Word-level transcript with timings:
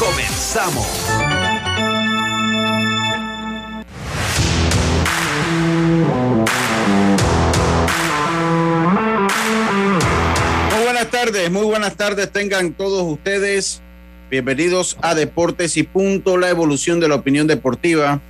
Comenzamos. 0.00 0.86
Muy 10.70 10.84
buenas 10.84 11.10
tardes, 11.10 11.50
muy 11.50 11.66
buenas 11.66 11.96
tardes 11.96 12.32
tengan 12.32 12.72
todos 12.72 13.02
ustedes. 13.12 13.82
Bienvenidos 14.30 14.96
a 15.02 15.14
Deportes 15.14 15.76
y 15.76 15.82
Punto, 15.82 16.38
la 16.38 16.48
evolución 16.48 16.98
de 16.98 17.08
la 17.08 17.16
opinión 17.16 17.46
deportiva. 17.46 18.22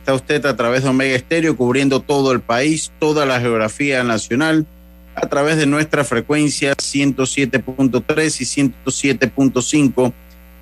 Está 0.00 0.12
usted 0.12 0.44
a 0.44 0.56
través 0.56 0.82
de 0.82 0.90
Omega 0.90 1.16
Estéreo 1.16 1.56
cubriendo 1.56 2.00
todo 2.00 2.32
el 2.32 2.42
país, 2.42 2.92
toda 2.98 3.24
la 3.24 3.40
geografía 3.40 4.04
nacional, 4.04 4.66
a 5.14 5.26
través 5.26 5.56
de 5.56 5.64
nuestra 5.64 6.04
frecuencia 6.04 6.74
107.3 6.74 8.40
y 8.40 8.44
107.5 8.90 10.12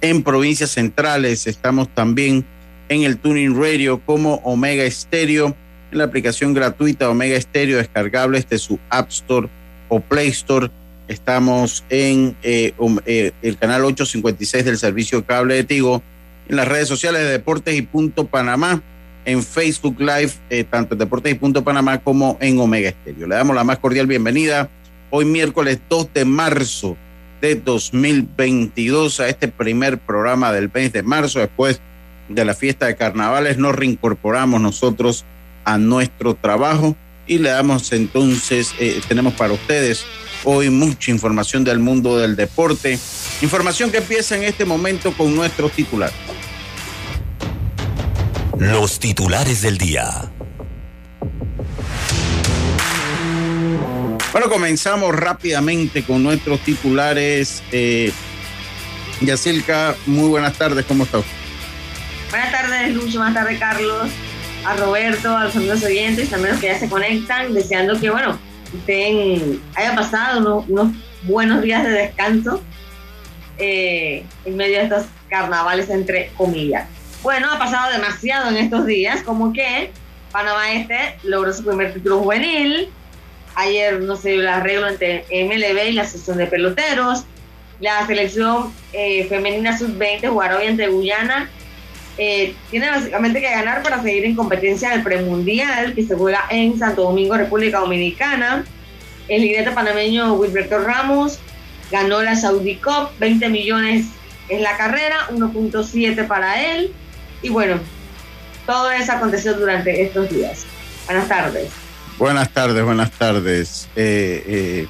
en 0.02 0.23
provincias 0.23 0.70
centrales. 0.70 1.47
Estamos 1.47 1.88
también 1.95 2.45
en 2.91 3.05
el 3.05 3.16
Tuning 3.16 3.56
Radio 3.59 4.02
como 4.05 4.34
Omega 4.45 4.84
Estéreo, 4.84 5.56
en 5.91 5.99
la 5.99 6.04
aplicación 6.04 6.52
gratuita 6.52 7.09
Omega 7.09 7.37
Estéreo 7.37 7.79
descargable 7.79 8.41
desde 8.41 8.59
su 8.59 8.79
App 8.91 9.09
Store 9.09 9.49
o 9.88 10.01
Play 10.01 10.29
Store. 10.29 10.71
Estamos 11.09 11.85
en 11.88 12.37
eh, 12.43 12.74
eh, 13.07 13.32
el 13.43 13.57
canal 13.57 13.85
856 13.85 14.65
del 14.65 14.79
servicio 14.79 15.24
cable 15.24 15.54
de 15.54 15.65
Tigo, 15.65 16.02
en 16.48 16.57
las 16.57 16.69
redes 16.69 16.88
sociales 16.88 17.23
de 17.23 17.29
Deportes 17.29 17.74
y 17.76 17.82
Punto 17.82 18.26
Panamá, 18.26 18.82
en 19.24 19.43
Facebook 19.43 20.01
Live, 20.01 20.32
eh, 20.51 20.65
tanto 20.65 20.95
en 20.95 20.98
Deportes 20.98 21.32
y 21.32 21.37
Punto 21.37 21.63
Panamá 21.63 21.98
como 21.98 22.38
en 22.41 22.59
Omega 22.59 22.88
Estéreo. 22.88 23.29
Le 23.29 23.37
damos 23.37 23.54
la 23.54 23.65
más 23.65 23.79
cordial 23.79 24.07
bienvenida 24.07 24.69
hoy 25.10 25.26
miércoles 25.26 25.79
2 25.88 26.13
de 26.15 26.24
marzo 26.24 26.96
de 27.43 27.57
2022 27.57 29.18
a 29.21 29.29
este 29.29 29.48
primer 29.48 29.98
programa 29.98 30.52
del 30.52 30.71
mes 30.73 30.93
de 30.93 31.02
marzo. 31.02 31.40
Después 31.40 31.80
de 32.29 32.45
la 32.45 32.54
fiesta 32.54 32.87
de 32.87 32.96
carnavales 32.96 33.59
nos 33.59 33.74
reincorporamos 33.74 34.60
nosotros 34.60 35.24
a 35.65 35.76
nuestro 35.76 36.35
trabajo 36.35 36.96
y 37.26 37.38
le 37.38 37.51
damos 37.51 37.93
entonces, 37.93 38.74
eh, 38.79 39.01
tenemos 39.09 39.35
para 39.35 39.52
ustedes 39.52 40.07
hoy 40.45 40.70
mucha 40.70 41.10
información 41.10 41.65
del 41.65 41.80
mundo 41.80 42.16
del 42.16 42.37
deporte. 42.37 42.98
Información 43.43 43.90
que 43.90 43.98
empieza 43.98 44.37
en 44.37 44.45
este 44.45 44.65
momento 44.65 45.13
con 45.13 45.35
nuestros 45.35 45.73
titulares. 45.73 46.15
los 48.59 49.01
titulares 49.01 49.63
del 49.63 49.76
día. 49.76 50.32
Bueno, 54.33 54.49
comenzamos 54.49 55.15
rápidamente 55.15 56.02
con 56.05 56.23
nuestros 56.23 56.61
titulares. 56.61 57.63
Eh, 57.71 58.11
Yacilca, 59.21 59.95
muy 60.07 60.30
buenas 60.30 60.57
tardes, 60.57 60.87
¿cómo 60.87 61.05
está 61.05 61.19
usted? 61.19 61.33
Buenas 62.30 62.51
tardes, 62.51 62.95
Lucho, 62.95 63.19
buenas 63.19 63.35
tardes, 63.35 63.59
Carlos, 63.59 64.09
a 64.65 64.75
Roberto, 64.77 65.37
a 65.37 65.44
los 65.44 65.56
amigos 65.56 65.84
oyentes, 65.84 66.31
también 66.31 66.53
los 66.53 66.60
que 66.62 66.69
ya 66.69 66.78
se 66.78 66.88
conectan, 66.88 67.53
deseando 67.53 68.00
que, 68.00 68.09
bueno, 68.09 68.38
estén, 68.75 69.60
haya 69.75 69.94
pasado 69.94 70.41
unos, 70.41 70.65
unos 70.66 70.97
buenos 71.25 71.60
días 71.60 71.84
de 71.84 71.91
descanso 71.91 72.62
eh, 73.59 74.25
en 74.47 74.56
medio 74.56 74.78
de 74.78 74.84
estos 74.84 75.04
carnavales, 75.28 75.91
entre 75.91 76.31
comillas. 76.38 76.88
Bueno, 77.22 77.53
ha 77.53 77.59
pasado 77.59 77.92
demasiado 77.92 78.48
en 78.48 78.56
estos 78.56 78.87
días, 78.87 79.22
como 79.22 79.53
que 79.53 79.92
Panamá 80.32 80.72
Este 80.72 81.19
logró 81.22 81.53
su 81.53 81.62
primer 81.62 81.92
título 81.92 82.21
juvenil. 82.21 82.88
Ayer 83.54 84.00
no 84.00 84.16
se 84.16 84.34
el 84.34 84.48
arreglo 84.48 84.88
entre 84.88 85.24
MLB 85.30 85.90
y 85.90 85.92
la 85.92 86.02
Asociación 86.02 86.38
de 86.38 86.46
Peloteros. 86.46 87.24
La 87.80 88.06
selección 88.06 88.72
eh, 88.92 89.26
femenina 89.28 89.76
sub-20 89.76 90.28
jugará 90.28 90.58
hoy 90.58 90.66
entre 90.66 90.88
Guyana. 90.88 91.50
Eh, 92.18 92.54
tiene 92.70 92.91
básicamente 92.91 93.41
que 93.41 93.50
ganar 93.50 93.82
para 93.82 94.02
seguir 94.02 94.24
en 94.24 94.36
competencia 94.36 94.91
del 94.91 95.02
premundial 95.02 95.94
que 95.94 96.04
se 96.04 96.14
juega 96.14 96.44
en 96.50 96.78
Santo 96.78 97.02
Domingo, 97.02 97.36
República 97.36 97.78
Dominicana. 97.78 98.64
El 99.28 99.42
ligreta 99.42 99.74
panameño 99.74 100.34
Wilberto 100.34 100.78
Ramos 100.80 101.38
ganó 101.91 102.22
la 102.22 102.36
Saudi 102.36 102.76
Cup, 102.76 103.10
20 103.18 103.48
millones 103.48 104.06
en 104.48 104.62
la 104.62 104.76
carrera, 104.76 105.28
1.7 105.30 106.26
para 106.26 106.62
él. 106.74 106.92
Y 107.42 107.48
bueno, 107.48 107.78
todo 108.66 108.91
eso 108.91 109.12
aconteció 109.12 109.54
durante 109.54 110.02
estos 110.02 110.28
días. 110.30 110.66
Buenas 111.06 111.28
tardes. 111.28 111.81
Buenas 112.18 112.52
tardes, 112.52 112.84
buenas 112.84 113.10
tardes. 113.12 113.88
Eh, 113.96 114.42
eh, 114.46 114.86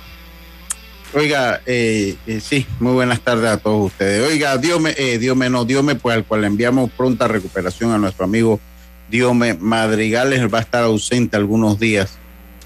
oiga, 1.14 1.60
eh, 1.66 2.16
eh, 2.26 2.40
sí, 2.40 2.66
muy 2.78 2.92
buenas 2.92 3.20
tardes 3.20 3.50
a 3.50 3.56
todos 3.56 3.86
ustedes. 3.86 4.28
Oiga, 4.28 4.58
Diome, 4.58 4.94
eh, 4.98 5.18
Diome 5.18 5.48
no, 5.48 5.64
Diome, 5.64 5.94
pues 5.94 6.16
al 6.16 6.24
cual 6.24 6.44
enviamos 6.44 6.90
pronta 6.90 7.28
recuperación 7.28 7.92
a 7.92 7.98
nuestro 7.98 8.24
amigo 8.24 8.60
Diome 9.08 9.54
Madrigales, 9.54 10.52
va 10.52 10.58
a 10.58 10.62
estar 10.62 10.84
ausente 10.84 11.36
algunos 11.36 11.78
días 11.78 12.18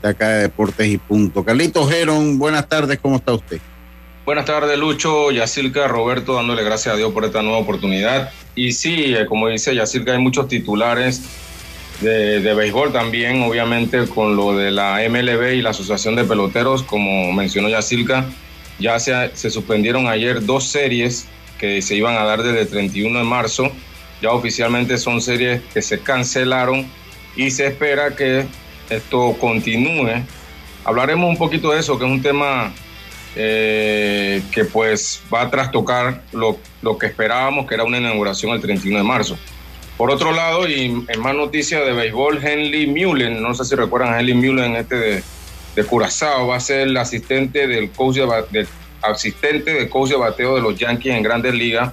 de 0.02 0.08
acá 0.08 0.28
de 0.28 0.42
Deportes 0.42 0.86
y 0.88 0.98
Punto. 0.98 1.44
Carlitos 1.44 1.90
Geron, 1.90 2.38
buenas 2.38 2.68
tardes, 2.68 2.98
¿cómo 3.00 3.16
está 3.16 3.34
usted? 3.34 3.60
Buenas 4.24 4.44
tardes, 4.44 4.76
Lucho, 4.76 5.30
Yacilca, 5.30 5.86
Roberto, 5.86 6.34
dándole 6.34 6.64
gracias 6.64 6.94
a 6.94 6.96
Dios 6.96 7.12
por 7.12 7.24
esta 7.24 7.42
nueva 7.42 7.58
oportunidad. 7.58 8.32
Y 8.56 8.72
sí, 8.72 9.14
eh, 9.14 9.26
como 9.26 9.46
dice 9.46 9.74
Yacilca, 9.74 10.12
hay 10.12 10.18
muchos 10.18 10.48
titulares 10.48 11.22
de, 12.00 12.40
de, 12.40 12.54
béisbol 12.54 12.92
también, 12.92 13.42
obviamente 13.42 14.06
con 14.06 14.36
lo 14.36 14.56
de 14.56 14.70
la 14.70 15.00
MLB 15.08 15.54
y 15.54 15.62
la 15.62 15.70
Asociación 15.70 16.16
de 16.16 16.24
Peloteros, 16.24 16.82
como 16.82 17.32
mencionó 17.32 17.68
Yacilca, 17.68 18.26
ya 18.78 18.98
se, 18.98 19.30
se 19.34 19.50
suspendieron 19.50 20.06
ayer 20.06 20.44
dos 20.44 20.64
series 20.64 21.26
que 21.58 21.80
se 21.82 21.94
iban 21.94 22.16
a 22.16 22.24
dar 22.24 22.42
desde 22.42 22.62
el 22.62 22.68
31 22.68 23.18
de 23.18 23.24
marzo. 23.24 23.70
Ya 24.20 24.30
oficialmente 24.32 24.98
son 24.98 25.20
series 25.20 25.62
que 25.72 25.82
se 25.82 26.00
cancelaron 26.00 26.86
y 27.36 27.50
se 27.50 27.66
espera 27.66 28.14
que 28.14 28.46
esto 28.90 29.36
continúe. 29.40 30.22
Hablaremos 30.84 31.28
un 31.28 31.36
poquito 31.36 31.72
de 31.72 31.80
eso, 31.80 31.98
que 31.98 32.04
es 32.04 32.10
un 32.10 32.22
tema 32.22 32.72
eh, 33.34 34.42
que 34.52 34.64
pues 34.64 35.22
va 35.32 35.42
a 35.42 35.50
trastocar 35.50 36.22
lo, 36.32 36.58
lo, 36.82 36.96
que 36.96 37.06
esperábamos, 37.06 37.66
que 37.66 37.74
era 37.74 37.84
una 37.84 37.98
inauguración 37.98 38.52
el 38.52 38.60
31 38.60 38.98
de 38.98 39.04
marzo. 39.04 39.38
Por 39.96 40.10
otro 40.10 40.32
lado, 40.32 40.68
y 40.68 41.04
en 41.08 41.20
más 41.20 41.34
noticias 41.34 41.84
de 41.84 41.92
béisbol, 41.92 42.44
Henley 42.44 42.86
Mullen, 42.86 43.42
no 43.42 43.54
sé 43.54 43.64
si 43.64 43.74
recuerdan 43.74 44.12
a 44.12 44.20
Henley 44.20 44.34
Mullen, 44.34 44.76
este 44.76 44.96
de, 44.96 45.22
de 45.74 45.84
Curazao, 45.84 46.48
va 46.48 46.56
a 46.56 46.60
ser 46.60 46.88
el 46.88 46.96
asistente 46.98 47.66
del 47.66 47.90
coach 47.90 48.16
de, 48.16 48.26
de, 48.50 48.66
asistente 49.02 49.72
de 49.72 49.88
coach 49.88 50.10
de 50.10 50.16
bateo 50.16 50.56
de 50.56 50.60
los 50.60 50.78
Yankees 50.78 51.14
en 51.14 51.22
Grandes 51.22 51.54
Ligas. 51.54 51.92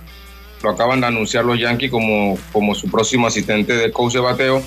Lo 0.62 0.72
acaban 0.72 1.00
de 1.00 1.08
anunciar 1.08 1.46
los 1.46 1.58
Yankees 1.58 1.92
como, 1.92 2.38
como 2.52 2.76
su 2.76 2.90
próximo 2.90 3.28
asistente 3.28 3.74
de 3.74 3.92
coach 3.92 4.14
de 4.14 4.20
bateo. 4.20 4.62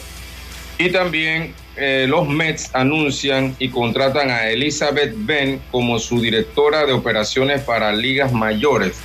Y 0.78 0.91
también 0.91 1.54
eh, 1.76 2.06
los 2.08 2.26
Mets 2.28 2.70
anuncian 2.75 3.54
y 3.58 3.69
contratan 3.69 4.30
a 4.30 4.48
Elizabeth 4.48 5.12
Ben 5.14 5.60
como 5.70 5.98
su 5.98 6.20
directora 6.20 6.86
de 6.86 6.92
operaciones 6.92 7.62
para 7.62 7.92
ligas 7.92 8.32
mayores. 8.32 8.96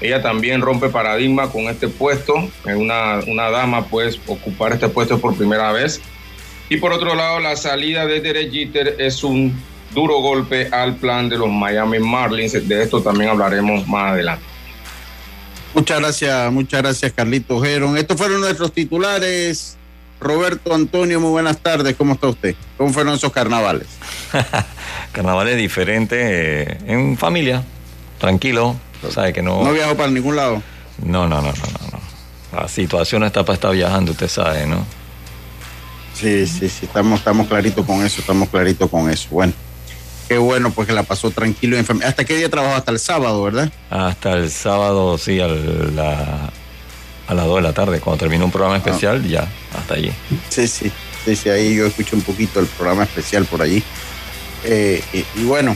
Ella 0.00 0.22
también 0.22 0.60
rompe 0.60 0.88
paradigma 0.88 1.50
con 1.50 1.64
este 1.64 1.88
puesto. 1.88 2.34
Una, 2.64 3.20
una 3.26 3.50
dama 3.50 3.86
puede 3.86 4.18
ocupar 4.26 4.72
este 4.72 4.88
puesto 4.88 5.20
por 5.20 5.36
primera 5.36 5.72
vez. 5.72 6.00
Y 6.68 6.76
por 6.76 6.92
otro 6.92 7.14
lado, 7.14 7.40
la 7.40 7.56
salida 7.56 8.06
de 8.06 8.20
Derek 8.20 8.50
Jeter 8.50 8.96
es 8.98 9.22
un 9.24 9.60
duro 9.94 10.20
golpe 10.20 10.68
al 10.72 10.96
plan 10.96 11.28
de 11.28 11.36
los 11.36 11.50
Miami 11.50 11.98
Marlins. 11.98 12.52
De 12.66 12.82
esto 12.82 13.02
también 13.02 13.30
hablaremos 13.30 13.86
más 13.86 14.12
adelante. 14.12 14.44
Muchas 15.74 16.00
gracias, 16.00 16.52
muchas 16.52 16.82
gracias, 16.82 17.12
Carlitos 17.12 17.62
Geron. 17.62 17.96
Estos 17.96 18.16
fueron 18.16 18.40
nuestros 18.40 18.72
titulares. 18.72 19.76
Roberto 20.20 20.74
Antonio, 20.74 21.18
muy 21.18 21.30
buenas 21.30 21.58
tardes. 21.58 21.96
¿Cómo 21.96 22.14
está 22.14 22.28
usted? 22.28 22.54
¿Cómo 22.76 22.92
fueron 22.92 23.14
esos 23.14 23.32
carnavales? 23.32 23.86
carnavales 25.12 25.56
diferentes, 25.56 26.18
eh, 26.20 26.78
en 26.86 27.16
familia, 27.16 27.64
tranquilo. 28.18 28.76
¿Sabe 29.08 29.32
que 29.32 29.42
no, 29.42 29.62
no 29.64 29.72
viajó 29.72 29.96
para 29.96 30.10
ningún 30.10 30.36
lado? 30.36 30.62
No, 31.02 31.26
no, 31.26 31.40
no, 31.40 31.48
no, 31.48 31.52
no. 31.52 32.60
La 32.60 32.68
situación 32.68 33.22
está 33.24 33.44
para 33.44 33.54
estar 33.54 33.72
viajando, 33.72 34.12
usted 34.12 34.28
sabe, 34.28 34.66
¿no? 34.66 34.84
Sí, 36.14 36.46
sí, 36.46 36.68
sí, 36.68 36.84
estamos, 36.86 37.20
estamos 37.20 37.46
claritos 37.46 37.86
con 37.86 38.04
eso, 38.04 38.20
estamos 38.20 38.48
claritos 38.48 38.90
con 38.90 39.08
eso. 39.08 39.28
Bueno, 39.30 39.52
qué 40.28 40.36
bueno, 40.36 40.70
pues 40.70 40.86
que 40.86 40.92
la 40.92 41.04
pasó 41.04 41.30
tranquilo. 41.30 41.78
¿Hasta 42.04 42.24
qué 42.24 42.36
día 42.36 42.50
trabajó? 42.50 42.74
Hasta 42.74 42.90
el 42.92 42.98
sábado, 42.98 43.42
¿verdad? 43.42 43.72
Hasta 43.88 44.32
el 44.32 44.50
sábado, 44.50 45.16
sí, 45.16 45.40
al, 45.40 45.96
la, 45.96 46.50
a 47.26 47.34
las 47.34 47.46
2 47.46 47.56
de 47.56 47.62
la 47.62 47.72
tarde, 47.72 48.00
cuando 48.00 48.18
termina 48.18 48.44
un 48.44 48.50
programa 48.50 48.76
especial, 48.76 49.26
ya, 49.26 49.48
hasta 49.78 49.94
allí. 49.94 50.12
Sí, 50.50 50.66
sí, 50.68 50.92
sí, 51.24 51.36
sí, 51.36 51.48
ahí 51.48 51.74
yo 51.76 51.86
escucho 51.86 52.16
un 52.16 52.22
poquito 52.22 52.60
el 52.60 52.66
programa 52.66 53.04
especial 53.04 53.46
por 53.46 53.62
allí. 53.62 53.82
Eh, 54.64 55.02
y, 55.14 55.24
y 55.40 55.44
bueno, 55.44 55.74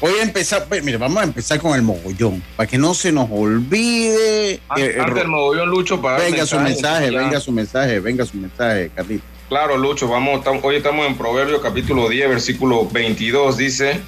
voy 0.00 0.12
a 0.20 0.22
empezar, 0.22 0.66
pues, 0.68 0.82
mire, 0.84 0.96
vamos 0.98 1.18
a 1.18 1.24
empezar 1.24 1.58
con 1.60 1.74
el 1.74 1.82
mogollón, 1.82 2.42
para 2.56 2.66
que 2.68 2.78
no 2.78 2.94
se 2.94 3.12
nos 3.12 3.28
olvide. 3.30 4.52
Eh, 4.54 4.60
Antes 4.68 5.14
del 5.14 5.28
mogollón, 5.28 5.68
Lucho, 5.70 6.00
para 6.00 6.18
venga 6.18 6.46
su 6.46 6.58
mensaje, 6.60 7.10
ya. 7.12 7.18
venga 7.20 7.40
su 7.40 7.52
mensaje, 7.52 8.00
venga 8.00 8.24
su 8.26 8.36
mensaje, 8.36 8.90
Carlito. 8.94 9.24
Claro, 9.48 9.76
Lucho, 9.78 10.08
vamos, 10.08 10.44
tam- 10.44 10.60
hoy 10.62 10.76
estamos 10.76 11.06
en 11.06 11.16
Proverbios 11.16 11.60
capítulo 11.62 12.08
10, 12.08 12.28
versículo 12.28 12.88
22, 12.88 13.56
dice, 13.56 14.00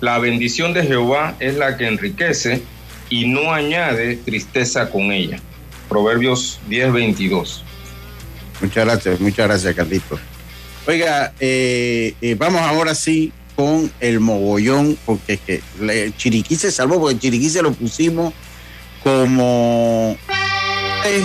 la 0.00 0.18
bendición 0.18 0.72
de 0.72 0.82
Jehová 0.84 1.34
es 1.40 1.56
la 1.56 1.76
que 1.76 1.86
enriquece 1.86 2.62
y 3.10 3.26
no 3.26 3.52
añade 3.52 4.16
tristeza 4.16 4.90
con 4.90 5.12
ella. 5.12 5.40
Proverbios 5.88 6.58
10, 6.68 6.92
22. 6.92 7.64
Muchas 8.60 8.84
gracias, 8.84 9.20
muchas 9.20 9.46
gracias, 9.46 9.74
Carlito. 9.74 10.18
Oiga, 10.86 11.32
eh, 11.38 12.14
eh, 12.20 12.34
vamos 12.38 12.60
ahora 12.62 12.94
sí 12.94 13.32
con 13.58 13.90
el 13.98 14.20
mogollón, 14.20 14.96
porque 15.04 15.32
es 15.32 15.40
que 15.40 15.62
le- 15.80 16.16
Chiriquí 16.16 16.54
se 16.54 16.70
salvó, 16.70 17.00
porque 17.00 17.18
Chiriquí 17.18 17.50
se 17.50 17.60
lo 17.60 17.72
pusimos 17.72 18.32
como 19.02 20.16
eh, 21.04 21.24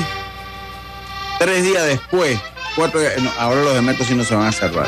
tres 1.37 1.61
días 1.63 1.85
después, 1.85 2.39
cuatro 2.75 3.01
días, 3.01 3.13
ahora 3.37 3.61
los 3.61 3.75
de 3.75 3.81
Metro 3.83 4.03
sí 4.03 4.15
no 4.15 4.23
se 4.23 4.33
van 4.33 4.47
a 4.47 4.51
salvar. 4.51 4.87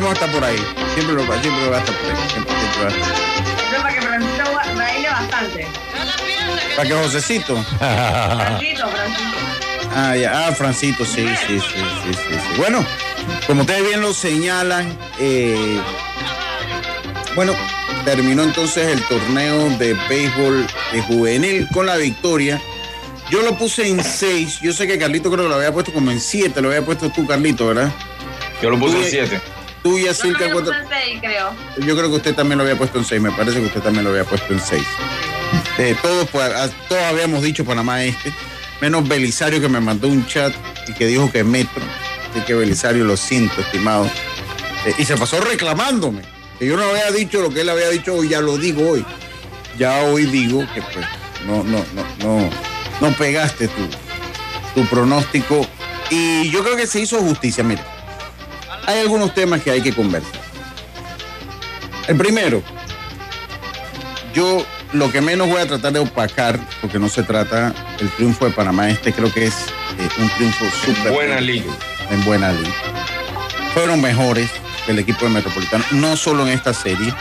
Ponemos 0.00 0.12
hasta 0.20 0.32
por 0.32 0.44
ahí, 0.44 0.56
siempre 0.94 1.14
lo, 1.14 1.22
siempre 1.40 1.68
va 1.70 1.78
hasta 1.78 1.92
por 1.92 2.10
ahí, 2.10 2.16
siempre, 2.30 2.54
siempre 2.54 2.82
va 2.82 2.88
hasta- 2.88 3.00
Eso 3.76 3.82
para 3.82 3.94
que 3.94 4.02
Francisco 4.02 4.50
ba- 4.54 4.72
baile 4.74 5.08
bastante. 5.08 5.66
Para 6.76 6.88
que 6.88 6.94
Josecito. 6.94 7.64
Francisco, 7.78 8.88
Francisco. 8.88 9.36
Ah, 9.94 10.14
ya. 10.16 10.46
Ah, 10.48 10.52
Francito, 10.52 11.04
sí, 11.04 11.26
sí, 11.46 11.58
sí, 11.58 11.60
sí, 11.60 12.12
sí, 12.12 12.34
sí. 12.34 12.56
Bueno, 12.58 12.84
como 13.46 13.62
ustedes 13.62 13.86
bien 13.86 14.00
lo 14.02 14.12
señalan, 14.12 14.96
eh, 15.18 15.80
bueno, 17.34 17.54
terminó 18.04 18.42
entonces 18.42 18.88
el 18.88 19.02
torneo 19.04 19.70
de 19.78 19.94
béisbol 20.08 20.66
de 20.92 21.02
juvenil 21.02 21.66
con 21.72 21.86
la 21.86 21.96
victoria. 21.96 22.60
Yo 23.30 23.42
lo 23.42 23.56
puse 23.58 23.88
en 23.88 24.04
seis. 24.04 24.60
Yo 24.60 24.72
sé 24.72 24.86
que 24.86 24.98
Carlito 24.98 25.30
creo 25.32 25.44
que 25.44 25.48
lo 25.48 25.56
había 25.56 25.72
puesto 25.72 25.92
como 25.92 26.10
en 26.10 26.20
siete. 26.20 26.60
Lo 26.62 26.68
había 26.68 26.82
puesto 26.84 27.10
tú, 27.10 27.26
Carlito, 27.26 27.66
¿verdad? 27.68 27.90
Yo 28.62 28.70
lo 28.70 28.78
puse 28.78 28.96
en 28.98 29.02
Uy. 29.02 29.08
7. 29.10 29.40
Tú 29.82 29.96
y 29.98 30.00
Yo 30.02 30.06
Yacirca, 30.08 30.38
también 30.40 30.48
lo 30.50 30.54
¿cuánto- 30.64 30.70
puse 30.84 30.94
en 30.96 31.02
seis, 31.02 31.18
creo. 31.20 31.54
Yo 31.86 31.96
creo 31.96 32.10
que 32.10 32.16
usted 32.16 32.34
también 32.34 32.58
lo 32.58 32.64
había 32.64 32.76
puesto 32.76 32.98
en 32.98 33.04
seis. 33.04 33.20
Me 33.22 33.30
parece 33.30 33.60
que 33.60 33.66
usted 33.66 33.80
también 33.82 34.04
lo 34.04 34.10
había 34.10 34.24
puesto 34.24 34.52
en 34.52 34.60
seis. 34.60 34.86
Eh, 35.78 35.94
todos, 36.02 36.28
pues, 36.30 36.44
a- 36.52 36.68
todos 36.88 37.02
habíamos 37.02 37.42
dicho 37.42 37.64
Panamá 37.64 38.02
este, 38.02 38.32
menos 38.80 39.06
Belisario 39.06 39.60
que 39.60 39.68
me 39.68 39.80
mandó 39.80 40.08
un 40.08 40.26
chat 40.26 40.52
y 40.88 40.92
que 40.94 41.06
dijo 41.06 41.30
que 41.30 41.44
Metro. 41.44 41.82
Así 42.30 42.40
que 42.40 42.54
Belisario 42.54 43.04
lo 43.04 43.16
siento, 43.16 43.60
estimado. 43.60 44.06
Eh, 44.86 44.94
y 44.98 45.04
se 45.04 45.16
pasó 45.16 45.40
reclamándome. 45.40 46.22
Que 46.58 46.66
yo 46.66 46.76
no 46.76 46.82
había 46.84 47.10
dicho 47.10 47.40
lo 47.42 47.50
que 47.50 47.60
él 47.60 47.68
había 47.68 47.88
dicho 47.90 48.14
hoy, 48.14 48.28
ya 48.28 48.40
lo 48.40 48.56
digo 48.56 48.90
hoy. 48.90 49.04
Ya 49.78 50.00
hoy 50.04 50.24
digo 50.26 50.66
que 50.74 50.80
pues 50.82 51.06
no, 51.46 51.62
no, 51.62 51.84
no, 51.94 52.04
no, 52.24 52.50
no 53.00 53.16
pegaste 53.16 53.68
tu, 53.68 53.82
tu 54.74 54.86
pronóstico. 54.88 55.66
Y 56.10 56.50
yo 56.50 56.64
creo 56.64 56.76
que 56.76 56.86
se 56.86 57.00
hizo 57.00 57.18
justicia. 57.18 57.62
Mira, 57.62 57.84
hay 58.86 59.00
algunos 59.00 59.34
temas 59.34 59.62
que 59.62 59.70
hay 59.70 59.82
que 59.82 59.92
conversar. 59.92 60.40
El 62.08 62.16
primero, 62.16 62.62
yo 64.32 64.64
lo 64.92 65.10
que 65.10 65.20
menos 65.20 65.48
voy 65.48 65.60
a 65.60 65.66
tratar 65.66 65.92
de 65.92 65.98
opacar, 65.98 66.58
porque 66.80 66.98
no 66.98 67.08
se 67.08 67.22
trata 67.22 67.74
el 68.00 68.08
triunfo 68.10 68.46
de 68.46 68.52
Panamá 68.52 68.88
este, 68.88 69.12
creo 69.12 69.32
que 69.32 69.46
es 69.46 69.54
eh, 69.98 70.08
un 70.18 70.28
triunfo 70.30 70.64
súper. 70.84 71.12
Buena 71.12 71.40
liga. 71.40 71.72
En 72.10 72.24
buena 72.24 72.52
liga. 72.52 72.74
Fueron 73.74 74.00
mejores 74.00 74.50
que 74.84 74.92
el 74.92 75.00
equipo 75.00 75.24
de 75.24 75.32
Metropolitano, 75.32 75.84
no 75.90 76.16
solo 76.16 76.46
en 76.46 76.52
esta 76.52 76.72
serie, 76.72 77.12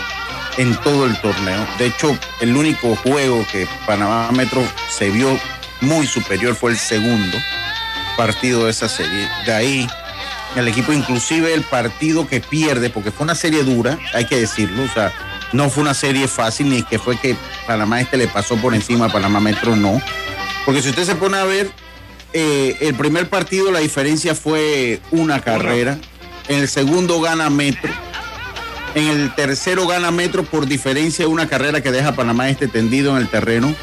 en 0.57 0.75
todo 0.77 1.05
el 1.05 1.19
torneo. 1.19 1.65
De 1.79 1.87
hecho, 1.87 2.17
el 2.39 2.55
único 2.55 2.95
juego 2.97 3.45
que 3.51 3.67
Panamá 3.85 4.31
Metro 4.31 4.63
se 4.89 5.09
vio 5.09 5.37
muy 5.81 6.07
superior 6.07 6.55
fue 6.55 6.71
el 6.71 6.77
segundo 6.77 7.37
partido 8.15 8.65
de 8.65 8.71
esa 8.71 8.87
serie. 8.87 9.27
De 9.45 9.53
ahí, 9.53 9.87
el 10.55 10.67
equipo, 10.67 10.93
inclusive 10.93 11.53
el 11.53 11.63
partido 11.63 12.27
que 12.27 12.39
pierde, 12.39 12.89
porque 12.89 13.11
fue 13.11 13.25
una 13.25 13.35
serie 13.35 13.63
dura, 13.63 13.97
hay 14.13 14.25
que 14.25 14.39
decirlo, 14.39 14.83
o 14.83 14.87
sea, 14.87 15.11
no 15.51 15.69
fue 15.69 15.83
una 15.83 15.93
serie 15.93 16.27
fácil, 16.27 16.69
ni 16.69 16.83
que 16.83 16.99
fue 16.99 17.17
que 17.17 17.35
Panamá 17.67 18.01
este 18.01 18.17
le 18.17 18.27
pasó 18.27 18.55
por 18.57 18.73
encima 18.73 19.05
a 19.05 19.09
Panamá 19.09 19.39
Metro, 19.39 19.75
no. 19.75 20.01
Porque 20.65 20.81
si 20.81 20.89
usted 20.89 21.03
se 21.03 21.15
pone 21.15 21.37
a 21.37 21.43
ver, 21.43 21.69
eh, 22.33 22.77
el 22.81 22.95
primer 22.95 23.29
partido 23.29 23.71
la 23.71 23.79
diferencia 23.79 24.35
fue 24.35 24.99
una 25.11 25.41
carrera, 25.41 25.97
en 26.47 26.59
el 26.59 26.67
segundo 26.67 27.21
gana 27.21 27.49
Metro, 27.49 27.91
en 28.95 29.07
el 29.07 29.35
tercero 29.35 29.87
gana 29.87 30.11
Metro 30.11 30.43
por 30.43 30.65
diferencia 30.67 31.25
de 31.25 31.31
una 31.31 31.47
carrera 31.47 31.81
que 31.81 31.91
deja 31.91 32.09
a 32.09 32.15
Panamá 32.15 32.49
este 32.49 32.67
tendido 32.67 33.11
en 33.11 33.17
el 33.17 33.27
terreno. 33.27 33.75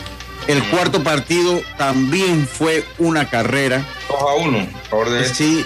El 0.48 0.62
cuarto 0.64 1.04
partido 1.04 1.60
también 1.78 2.48
fue 2.48 2.84
una 2.98 3.30
carrera. 3.30 3.86
2 4.08 4.18
a 4.20 4.34
1, 4.34 4.58
a 4.58 4.88
favor 4.88 5.10
de. 5.10 5.24
Sí, 5.24 5.64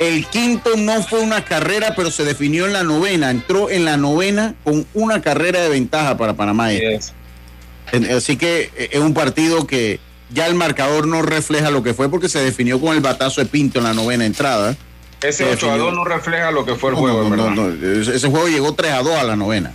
el 0.00 0.26
quinto 0.26 0.70
no 0.76 1.02
fue 1.02 1.20
una 1.20 1.44
carrera, 1.44 1.94
pero 1.96 2.10
se 2.10 2.24
definió 2.24 2.66
en 2.66 2.72
la 2.72 2.82
novena. 2.82 3.30
Entró 3.30 3.70
en 3.70 3.84
la 3.84 3.96
novena 3.96 4.54
con 4.64 4.86
una 4.94 5.22
carrera 5.22 5.60
de 5.60 5.68
ventaja 5.68 6.16
para 6.16 6.34
Panamá. 6.34 6.72
Yes. 6.72 7.12
Así 8.16 8.36
que 8.36 8.70
eh, 8.76 8.90
es 8.92 9.00
un 9.00 9.14
partido 9.14 9.66
que 9.66 10.00
ya 10.30 10.46
el 10.46 10.54
marcador 10.54 11.06
no 11.06 11.22
refleja 11.22 11.70
lo 11.70 11.82
que 11.82 11.94
fue 11.94 12.08
porque 12.08 12.28
se 12.28 12.40
definió 12.40 12.80
con 12.80 12.94
el 12.96 13.00
batazo 13.00 13.40
de 13.40 13.46
Pinto 13.46 13.78
en 13.78 13.84
la 13.84 13.94
novena 13.94 14.24
entrada. 14.26 14.76
Ese 15.20 15.44
Se 15.44 15.44
8 15.44 15.50
a 15.50 15.50
definió. 15.74 15.84
2 15.86 15.94
no 15.94 16.04
refleja 16.04 16.50
lo 16.50 16.64
que 16.64 16.74
fue 16.74 16.90
el 16.90 16.96
No, 16.96 17.00
juego, 17.02 17.24
no, 17.30 17.66
verdad. 17.66 18.14
Ese 18.14 18.28
juego 18.28 18.48
llegó 18.48 18.74
3 18.74 18.92
a 18.92 19.02
2 19.02 19.14
a 19.14 19.24
la 19.24 19.36
novena. 19.36 19.72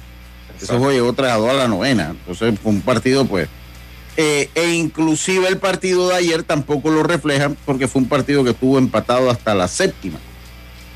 Ese 0.62 0.68
juego 0.74 0.92
llegó 0.92 1.14
3 1.14 1.32
a 1.32 1.36
2 1.38 1.50
a 1.50 1.54
la 1.54 1.68
novena. 1.68 2.10
Entonces 2.10 2.60
fue 2.62 2.72
un 2.72 2.82
partido, 2.82 3.26
pues. 3.26 3.48
Eh, 4.18 4.50
e 4.56 4.72
inclusive 4.74 5.48
el 5.48 5.58
partido 5.58 6.10
de 6.10 6.16
ayer 6.16 6.44
tampoco 6.44 6.90
lo 6.90 7.04
refleja 7.04 7.50
porque 7.66 7.88
fue 7.88 8.02
un 8.02 8.10
partido 8.10 8.44
que 8.44 8.52
estuvo 8.52 8.78
empatado 8.78 9.30
hasta 9.30 9.56
la 9.56 9.68
séptima. 9.68 10.20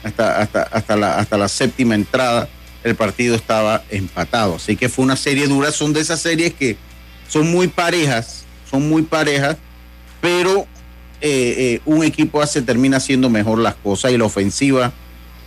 Hasta, 0.03 0.39
hasta, 0.39 0.63
hasta, 0.63 0.95
la, 0.97 1.17
hasta 1.17 1.37
la 1.37 1.47
séptima 1.47 1.95
entrada 1.95 2.49
el 2.83 2.95
partido 2.95 3.35
estaba 3.35 3.83
empatado. 3.89 4.55
Así 4.55 4.75
que 4.75 4.89
fue 4.89 5.05
una 5.05 5.15
serie 5.15 5.47
dura. 5.47 5.71
Son 5.71 5.93
de 5.93 6.01
esas 6.01 6.19
series 6.19 6.53
que 6.53 6.75
son 7.27 7.49
muy 7.49 7.67
parejas, 7.67 8.43
son 8.69 8.89
muy 8.89 9.03
parejas, 9.03 9.57
pero 10.21 10.67
eh, 11.21 11.55
eh, 11.75 11.81
un 11.85 12.03
equipo 12.03 12.41
hace, 12.41 12.61
termina 12.61 12.97
haciendo 12.97 13.29
mejor 13.29 13.59
las 13.59 13.75
cosas 13.75 14.11
y 14.11 14.17
la 14.17 14.25
ofensiva 14.25 14.91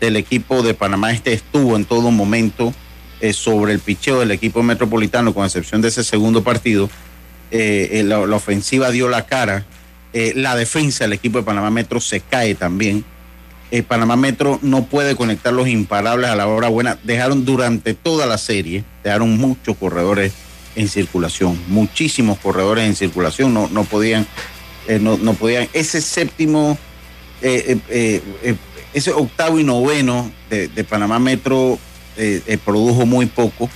del 0.01 0.17
equipo 0.17 0.63
de 0.63 0.75
Panamá 0.75 1.13
este 1.13 1.33
estuvo 1.33 1.77
en 1.77 1.85
todo 1.85 2.11
momento 2.11 2.73
eh, 3.21 3.33
sobre 3.33 3.73
el 3.73 3.79
picheo 3.79 4.21
del 4.21 4.31
equipo 4.31 4.63
metropolitano, 4.63 5.35
con 5.35 5.45
excepción 5.45 5.83
de 5.83 5.89
ese 5.89 6.05
segundo 6.05 6.43
partido. 6.43 6.89
Eh, 7.51 8.01
eh, 8.01 8.03
la, 8.03 8.19
ofensiva 8.21 8.91
dio 8.91 9.09
la 9.09 9.27
cara. 9.27 9.65
Eh, 10.13 10.33
la 10.35 10.57
defensa 10.57 11.05
del 11.05 11.13
equipo 11.13 11.39
de 11.39 11.45
Panamá 11.45 11.71
Metro 11.71 12.01
se 12.01 12.21
cae 12.21 12.55
también. 12.55 13.05
Panamá 13.89 14.17
Metro 14.17 14.59
no 14.63 14.87
puede 14.87 15.17
conectar 15.17 15.53
los 15.53 15.69
imparables 15.69 16.31
a 16.31 16.37
la 16.37 16.47
hora 16.47 16.69
buena. 16.69 16.99
Dejaron 17.03 17.45
durante 17.45 17.93
toda 17.93 18.25
la 18.25 18.39
serie, 18.39 18.85
dejaron 19.05 19.37
muchos 19.37 19.77
corredores 19.77 20.33
en 20.77 20.89
circulación, 20.89 21.61
muchísimos 21.67 22.39
corredores 22.39 22.87
en 22.87 22.95
circulación, 22.95 23.53
no, 23.53 23.69
no 23.69 23.85
podían, 23.85 24.27
no, 25.01 25.19
no 25.19 25.35
podían. 25.35 25.69
Ese 25.75 26.01
séptimo, 26.01 26.79
ese 27.43 29.11
octavo 29.15 29.59
y 29.59 29.65
noveno 29.65 30.33
de, 30.49 30.69
de 30.69 30.85
Panamá 30.85 31.19
Metro 31.19 31.79
produjo 32.65 33.05
muy 33.05 33.27
poco. 33.27 33.69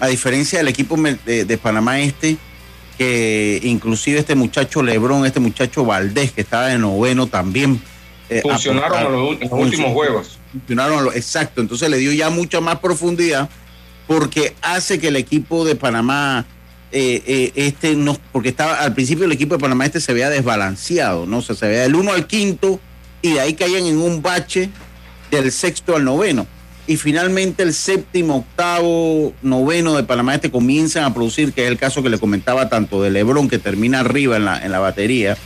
A 0.00 0.06
diferencia 0.06 0.58
del 0.58 0.68
equipo 0.68 0.96
de 0.96 1.58
Panamá 1.58 2.00
Este, 2.00 2.38
que 2.98 3.60
inclusive 3.62 4.18
este 4.18 4.34
muchacho 4.34 4.82
Lebrón, 4.82 5.26
este 5.26 5.40
muchacho 5.40 5.84
Valdés, 5.84 6.32
que 6.32 6.42
estaba 6.42 6.68
de 6.68 6.78
noveno 6.78 7.26
también. 7.26 7.80
Eh, 8.30 8.40
funcionaron 8.42 8.98
en 9.40 9.48
los, 9.50 9.52
últimos 9.52 9.92
juegos. 9.92 10.38
Funcionaron, 10.52 11.08
exacto. 11.14 11.60
Entonces 11.60 11.88
le 11.90 11.98
dio 11.98 12.12
ya 12.12 12.30
mucha 12.30 12.60
más 12.60 12.78
profundidad 12.78 13.48
porque 14.06 14.54
hace 14.62 14.98
que 14.98 15.08
el 15.08 15.16
equipo 15.16 15.64
de 15.64 15.76
Panamá 15.76 16.44
eh, 16.92 17.22
eh, 17.26 17.52
este 17.56 17.96
no, 17.96 18.16
porque 18.32 18.50
estaba 18.50 18.74
al 18.76 18.94
principio 18.94 19.24
el 19.24 19.32
equipo 19.32 19.56
de 19.56 19.60
Panamá 19.60 19.86
este 19.86 20.00
se 20.00 20.12
veía 20.12 20.30
desbalanceado, 20.30 21.26
¿no? 21.26 21.38
O 21.38 21.42
sea, 21.42 21.56
se 21.56 21.66
veía 21.66 21.82
del 21.82 21.94
1 21.96 22.12
al 22.12 22.26
quinto 22.26 22.78
y 23.20 23.32
de 23.32 23.40
ahí 23.40 23.54
caían 23.54 23.86
en 23.86 23.98
un 23.98 24.22
bache 24.22 24.70
del 25.30 25.50
sexto 25.50 25.96
al 25.96 26.04
noveno. 26.04 26.46
Y 26.86 26.96
finalmente 26.98 27.62
el 27.62 27.72
séptimo, 27.72 28.38
octavo, 28.38 29.32
noveno 29.40 29.94
de 29.94 30.04
Panamá 30.04 30.34
este 30.34 30.50
comienzan 30.50 31.04
a 31.04 31.14
producir, 31.14 31.52
que 31.54 31.64
es 31.64 31.70
el 31.70 31.78
caso 31.78 32.02
que 32.02 32.10
le 32.10 32.18
comentaba 32.18 32.68
tanto 32.68 33.02
de 33.02 33.10
Lebrón, 33.10 33.48
que 33.48 33.58
termina 33.58 34.00
arriba 34.00 34.36
en 34.36 34.44
la, 34.44 34.62
en 34.62 34.70
la 34.70 34.80
batería, 34.80 35.36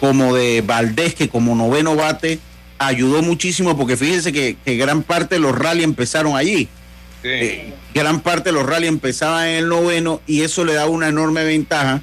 como 0.00 0.34
de 0.34 0.62
Valdés, 0.62 1.14
que 1.14 1.28
como 1.28 1.54
noveno 1.54 1.96
bate 1.96 2.38
ayudó 2.78 3.20
muchísimo, 3.20 3.76
porque 3.76 3.98
fíjense 3.98 4.32
que, 4.32 4.56
que 4.64 4.76
gran 4.76 5.02
parte 5.02 5.34
de 5.34 5.40
los 5.40 5.56
rally 5.56 5.84
empezaron 5.84 6.34
allí. 6.34 6.66
Eh, 7.22 7.74
gran 7.92 8.20
parte 8.20 8.48
de 8.48 8.54
los 8.54 8.64
rally 8.64 8.86
empezaban 8.86 9.48
en 9.48 9.56
el 9.56 9.68
noveno 9.68 10.22
y 10.26 10.40
eso 10.40 10.64
le 10.64 10.72
daba 10.72 10.88
una 10.88 11.08
enorme 11.08 11.44
ventaja 11.44 12.00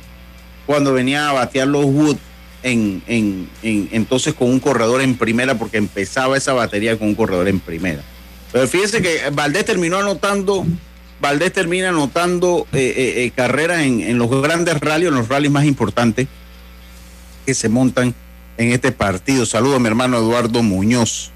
cuando 0.67 0.93
venía 0.93 1.29
a 1.29 1.33
batear 1.33 1.67
los 1.67 1.85
Wood 1.85 2.17
en, 2.61 3.01
en, 3.07 3.49
entonces 3.63 4.35
con 4.35 4.49
un 4.49 4.59
corredor 4.59 5.01
en 5.01 5.15
primera, 5.15 5.57
porque 5.57 5.77
empezaba 5.77 6.37
esa 6.37 6.53
batería 6.53 6.97
con 6.99 7.07
un 7.07 7.15
corredor 7.15 7.47
en 7.47 7.59
primera. 7.59 8.03
Pero 8.51 8.67
fíjense 8.67 9.01
que 9.01 9.29
Valdés 9.31 9.65
terminó 9.65 9.97
anotando, 9.97 10.65
Valdés 11.19 11.53
termina 11.53 11.89
anotando 11.89 12.67
eh, 12.73 12.93
eh, 12.95 13.23
eh, 13.23 13.31
carreras 13.35 13.81
en, 13.81 14.01
en, 14.01 14.17
los 14.17 14.29
grandes 14.41 14.79
rallies, 14.79 15.09
en 15.09 15.15
los 15.15 15.27
rallies 15.27 15.51
más 15.51 15.65
importantes 15.65 16.27
que 17.45 17.53
se 17.53 17.69
montan 17.69 18.15
en 18.57 18.71
este 18.71 18.91
partido. 18.91 19.45
Saludo 19.45 19.75
a 19.75 19.79
mi 19.79 19.87
hermano 19.87 20.17
Eduardo 20.17 20.63
Muñoz. 20.63 21.31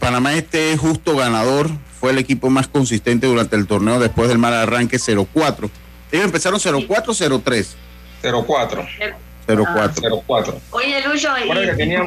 Panamá 0.00 0.34
este 0.34 0.76
justo 0.76 1.16
ganador, 1.16 1.70
fue 2.00 2.10
el 2.10 2.18
equipo 2.18 2.50
más 2.50 2.66
consistente 2.66 3.28
durante 3.28 3.54
el 3.54 3.68
torneo 3.68 4.00
después 4.00 4.28
del 4.28 4.38
mal 4.38 4.52
arranque 4.54 4.96
0-4. 4.96 5.70
Ellos 6.10 6.24
empezaron 6.24 6.58
0-4 6.58 6.88
0-3. 6.88 7.66
0-4. 8.22 8.88
0-4. 9.46 10.54
Oye, 10.72 11.06
Lucho, 11.06 11.28
y 11.38 11.76
tenían... 11.76 12.06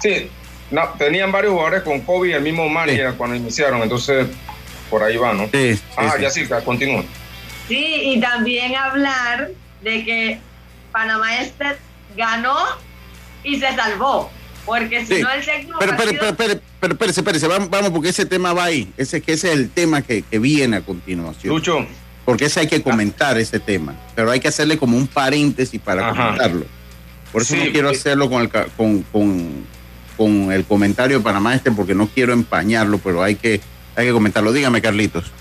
Sí, 0.00 0.30
no, 0.70 0.88
tenían 0.98 1.32
varios 1.32 1.52
jugadores 1.52 1.82
con 1.82 2.00
COVID, 2.00 2.34
el 2.34 2.42
mismo 2.42 2.68
manager 2.68 3.14
cuando 3.14 3.36
iniciaron, 3.36 3.82
entonces 3.82 4.26
por 4.88 5.02
ahí 5.02 5.16
va, 5.16 5.32
¿no? 5.32 5.48
Sí, 5.52 5.80
ah, 5.96 6.16
ya 6.20 6.30
sí, 6.30 6.46
continúa. 6.64 7.04
Sí, 7.68 8.14
y 8.14 8.20
también 8.20 8.74
hablar 8.74 9.50
de 9.82 10.04
que 10.04 10.38
Panamá 10.92 11.40
Este 11.40 11.64
ganó 12.16 12.56
y 13.44 13.58
se 13.58 13.74
salvó. 13.74 14.30
Porque 14.66 15.04
si 15.06 15.22
no 15.22 15.30
el 15.30 15.42
sexto 15.42 15.74
pero, 15.80 15.96
pero, 15.96 16.36
pero, 16.36 16.60
pero, 16.80 16.96
pero, 16.96 17.10
espérese, 17.10 17.48
vamos, 17.48 17.70
vamos, 17.70 17.90
porque 17.90 18.10
ese 18.10 18.26
tema 18.26 18.52
va 18.52 18.64
ahí. 18.64 18.92
Ese, 18.96 19.20
que 19.20 19.32
ese 19.32 19.48
es 19.48 19.54
el 19.54 19.70
tema 19.70 20.02
que, 20.02 20.22
que 20.22 20.38
viene 20.38 20.76
a 20.76 20.80
continuación. 20.82 21.54
Lucho. 21.54 21.86
Porque 22.24 22.44
ese 22.44 22.60
hay 22.60 22.68
que 22.68 22.82
comentar 22.82 23.38
ese 23.38 23.58
tema. 23.58 23.94
Pero 24.14 24.30
hay 24.30 24.38
que 24.38 24.48
hacerle 24.48 24.76
como 24.78 24.96
un 24.96 25.06
paréntesis 25.06 25.80
para 25.80 26.10
comentarlo. 26.10 26.66
Por 27.32 27.42
eso 27.42 27.56
no 27.56 27.64
quiero 27.72 27.88
hacerlo 27.88 28.28
con, 28.28 28.42
el, 28.42 28.50
con, 28.50 29.02
con, 29.04 29.66
con 30.20 30.52
el 30.52 30.66
comentario 30.66 31.16
de 31.16 31.24
Panamá 31.24 31.54
Este 31.54 31.70
porque 31.70 31.94
no 31.94 32.06
quiero 32.06 32.34
empañarlo, 32.34 32.98
pero 32.98 33.22
hay 33.22 33.36
que, 33.36 33.58
hay 33.96 34.06
que 34.06 34.12
comentarlo. 34.12 34.52
Dígame, 34.52 34.82
Carlitos. 34.82 35.32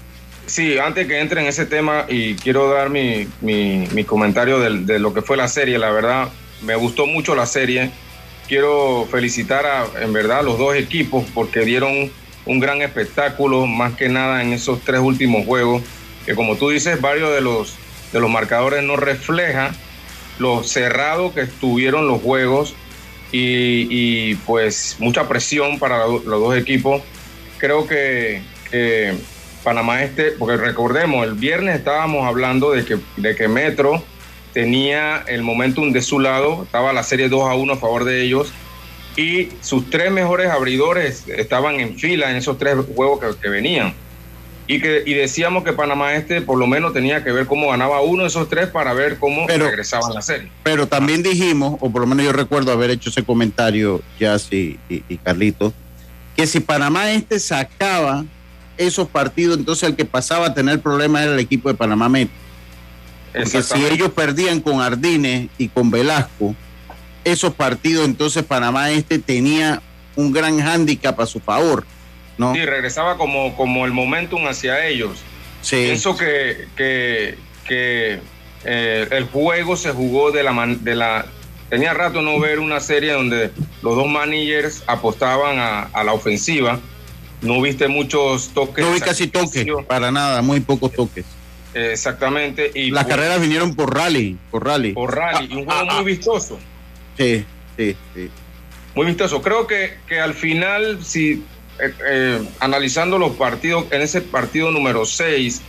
Sí, 0.45 0.77
antes 0.77 1.05
que 1.05 1.19
entre 1.19 1.41
en 1.41 1.47
ese 1.47 1.65
tema 1.65 2.05
y 2.07 2.35
quiero 2.35 2.69
dar 2.69 2.89
mi, 2.89 3.27
mi, 3.41 4.03
comentario 4.05 4.57
de, 4.57 4.99
lo 4.99 5.13
que 5.13 5.21
fue 5.21 5.35
la 5.35 5.49
serie, 5.49 5.77
la 5.77 5.91
verdad 5.91 6.29
me 6.61 6.77
gustó 6.77 7.07
mucho 7.07 7.35
la 7.35 7.45
serie. 7.45 7.91
Quiero 8.47 9.05
felicitar 9.11 9.65
a, 9.65 9.85
en 10.01 10.13
verdad, 10.13 10.45
los 10.45 10.57
dos 10.57 10.73
equipos 10.77 11.25
porque 11.33 11.59
dieron 11.65 12.09
un 12.45 12.59
gran 12.61 12.81
espectáculo, 12.81 13.67
más 13.67 13.95
que 13.95 14.07
nada 14.07 14.41
en 14.41 14.53
esos 14.53 14.79
tres 14.85 15.01
últimos 15.01 15.45
juegos, 15.45 15.83
que 16.25 16.35
como 16.35 16.55
tú 16.55 16.69
dices, 16.69 17.01
varios 17.01 17.33
de 17.33 17.41
los, 17.41 17.75
de 18.13 18.21
los 18.21 18.31
marcadores 18.31 18.81
no 18.81 18.95
reflejan 18.95 19.75
lo 20.39 20.63
cerrado 20.63 21.33
que 21.33 21.41
estuvieron 21.41 22.07
los 22.07 22.21
juegos 22.21 22.75
y, 23.31 24.35
pues 24.35 24.97
mucha 24.99 25.27
presión 25.27 25.79
para 25.79 26.07
los, 26.07 26.23
dos 26.25 26.57
equipos. 26.57 27.01
Creo 27.57 27.87
que, 27.87 28.41
Panamá 29.63 30.03
Este, 30.03 30.31
porque 30.31 30.57
recordemos, 30.57 31.25
el 31.25 31.33
viernes 31.33 31.77
estábamos 31.77 32.25
hablando 32.25 32.71
de 32.71 32.85
que, 32.85 32.97
de 33.17 33.35
que 33.35 33.47
Metro 33.47 34.03
tenía 34.53 35.23
el 35.27 35.43
momentum 35.43 35.91
de 35.91 36.01
su 36.01 36.19
lado, 36.19 36.63
estaba 36.63 36.93
la 36.93 37.03
serie 37.03 37.29
2 37.29 37.49
a 37.49 37.55
1 37.55 37.73
a 37.73 37.77
favor 37.77 38.05
de 38.05 38.21
ellos 38.21 38.51
y 39.15 39.49
sus 39.61 39.89
tres 39.89 40.11
mejores 40.11 40.49
abridores 40.49 41.27
estaban 41.27 41.79
en 41.79 41.97
fila 41.97 42.31
en 42.31 42.37
esos 42.37 42.57
tres 42.57 42.77
juegos 42.95 43.35
que, 43.35 43.49
venían. 43.49 43.93
Y, 44.71 44.79
que, 44.79 45.01
y 45.03 45.15
decíamos 45.15 45.63
que 45.63 45.73
Panamá 45.73 46.13
Este 46.13 46.41
por 46.43 46.59
lo 46.59 46.67
menos 46.67 46.93
tenía 46.93 47.23
que 47.23 47.31
ver 47.31 47.47
cómo 47.47 47.69
ganaba 47.69 48.01
uno 48.01 48.21
de 48.21 48.29
esos 48.29 48.47
tres 48.49 48.67
para 48.67 48.93
ver 48.93 49.17
cómo 49.17 49.47
regresaban 49.47 50.13
la 50.13 50.21
serie. 50.21 50.51
Pero 50.61 50.87
también 50.87 51.23
dijimos, 51.23 51.77
o 51.79 51.89
por 51.89 52.01
lo 52.01 52.07
menos 52.07 52.23
yo 52.23 52.31
recuerdo 52.31 52.71
haber 52.71 52.91
hecho 52.91 53.09
ese 53.09 53.23
comentario, 53.23 54.03
ya 54.19 54.37
y, 54.51 54.77
y 54.87 55.17
Carlito, 55.17 55.73
que 56.35 56.45
si 56.45 56.59
Panamá 56.59 57.11
Este 57.11 57.39
sacaba 57.39 58.25
esos 58.77 59.07
partidos, 59.07 59.57
entonces 59.57 59.89
el 59.89 59.95
que 59.95 60.05
pasaba 60.05 60.45
a 60.45 60.53
tener 60.53 60.79
problemas 60.81 61.23
era 61.23 61.33
el 61.33 61.39
equipo 61.39 61.69
de 61.69 61.73
Panamá 61.73 62.07
Metro. 62.07 62.35
Porque 63.33 63.63
si 63.63 63.83
ellos 63.85 64.11
perdían 64.11 64.61
con 64.61 64.81
Ardines 64.81 65.49
y 65.57 65.69
con 65.69 65.89
Velasco, 65.89 66.53
esos 67.23 67.55
partidos, 67.55 68.05
entonces 68.05 68.43
Panamá 68.43 68.91
Este 68.91 69.17
tenía 69.17 69.81
un 70.15 70.31
gran 70.31 70.59
hándicap 70.59 71.19
a 71.19 71.25
su 71.25 71.39
favor. 71.39 71.85
¿No? 72.39 72.55
Sí, 72.55 72.65
regresaba 72.65 73.17
como, 73.17 73.55
como 73.55 73.85
el 73.85 73.91
momentum 73.91 74.47
hacia 74.47 74.87
ellos. 74.87 75.19
Sí. 75.61 75.75
Pienso 75.75 76.17
que, 76.17 76.65
que, 76.75 77.35
que 77.67 78.19
eh, 78.63 79.07
el 79.11 79.25
juego 79.25 79.75
se 79.75 79.91
jugó 79.91 80.31
de 80.31 80.41
la, 80.41 80.65
de 80.79 80.95
la... 80.95 81.25
Tenía 81.69 81.93
rato 81.93 82.23
no 82.23 82.39
ver 82.39 82.59
una 82.59 82.79
serie 82.79 83.11
donde 83.11 83.51
los 83.83 83.95
dos 83.95 84.07
managers 84.07 84.83
apostaban 84.87 85.59
a, 85.59 85.81
a 85.83 86.03
la 86.03 86.13
ofensiva. 86.13 86.79
No 87.41 87.61
viste 87.61 87.87
muchos 87.87 88.49
toques. 88.49 88.83
No 88.83 88.91
vi 88.91 89.01
casi 89.01 89.27
toques, 89.27 89.67
para 89.87 90.11
nada, 90.11 90.41
muy 90.41 90.61
pocos 90.61 90.91
toques. 90.93 91.25
Exactamente. 91.73 92.71
Y 92.73 92.89
Las 92.89 93.05
carreras 93.05 93.39
vinieron 93.39 93.75
por 93.75 93.95
rally, 93.95 94.37
por 94.49 94.65
rally. 94.65 94.93
Por 94.93 95.15
rally, 95.15 95.47
y 95.51 95.55
un 95.57 95.65
juego 95.65 95.85
muy 95.85 96.05
vistoso. 96.05 96.57
Sí, 97.17 97.45
sí, 97.77 97.95
sí. 98.15 98.29
Muy 98.95 99.05
vistoso. 99.05 99.41
Creo 99.41 99.67
que, 99.67 99.97
que 100.07 100.19
al 100.19 100.33
final, 100.33 101.03
si 101.03 101.43
eh, 101.81 101.93
eh, 102.07 102.49
analizando 102.59 103.17
los 103.17 103.31
partidos, 103.33 103.85
en 103.91 104.01
ese 104.01 104.21
partido 104.21 104.71
número 104.71 105.05
6, 105.05 105.61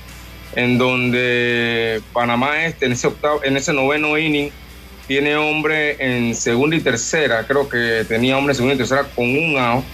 en 0.56 0.78
donde 0.78 2.02
Panamá 2.12 2.64
Este, 2.64 2.86
en 2.86 2.92
ese 2.92 3.06
octavo, 3.06 3.42
en 3.44 3.56
ese 3.56 3.72
noveno 3.72 4.18
inning, 4.18 4.50
tiene 5.06 5.36
hombre 5.36 5.96
en 5.98 6.34
segunda 6.34 6.76
y 6.76 6.80
tercera, 6.80 7.46
creo 7.46 7.68
que 7.68 8.04
tenía 8.06 8.36
hombre 8.36 8.52
en 8.52 8.56
segunda 8.56 8.74
y 8.74 8.78
tercera 8.78 9.04
con 9.14 9.24
un 9.24 9.58
out. 9.58 9.84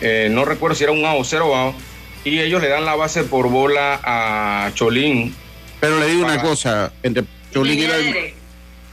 Eh, 0.00 0.28
no 0.30 0.44
recuerdo 0.44 0.74
si 0.74 0.84
era 0.84 0.92
un 0.92 1.04
out 1.04 1.20
o 1.20 1.24
cero 1.24 1.54
out 1.54 1.74
y 2.24 2.40
ellos 2.40 2.60
le 2.60 2.68
dan 2.68 2.84
la 2.84 2.94
base 2.94 3.22
por 3.24 3.48
bola 3.48 4.00
a 4.02 4.70
Cholín. 4.74 5.34
Pero 5.80 5.98
le 5.98 6.06
digo 6.08 6.24
una 6.24 6.40
cosa, 6.42 6.92
entre 7.02 7.24
Cholín 7.52 7.80
venía, 7.80 7.96
Derek. 7.96 8.34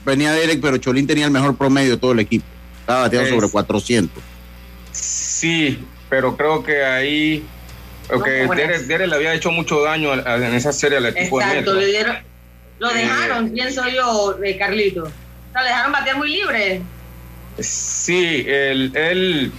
venía 0.06 0.32
Derek, 0.34 0.62
pero 0.62 0.78
Cholín 0.78 1.08
tenía 1.08 1.26
el 1.26 1.32
mejor 1.32 1.56
promedio 1.58 1.92
de 1.92 1.98
todo 1.98 2.12
el 2.12 2.20
equipo. 2.20 2.46
Estaba 2.82 3.02
bateando 3.02 3.30
sobre 3.30 3.50
400. 3.50 4.24
Sí, 4.92 5.80
pero 6.10 6.36
creo 6.38 6.64
que 6.64 6.84
ahí 6.84 7.46
okay, 8.10 8.48
Derek, 8.88 9.08
le 9.08 9.16
había 9.16 9.34
hecho 9.34 9.52
mucho 9.52 9.82
daño 9.82 10.14
en 10.14 10.54
esa 10.54 10.72
serie 10.72 10.98
al 10.98 11.08
equipo 11.08 11.42
Exacto, 11.42 11.74
de 11.74 11.82
le 11.82 11.88
dieron, 11.88 12.18
lo 12.80 12.92
eh, 12.92 12.98
dejaron, 12.98 13.50
pienso 13.52 13.88
yo, 13.88 14.34
de 14.34 14.58
Carlito. 14.58 15.04
O 15.04 15.52
sea, 15.52 15.64
le 15.64 15.70
dejaron 15.70 15.92
batear 15.92 16.18
muy 16.18 16.30
libre. 16.30 16.82
Sí, 17.60 18.46
él, 18.48 18.92
él 18.96 19.52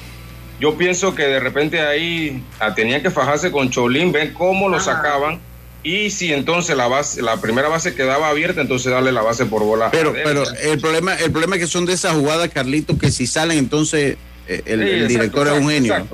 yo 0.61 0.77
pienso 0.77 1.15
que 1.15 1.23
de 1.25 1.41
repente 1.41 1.81
ahí 1.81 2.43
ah, 2.61 2.75
tenía 2.75 3.03
que 3.03 3.11
fajarse 3.11 3.51
con 3.51 3.71
Cholín, 3.71 4.13
ver 4.13 4.33
cómo 4.33 4.69
lo 4.69 4.81
sacaban. 4.81 5.41
Y 5.85 6.11
si 6.11 6.33
entonces 6.33 6.77
la 6.77 6.89
base, 6.89 7.23
la 7.23 7.41
primera 7.41 7.69
base 7.69 7.95
quedaba 7.95 8.29
abierta, 8.29 8.61
entonces 8.61 8.91
darle 8.91 9.13
la 9.13 9.23
base 9.23 9.47
por 9.47 9.63
bola. 9.63 9.91
Pero, 9.93 10.13
pero 10.13 10.45
el 10.51 10.81
problema, 10.81 11.15
el 11.15 11.31
problema 11.31 11.57
es 11.57 11.63
que 11.63 11.69
son 11.69 11.87
de 11.87 11.93
esas 11.93 12.15
jugadas, 12.15 12.51
Carlitos, 12.53 12.99
que 12.99 13.13
si 13.13 13.29
salen, 13.29 13.59
entonces 13.59 14.17
eh, 14.49 14.63
el, 14.67 15.07
director 15.07 15.47
es 15.47 15.55
un 15.55 15.71
genio. 15.71 16.07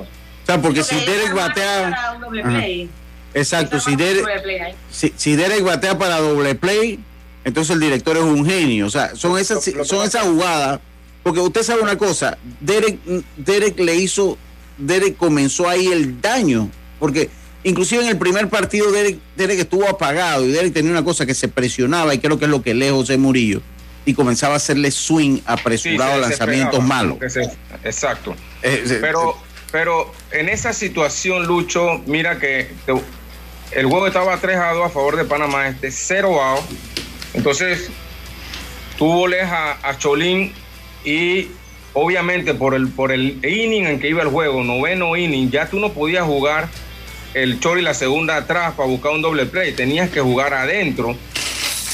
O 0.44 0.46
sea, 0.46 0.60
porque 0.62 0.82
si 0.84 0.94
Derek 0.96 1.34
batea. 1.34 2.16
Exacto, 3.34 3.80
si 3.80 3.96
Derek, 3.96 4.24
si, 4.90 5.34
Derek 5.36 5.62
batea 5.64 5.98
para 5.98 6.20
doble 6.20 6.54
play, 6.54 7.00
entonces 7.44 7.74
el 7.74 7.80
director 7.80 8.16
es 8.16 8.22
un 8.22 8.46
genio. 8.46 8.86
O 8.86 8.90
sea, 8.90 9.16
son 9.16 9.38
esas, 9.38 9.64
son 9.84 10.06
esas 10.06 10.22
jugadas 10.24 10.80
porque 11.22 11.40
usted 11.40 11.62
sabe 11.62 11.80
una 11.82 11.96
cosa, 11.96 12.36
Derek, 12.60 12.98
Derek 13.36 13.78
le 13.80 13.96
hizo, 13.96 14.36
Derek 14.76 15.16
comenzó 15.16 15.68
ahí 15.68 15.86
el 15.88 16.20
daño, 16.20 16.70
porque 16.98 17.30
Inclusive 17.66 18.02
en 18.02 18.10
el 18.10 18.18
primer 18.18 18.50
partido 18.50 18.92
Derek, 18.92 19.16
Derek 19.38 19.58
estuvo 19.60 19.88
apagado 19.88 20.44
y 20.44 20.52
Derek 20.52 20.74
tenía 20.74 20.90
una 20.90 21.02
cosa 21.02 21.24
que 21.24 21.32
se 21.32 21.48
presionaba 21.48 22.14
y 22.14 22.18
creo 22.18 22.38
que 22.38 22.44
es 22.44 22.50
lo 22.50 22.60
que 22.62 22.74
lee 22.74 22.90
José 22.90 23.16
Murillo 23.16 23.62
y 24.04 24.12
comenzaba 24.12 24.52
a 24.52 24.56
hacerle 24.58 24.90
swing 24.90 25.38
apresurado, 25.46 26.16
Sí, 26.16 26.20
lanzamientos 26.28 26.84
malos. 26.84 27.16
se- 27.32 27.50
exacto. 27.82 28.36
Eh, 28.60 28.98
Pero, 29.00 29.38
pero 29.74 30.08
en 30.30 30.48
esa 30.48 30.72
situación, 30.72 31.48
Lucho, 31.48 32.00
mira 32.06 32.38
que 32.38 32.68
el 33.72 33.86
juego 33.86 34.06
estaba 34.06 34.36
3 34.36 34.56
a 34.56 34.72
2 34.72 34.86
a 34.86 34.88
favor 34.88 35.16
de 35.16 35.24
Panamá, 35.24 35.66
este 35.66 35.90
0 35.90 36.40
out. 36.40 36.64
Entonces, 37.34 37.90
tuvo 38.96 39.26
leja 39.26 39.76
a 39.82 39.98
Cholín 39.98 40.52
y 41.04 41.48
obviamente 41.92 42.54
por 42.54 42.76
el, 42.76 42.86
por 42.86 43.10
el 43.10 43.44
inning 43.44 43.86
en 43.86 43.98
que 43.98 44.08
iba 44.08 44.22
el 44.22 44.28
juego, 44.28 44.62
noveno 44.62 45.16
inning, 45.16 45.50
ya 45.50 45.66
tú 45.66 45.80
no 45.80 45.92
podías 45.92 46.24
jugar 46.24 46.68
el 47.34 47.58
Chori 47.58 47.82
la 47.82 47.94
segunda 47.94 48.36
atrás 48.36 48.74
para 48.74 48.88
buscar 48.88 49.10
un 49.10 49.22
doble 49.22 49.44
play, 49.44 49.72
tenías 49.72 50.08
que 50.08 50.20
jugar 50.20 50.54
adentro. 50.54 51.16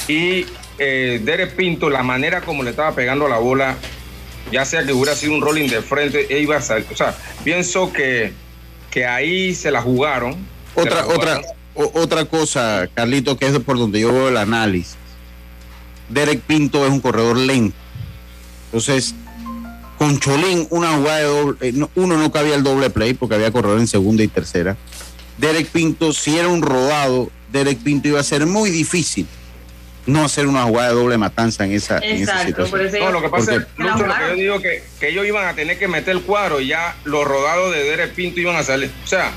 Y 0.06 0.44
eh, 0.78 1.50
Pinto, 1.56 1.88
la 1.88 2.02
manera 2.02 2.42
como 2.42 2.62
le 2.62 2.68
estaba 2.68 2.94
pegando 2.94 3.26
la 3.26 3.38
bola, 3.38 3.78
ya 4.52 4.64
sea 4.64 4.85
que 4.85 4.92
hubiera 4.92 5.14
sido 5.14 5.35
un 5.35 5.40
rolling 5.40 5.68
de 5.68 5.82
frente, 5.82 6.26
e 6.28 6.40
iba 6.40 6.56
a 6.56 6.62
salir. 6.62 6.87
O 6.92 6.97
sea, 6.97 7.16
pienso 7.44 7.92
que, 7.92 8.32
que 8.90 9.06
ahí 9.06 9.54
se 9.54 9.70
la 9.70 9.82
jugaron. 9.82 10.37
Otra, 10.75 10.97
la 10.97 11.02
jugaron. 11.04 11.38
otra, 11.38 11.50
o- 11.75 11.90
otra 12.00 12.25
cosa, 12.25 12.88
Carlito, 12.94 13.37
que 13.37 13.47
es 13.47 13.59
por 13.61 13.78
donde 13.78 14.00
yo 14.00 14.12
veo 14.12 14.28
el 14.28 14.37
análisis. 14.37 14.97
Derek 16.09 16.40
Pinto 16.40 16.85
es 16.85 16.90
un 16.92 17.00
corredor 17.00 17.37
lento. 17.37 17.76
Entonces, 18.66 19.14
con 19.99 20.18
Cholín, 20.18 20.66
una 20.70 20.97
jugada 20.97 21.18
de 21.18 21.25
doble, 21.25 21.56
eh, 21.68 21.73
no- 21.73 21.90
uno 21.94 22.16
no 22.16 22.32
cabía 22.32 22.54
el 22.54 22.62
doble 22.62 22.90
play 22.90 23.14
porque 23.14 23.35
había 23.37 23.50
corredor 23.52 23.78
en 23.78 23.87
segunda 23.87 24.23
y 24.23 24.28
tercera. 24.28 24.76
Derek 25.38 25.68
Pinto, 25.68 26.12
si 26.12 26.37
era 26.37 26.49
un 26.49 26.62
rodado, 26.62 27.30
Derek 27.52 27.78
Pinto 27.78 28.09
iba 28.09 28.20
a 28.20 28.25
ser 28.25 28.47
muy 28.47 28.70
difícil 28.70 29.26
no 30.07 30.25
hacer 30.25 30.47
una 30.47 30.62
jugada 30.64 30.88
de 30.88 30.95
doble 30.95 31.19
matanza 31.19 31.64
en 31.64 31.73
esa, 31.73 31.99
en 31.99 32.23
esa 32.23 32.33
Exacto, 32.42 32.57
por 32.71 32.80
situación. 32.80 32.95
eso 32.97 33.04
No, 33.04 33.11
lo 33.12 33.23
que 33.23 33.28
pasa 33.28 33.54
es, 33.54 33.62
Porque- 33.64 33.83
Lucho, 33.83 34.07
lo 34.07 34.14
que 34.14 34.21
yo 34.28 34.35
digo 34.35 34.61
que, 34.61 34.83
que 34.99 35.09
ellos 35.11 35.26
iban 35.26 35.47
a 35.47 35.54
tener 35.54 35.78
que 35.78 35.88
meter 35.88 36.16
el 36.16 36.23
cuadro 36.23 36.61
y 36.61 36.69
ya 36.69 36.97
los 37.04 37.25
rodados 37.25 37.73
de 37.75 37.85
Derek 37.85 38.14
Pinto 38.14 38.40
iban 38.40 38.57
a 38.57 38.62
salir. 38.62 38.90
O 39.04 39.07
sea, 39.07 39.30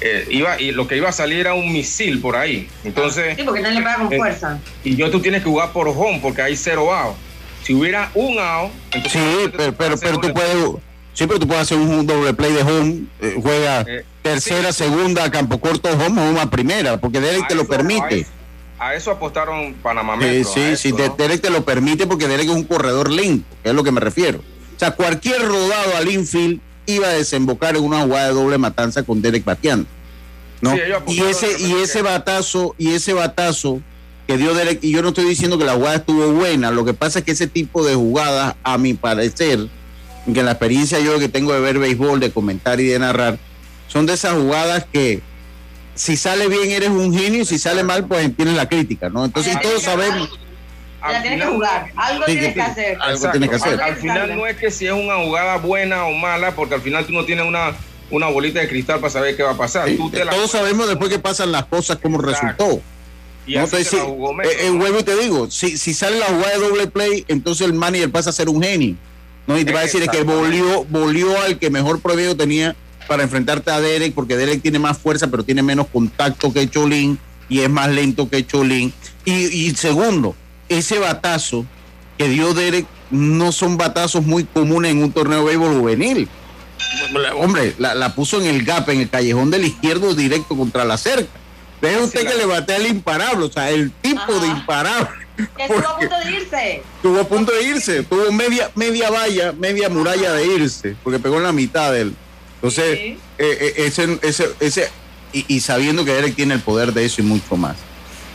eh, 0.00 0.26
iba, 0.30 0.60
y 0.60 0.72
lo 0.72 0.86
que 0.86 0.96
iba 0.96 1.08
a 1.08 1.12
salir 1.12 1.40
era 1.40 1.54
un 1.54 1.72
misil 1.72 2.20
por 2.20 2.36
ahí. 2.36 2.68
Entonces, 2.84 3.36
Sí, 3.36 3.42
porque 3.44 3.62
no 3.62 3.70
le 3.70 3.78
pega 3.78 3.96
con 3.96 4.12
Eh, 4.12 4.16
fuerza. 4.18 4.58
y 4.84 4.94
yo 4.96 5.10
tú 5.10 5.20
tienes 5.20 5.42
que 5.42 5.48
jugar 5.48 5.72
por 5.72 5.88
home 5.88 6.18
porque 6.22 6.42
hay 6.42 6.56
cero 6.56 6.92
out. 6.94 7.16
Si 7.64 7.74
hubiera 7.74 8.10
un 8.14 8.38
out, 8.38 8.70
entonces 8.92 9.20
Sí, 9.20 9.50
pero, 9.56 9.72
pero, 9.74 9.96
pero 9.98 10.18
tú 10.20 10.32
puedes, 10.32 10.54
sí, 11.14 11.26
pero 11.26 11.40
tú 11.40 11.48
puedes 11.48 11.62
hacer 11.62 11.78
un 11.78 12.06
doble 12.06 12.32
play 12.34 12.52
de 12.52 12.62
home, 12.62 13.04
eh, 13.20 13.34
juega 13.42 13.80
Eh, 13.88 14.04
tercera, 14.22 14.70
sí. 14.72 14.84
segunda, 14.84 15.28
campo 15.30 15.58
corto, 15.58 15.88
home, 15.90 16.20
home 16.20 16.40
a 16.40 16.48
primera, 16.50 16.98
porque 16.98 17.18
Derek 17.20 17.48
te 17.48 17.54
lo 17.56 17.62
eso- 17.62 17.70
permite. 17.70 18.26
A, 18.78 18.94
eso 18.94 19.10
apostaron 19.10 19.74
Panamá 19.82 20.14
Eh, 20.20 20.38
Metro. 20.44 20.52
sí, 20.52 20.76
sí, 20.76 20.92
¿no? 20.92 21.14
Derek 21.16 21.40
te 21.40 21.50
lo 21.50 21.64
permite 21.64 22.06
porque 22.06 22.28
Derek 22.28 22.46
es 22.48 22.54
un 22.54 22.64
corredor 22.64 23.10
lento, 23.10 23.46
que 23.62 23.70
es 23.70 23.74
lo 23.74 23.82
que 23.82 23.92
me 23.92 24.00
refiero. 24.00 24.38
O 24.38 24.78
sea, 24.78 24.90
cualquier 24.90 25.40
rodado 25.42 25.96
al 25.96 26.08
infield 26.10 26.60
iba 26.86 27.08
a 27.08 27.12
desembocar 27.12 27.76
en 27.76 27.82
una 27.84 28.02
jugada 28.02 28.28
de 28.28 28.34
doble 28.34 28.58
matanza 28.58 29.02
con 29.02 29.22
Derek 29.22 29.44
bateando. 29.44 29.88
¿no? 30.60 30.72
Sí, 30.72 30.78
y 31.08 31.20
ese, 31.22 31.60
y 31.60 31.72
ese 31.74 32.02
batazo, 32.02 32.74
y 32.78 32.92
ese 32.92 33.12
batazo 33.12 33.80
que 34.26 34.36
dio 34.36 34.54
Derek, 34.54 34.80
y 34.82 34.90
yo 34.90 35.02
no 35.02 35.08
estoy 35.08 35.24
diciendo 35.24 35.56
que 35.58 35.64
la 35.64 35.74
jugada 35.74 35.96
estuvo 35.96 36.32
buena, 36.32 36.70
lo 36.70 36.84
que 36.84 36.94
pasa 36.94 37.20
es 37.20 37.24
que 37.24 37.30
ese 37.32 37.46
tipo 37.46 37.84
de 37.84 37.94
jugadas, 37.94 38.56
a 38.62 38.76
mi 38.76 38.94
parecer, 38.94 39.68
que 40.32 40.42
la 40.42 40.52
experiencia 40.52 40.98
yo 40.98 41.18
que 41.18 41.28
tengo 41.28 41.52
de 41.52 41.60
ver 41.60 41.78
béisbol, 41.78 42.18
de 42.20 42.30
comentar 42.32 42.80
y 42.80 42.86
de 42.86 42.98
narrar, 42.98 43.38
son 43.86 44.04
de 44.06 44.14
esas 44.14 44.34
jugadas 44.34 44.84
que 44.92 45.22
si 45.96 46.16
sale 46.16 46.46
bien 46.48 46.70
eres 46.70 46.90
un 46.90 47.12
genio 47.12 47.42
y 47.42 47.44
si 47.44 47.58
sale 47.58 47.82
mal 47.82 48.06
pues 48.06 48.34
tienes 48.36 48.54
la 48.54 48.68
crítica, 48.68 49.08
¿no? 49.08 49.24
Entonces 49.24 49.52
todos 49.60 49.82
tienes 49.82 49.82
sabemos... 49.82 50.30
Ya 51.02 51.22
tienes 51.22 51.38
que 51.40 51.44
final- 51.46 51.54
jugar. 51.54 51.92
Algo 51.96 52.24
Sí, 52.26 52.32
tienes 52.32 52.54
que- 52.54 52.60
hacer. 52.62 52.96
algo 53.00 53.14
Exacto. 53.16 53.30
tiene 53.38 53.48
que 53.48 53.54
hacer. 53.56 53.72
Al, 53.74 53.80
al 53.80 53.96
final 53.96 54.36
no 54.36 54.46
es 54.46 54.56
que 54.56 54.70
si 54.70 54.86
es 54.86 54.92
una 54.92 55.16
jugada 55.16 55.56
buena 55.58 56.04
o 56.06 56.12
mala, 56.12 56.52
porque 56.54 56.74
al 56.74 56.80
final 56.82 57.06
tú 57.06 57.12
no 57.12 57.24
tienes 57.24 57.46
una, 57.46 57.76
una 58.10 58.26
bolita 58.28 58.60
de 58.60 58.68
cristal 58.68 58.98
para 59.00 59.10
saber 59.12 59.36
qué 59.36 59.42
va 59.42 59.52
a 59.52 59.56
pasar. 59.56 59.88
Sí, 59.88 59.96
Tú 59.96 60.10
te 60.10 60.24
la 60.24 60.32
todos 60.32 60.50
juegas 60.50 60.66
sabemos 60.68 60.88
después 60.88 61.10
que 61.10 61.18
pasan 61.18 61.52
las 61.52 61.64
cosas 61.66 61.98
cómo 62.02 62.20
Exacto. 62.20 62.64
resultó. 62.64 62.82
y 63.46 63.54
¿no? 63.54 63.64
Entonces, 63.64 63.92
la 63.92 64.32
Metro, 64.32 64.50
eh, 64.52 64.98
eh, 64.98 65.02
te 65.04 65.16
digo, 65.16 65.50
si, 65.50 65.78
si 65.78 65.94
sale 65.94 66.18
la 66.18 66.26
jugada 66.26 66.54
de 66.54 66.58
doble 66.68 66.86
play, 66.88 67.24
entonces 67.28 67.66
el 67.66 67.72
manager 67.74 68.10
pasa 68.10 68.30
a 68.30 68.32
ser 68.32 68.48
un 68.48 68.60
genio. 68.62 68.96
¿no? 69.46 69.56
Y 69.56 69.64
te 69.64 69.72
va 69.72 69.80
a 69.80 69.82
decir 69.82 70.04
que 70.08 70.22
volvió, 70.24 70.84
volvió 70.86 71.40
al 71.40 71.58
que 71.60 71.70
mejor 71.70 72.00
promedio 72.00 72.36
tenía 72.36 72.74
para 73.06 73.22
enfrentarte 73.22 73.70
a 73.70 73.80
Derek, 73.80 74.14
porque 74.14 74.36
Derek 74.36 74.62
tiene 74.62 74.78
más 74.78 74.98
fuerza, 74.98 75.28
pero 75.28 75.44
tiene 75.44 75.62
menos 75.62 75.86
contacto 75.88 76.52
que 76.52 76.68
Cholín 76.68 77.18
y 77.48 77.60
es 77.60 77.70
más 77.70 77.88
lento 77.90 78.28
que 78.28 78.46
Cholín. 78.46 78.92
Y, 79.24 79.32
y 79.32 79.74
segundo, 79.74 80.34
ese 80.68 80.98
batazo 80.98 81.64
que 82.18 82.28
dio 82.28 82.54
Derek 82.54 82.86
no 83.10 83.52
son 83.52 83.76
batazos 83.76 84.24
muy 84.24 84.44
comunes 84.44 84.92
en 84.92 85.02
un 85.02 85.12
torneo 85.12 85.40
de 85.40 85.44
béisbol 85.46 85.78
juvenil. 85.78 86.28
Hombre, 87.36 87.74
la, 87.78 87.94
la 87.94 88.14
puso 88.14 88.40
en 88.40 88.46
el 88.46 88.64
gap, 88.64 88.88
en 88.90 89.00
el 89.00 89.10
callejón 89.10 89.50
del 89.50 89.64
izquierdo, 89.64 90.14
directo 90.14 90.56
contra 90.56 90.84
la 90.84 90.96
cerca. 90.96 91.30
Ve 91.80 91.98
usted 91.98 92.26
que 92.26 92.34
le 92.34 92.46
batea 92.46 92.76
el 92.76 92.86
imparable, 92.86 93.44
o 93.44 93.52
sea, 93.52 93.70
el 93.70 93.92
tipo 93.92 94.20
Ajá. 94.20 94.40
de 94.40 94.46
imparable. 94.48 95.08
Estuvo 95.58 95.86
a 95.86 95.98
punto 95.98 96.16
de 96.24 96.30
irse. 96.30 96.82
estuvo 96.96 97.20
a 97.20 97.24
punto 97.28 97.52
de 97.52 97.62
irse, 97.62 98.02
tuvo 98.04 98.32
media, 98.32 98.70
media 98.74 99.10
valla, 99.10 99.52
media 99.52 99.90
muralla 99.90 100.32
de 100.32 100.46
irse, 100.46 100.96
porque 101.02 101.18
pegó 101.18 101.36
en 101.36 101.42
la 101.42 101.52
mitad 101.52 101.92
de 101.92 102.02
él. 102.02 102.16
Entonces, 102.68 102.98
Sí. 102.98 103.18
eh, 103.38 103.58
eh, 103.60 103.74
ese, 103.86 104.18
ese, 104.22 104.48
ese, 104.60 104.88
y, 105.32 105.44
y 105.48 105.60
sabiendo 105.60 106.04
que 106.04 106.12
Derek 106.12 106.34
tiene 106.34 106.54
el 106.54 106.60
poder 106.60 106.92
de 106.92 107.04
eso 107.04 107.20
y 107.20 107.24
mucho 107.24 107.56
más. 107.56 107.76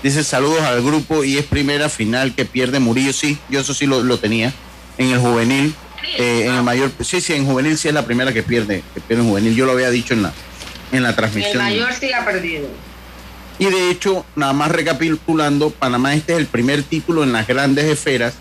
Dice 0.03 0.23
saludos 0.23 0.61
al 0.61 0.81
grupo 0.81 1.23
y 1.23 1.37
es 1.37 1.45
primera 1.45 1.87
final 1.89 2.33
que 2.33 2.45
pierde 2.45 2.79
Murillo. 2.79 3.13
Sí, 3.13 3.37
yo 3.49 3.59
eso 3.59 3.73
sí 3.73 3.85
lo, 3.85 4.01
lo 4.03 4.17
tenía 4.19 4.51
en 4.97 5.09
el 5.11 5.19
juvenil. 5.19 5.73
eh, 6.17 6.45
en 6.47 6.53
el 6.55 6.63
mayor, 6.63 6.91
sí, 7.03 7.21
sí, 7.21 7.33
en 7.33 7.45
juvenil 7.45 7.77
sí 7.77 7.87
es 7.87 7.93
la 7.93 8.03
primera 8.05 8.33
que 8.33 8.41
pierde, 8.41 8.83
que 8.95 9.01
pierde 9.01 9.21
en 9.23 9.29
juvenil. 9.29 9.55
Yo 9.55 9.65
lo 9.67 9.73
había 9.73 9.91
dicho 9.91 10.13
en 10.15 10.23
la, 10.23 10.33
en 10.91 11.03
la 11.03 11.09
El 11.09 11.15
transmisión. 11.15 11.57
mayor 11.57 11.93
sí 11.93 12.11
ha 12.11 12.25
perdido. 12.25 12.67
Y 13.59 13.65
de 13.65 13.91
hecho, 13.91 14.25
nada 14.35 14.53
más 14.53 14.71
recapitulando, 14.71 15.69
Panamá 15.69 16.15
este 16.15 16.33
es 16.33 16.39
el 16.39 16.47
primer 16.47 16.81
título 16.81 17.21
en 17.23 17.31
las 17.31 17.45
grandes 17.45 17.85
esferas, 17.85 18.33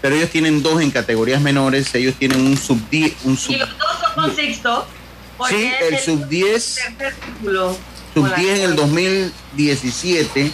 pero 0.00 0.14
ellos 0.16 0.30
tienen 0.30 0.62
dos 0.62 0.80
en 0.80 0.90
categorías 0.90 1.42
menores, 1.42 1.94
ellos 1.94 2.14
tienen 2.18 2.40
un 2.40 2.56
sub 2.56 2.78
10, 2.90 3.12
un 3.24 3.36
sub, 3.36 3.54
Y 3.54 3.58
los 3.58 3.68
dos 3.68 3.88
son 4.00 4.14
con 4.24 4.34
Sixto. 4.36 4.86
porque 4.86 5.01
Sí, 5.48 5.72
el 5.80 5.98
sub 5.98 6.28
10, 6.28 6.74
tercer 6.98 7.14
título 7.14 7.72
sub 8.14 8.22
con 8.22 8.30
la 8.30 8.36
10 8.36 8.48
en 8.50 8.54
el 8.56 8.60
escuela. 8.70 8.82
2017, 8.86 10.50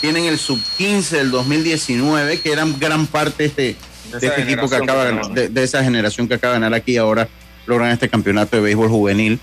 tienen 0.00 0.24
el 0.24 0.38
sub 0.38 0.60
15 0.76 1.16
del 1.16 1.30
2019, 1.30 2.40
que 2.40 2.52
eran 2.52 2.78
gran 2.78 3.06
parte 3.06 3.48
de 3.48 3.48
este, 3.70 3.76
De 4.18 4.26
este 4.26 4.42
equipo 4.42 4.68
que 4.68 4.76
acaba 4.76 5.04
de, 5.04 5.20
que 5.20 5.28
de, 5.34 5.48
de 5.48 5.62
esa 5.64 5.82
generación 5.82 6.28
que 6.28 6.34
acaba 6.34 6.54
de 6.54 6.60
ganar 6.60 6.74
aquí 6.78 6.92
y 6.92 6.96
ahora 6.96 7.28
logran 7.66 7.90
este 7.90 8.08
campeonato 8.08 8.56
de 8.56 8.62
béisbol 8.62 8.88
juvenil. 8.88 9.38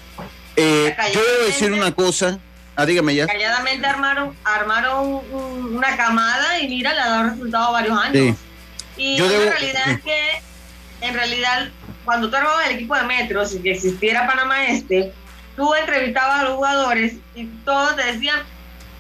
Eh, 0.56 0.96
yo 1.14 1.22
debo 1.22 1.46
decir 1.48 1.72
una 1.74 1.92
cosa, 1.94 2.40
ah, 2.76 2.86
dígame 2.86 3.14
ya. 3.14 3.28
Calladamente 3.28 3.86
armaron, 3.86 4.36
armaron 4.44 5.22
un- 5.32 5.76
una 5.76 5.96
camada 5.98 6.60
y 6.60 6.68
mira, 6.70 6.94
le 6.94 7.00
ha 7.02 7.06
dado 7.08 7.30
resultado 7.32 7.72
varios 7.74 7.98
años. 8.00 8.36
Sí. 8.96 9.02
Y 9.02 9.18
Yo 9.18 9.26
la 9.26 9.32
debo- 9.34 9.50
realidad 9.52 9.82
sí. 9.86 9.92
es 9.92 10.02
que, 10.02 10.22
en 11.02 11.14
realidad, 11.14 11.70
cuando 12.06 12.30
tú 12.30 12.36
armabas 12.36 12.68
el 12.68 12.76
equipo 12.76 12.96
de 12.96 13.04
Metro, 13.04 13.46
si 13.46 13.60
que 13.60 13.72
existiera 13.72 14.28
Panamá 14.28 14.65
Este, 14.68 15.12
tú 15.56 15.74
entrevistabas 15.76 16.41
a 16.41 16.44
los 16.44 16.56
jugadores 16.56 17.15
y 17.34 17.46
todos 17.65 17.96
te 17.96 18.04
decían 18.04 18.39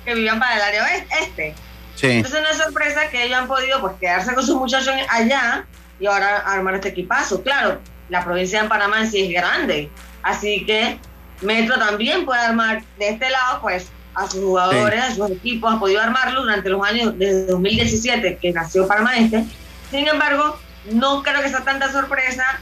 que 0.03 0.13
vivían 0.13 0.39
para 0.39 0.55
el 0.55 0.61
área 0.61 1.05
este. 1.21 1.55
Sí. 1.95 2.07
Entonces 2.07 2.41
no 2.41 2.49
es 2.49 2.57
sorpresa 2.57 3.09
que 3.09 3.23
ellos 3.23 3.37
han 3.37 3.47
podido 3.47 3.79
pues 3.79 3.93
quedarse 3.99 4.33
con 4.33 4.45
sus 4.45 4.55
muchachos 4.55 4.93
allá 5.09 5.65
y 5.99 6.05
ahora 6.07 6.37
armar 6.39 6.75
este 6.75 6.89
equipazo. 6.89 7.41
Claro, 7.41 7.79
la 8.09 8.23
provincia 8.23 8.61
de 8.61 8.69
Panamá 8.69 9.01
en 9.01 9.11
sí 9.11 9.23
es 9.23 9.33
grande, 9.33 9.89
así 10.23 10.65
que 10.65 10.99
Metro 11.41 11.77
también 11.77 12.25
puede 12.25 12.41
armar 12.41 12.83
de 12.97 13.09
este 13.09 13.29
lado 13.29 13.61
pues 13.61 13.87
a 14.13 14.29
sus 14.29 14.41
jugadores, 14.41 15.01
a 15.01 15.15
sus 15.15 15.29
equipos, 15.31 15.73
ha 15.73 15.79
podido 15.79 16.01
armarlo 16.01 16.41
durante 16.41 16.69
los 16.69 16.85
años 16.85 17.17
desde 17.17 17.47
2017 17.47 18.37
que 18.41 18.51
nació 18.51 18.87
Panamá 18.87 19.17
Este. 19.17 19.45
Sin 19.91 20.07
embargo, 20.07 20.57
no 20.91 21.23
creo 21.23 21.41
que 21.41 21.49
sea 21.49 21.63
tanta 21.63 21.91
sorpresa 21.91 22.59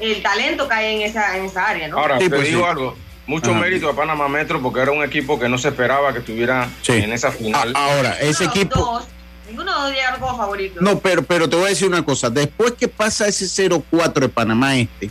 el 0.00 0.22
talento 0.22 0.68
que 0.68 0.74
hay 0.74 0.96
en 0.96 1.02
esa, 1.02 1.36
en 1.36 1.44
esa 1.44 1.66
área, 1.66 1.88
¿no? 1.88 1.98
Ahora, 1.98 2.18
Sí, 2.18 2.24
te 2.28 2.36
pues, 2.36 2.48
digo 2.48 2.60
sí. 2.62 2.66
algo. 2.70 2.96
Mucho 3.26 3.52
Ajá. 3.52 3.60
mérito 3.60 3.88
a 3.88 3.96
Panamá 3.96 4.28
Metro 4.28 4.60
porque 4.60 4.80
era 4.80 4.92
un 4.92 5.02
equipo 5.02 5.38
que 5.40 5.48
no 5.48 5.56
se 5.56 5.68
esperaba 5.68 6.12
que 6.12 6.18
estuviera 6.18 6.68
Sí. 6.82 6.92
en 6.92 7.12
esa 7.12 7.28
A- 7.28 7.32
final. 7.32 7.72
ahora, 7.74 8.18
ese 8.20 8.44
equipo... 8.44 8.78
dos- 8.78 9.04
ninguno 9.48 9.70
de 9.72 9.76
los 9.78 9.82
dos 9.88 9.92
llegaron 9.94 10.20
como 10.20 10.36
favoritos. 10.36 10.82
No, 10.82 10.98
pero, 10.98 11.22
pero 11.22 11.48
te 11.48 11.56
voy 11.56 11.66
a 11.66 11.68
decir 11.68 11.88
una 11.88 12.04
cosa. 12.04 12.28
Después 12.28 12.72
que 12.72 12.88
pasa 12.88 13.26
ese 13.26 13.46
0-4 13.46 14.20
de 14.26 14.28
Panamá 14.28 14.76
Este, 14.76 15.10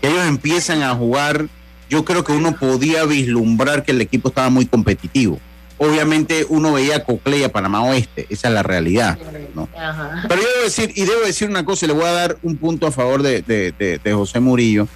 que 0.00 0.08
ellos 0.08 0.26
empiezan 0.26 0.82
a 0.82 0.94
jugar, 0.94 1.46
yo 1.88 2.04
creo 2.04 2.22
que 2.22 2.32
uno 2.32 2.54
podía 2.56 3.04
vislumbrar 3.04 3.84
que 3.84 3.90
el 3.92 4.00
equipo 4.00 4.28
estaba 4.28 4.48
muy 4.50 4.66
competitivo. 4.66 5.40
Obviamente 5.82 6.44
uno 6.50 6.74
veía 6.74 6.96
a 6.96 7.04
Cocle 7.04 7.38
y 7.38 7.42
a 7.42 7.50
Panamá 7.50 7.82
Oeste, 7.84 8.26
esa 8.28 8.48
es 8.48 8.54
la 8.54 8.62
realidad. 8.62 9.18
¿no? 9.54 9.66
Ajá. 9.74 10.26
Pero 10.28 10.42
yo 10.42 10.48
debo 10.48 10.64
decir, 10.64 10.92
y 10.94 11.04
debo 11.06 11.22
decir 11.22 11.48
una 11.48 11.64
cosa, 11.64 11.86
y 11.86 11.88
le 11.88 11.94
voy 11.94 12.04
a 12.04 12.12
dar 12.12 12.36
un 12.42 12.58
punto 12.58 12.86
a 12.86 12.92
favor 12.92 13.22
de, 13.22 13.40
de- 13.40 13.72
de- 13.72 13.96
de 13.98 14.12
José 14.12 14.40
Murillo. 14.40 14.86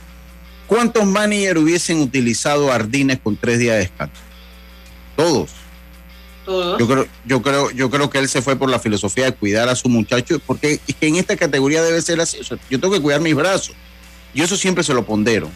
¿Cuántos 0.67 1.07
managers 1.07 1.59
hubiesen 1.59 2.01
utilizado 2.01 2.71
Ardines 2.71 3.19
con 3.23 3.35
tres 3.37 3.59
días 3.59 3.75
de 3.77 3.81
descanso? 3.81 4.21
todos. 5.17 5.51
Todos. 6.45 6.79
Yo 6.79 6.87
creo, 6.87 7.07
yo 7.25 7.41
creo, 7.41 7.71
yo 7.71 7.89
creo 7.91 8.11
que 8.11 8.19
él 8.19 8.29
se 8.29 8.43
fue 8.43 8.57
por 8.57 8.69
la 8.69 8.79
filosofía 8.79 9.25
de 9.25 9.33
cuidar 9.33 9.71
a 9.71 9.75
su 9.77 9.89
muchacho, 9.89 10.39
porque 10.47 10.79
es 10.87 10.95
que 10.97 11.07
en 11.07 11.17
esta 11.17 11.35
categoría 11.37 11.83
debe 11.83 12.03
ser 12.03 12.21
así. 12.21 12.39
O 12.41 12.45
sea, 12.45 12.59
yo 12.69 12.79
tengo 12.79 12.93
que 12.93 13.01
cuidar 13.01 13.23
mis 13.23 13.35
brazos. 13.35 13.75
Y 14.35 14.43
eso 14.43 14.55
siempre 14.59 14.85
se 14.85 14.93
lo 14.93 15.07
pondero. 15.07 15.49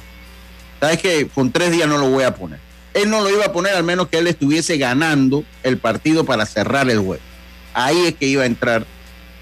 Sabes 0.81 0.97
que 1.03 1.27
con 1.29 1.53
tres 1.53 1.73
días 1.73 1.87
no 1.87 1.99
lo 1.99 2.09
voy 2.09 2.25
a 2.25 2.35
poner. 2.35 2.61
Él 2.99 3.11
no 3.11 3.21
lo 3.21 3.31
iba 3.31 3.45
a 3.45 3.53
poner 3.53 3.75
al 3.75 3.85
menos 3.85 4.09
que 4.09 4.19
él 4.19 4.27
estuviese 4.27 4.77
ganando 4.77 5.45
el 5.63 5.79
partido 5.79 6.25
para 6.25 6.47
cerrar 6.47 6.91
el 6.91 6.99
juego. 6.99 7.23
Ahí 7.73 8.07
es 8.07 8.15
que 8.15 8.27
iba 8.27 8.43
a 8.43 8.47
entrar 8.47 8.87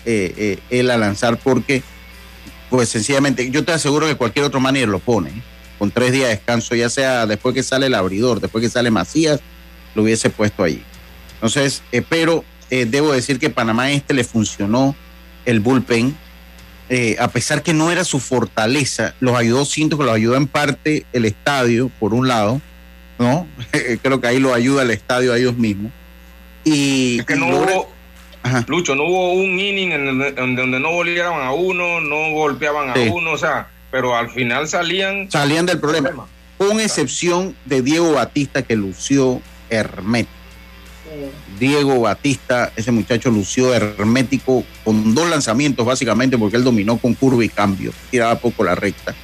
eh, 0.05 0.35
eh, 0.37 0.59
él 0.71 0.91
a 0.91 0.97
lanzar 0.99 1.39
porque, 1.39 1.83
pues 2.69 2.89
sencillamente, 2.91 3.51
yo 3.51 3.65
te 3.65 3.73
aseguro 3.73 4.07
que 4.07 4.15
cualquier 4.15 4.45
otro 4.45 4.61
manager 4.61 4.89
lo 4.89 4.99
pone. 4.99 5.31
¿eh? 5.31 5.43
Con 5.79 5.91
tres 5.91 6.13
días 6.13 6.29
de 6.29 6.37
descanso, 6.37 6.75
ya 6.75 6.91
sea 6.91 7.27
después 7.27 7.55
que 7.55 7.63
sale 7.63 7.87
el 7.87 7.95
abridor, 7.95 8.41
después 8.41 8.63
que 8.63 8.71
sale 8.71 8.91
Macías, 8.91 9.41
lo 9.95 10.03
hubiese 10.03 10.31
puesto 10.31 10.63
allí. 10.63 10.83
Entonces, 11.35 11.83
pero 12.09 12.45
debo 12.71 13.13
decir 13.13 13.39
que 13.39 13.51
Panamá 13.51 13.91
este 13.91 14.15
le 14.15 14.25
funcionó 14.25 14.97
el 15.45 15.61
bullpen, 15.61 16.17
a 17.19 17.29
pesar 17.29 17.63
que 17.63 17.75
no 17.75 17.91
era 17.91 18.05
su 18.05 18.21
fortaleza, 18.21 19.15
los 19.21 19.37
ayudó, 19.37 19.67
siento 19.67 19.99
que 19.99 20.05
los 20.05 20.15
ayudó 20.15 20.37
en 20.37 20.47
parte 20.47 21.05
el 21.13 21.27
estadio, 21.27 21.91
por 22.01 22.15
un 22.15 22.27
lado, 22.27 22.63
¿no? 23.19 23.47
Creo 24.03 24.21
que 24.21 24.27
ahí 24.27 24.39
lo 24.39 24.55
ayuda 24.55 24.83
el 24.83 24.91
estadio 24.91 25.33
a 25.33 25.39
ellos 25.39 25.57
mismos. 25.57 25.93
Y, 26.65 27.19
Es 27.21 27.27
que 27.27 27.35
y 27.37 27.39
no 27.39 27.51
logra- 27.51 27.75
hubo, 27.77 27.89
Ajá. 28.43 28.65
Lucho, 28.69 28.95
no 28.95 29.05
hubo 29.05 29.33
un 29.33 29.59
inning 29.59 29.91
en 29.93 30.07
donde, 30.07 30.29
en 30.29 30.57
donde 30.57 30.79
no 30.81 30.89
a 31.43 31.53
uno, 31.53 32.01
no 32.01 32.31
golpeaban 32.33 32.91
a 32.91 32.95
uno, 33.13 33.33
o 33.33 33.39
sea, 33.39 33.69
pero 33.91 34.17
al 34.17 34.31
final 34.31 34.69
salían. 34.69 35.31
salían 35.31 35.67
del 35.67 35.81
problema. 35.81 36.27
Con 36.59 36.81
excepción 36.81 37.55
de 37.65 37.83
Diego 37.83 38.13
Batista 38.13 38.63
que 38.63 38.77
lució 38.77 39.41
hermético. 39.69 40.33
Diego 41.59 42.01
Batista, 42.01 42.73
ese 42.77 42.93
muchacho 42.93 43.31
lució 43.31 43.75
hermético 43.75 44.65
con 44.85 45.15
dos 45.15 45.29
lanzamientos 45.29 45.87
básicamente 45.87 46.37
porque 46.37 46.57
él 46.57 46.65
dominó 46.65 46.99
con 46.99 47.15
curva 47.15 47.45
y 47.45 47.49
cambio. 47.49 47.93
Tiraba 48.11 48.39
poco 48.39 48.65
la 48.65 48.75
recta. 48.75 49.15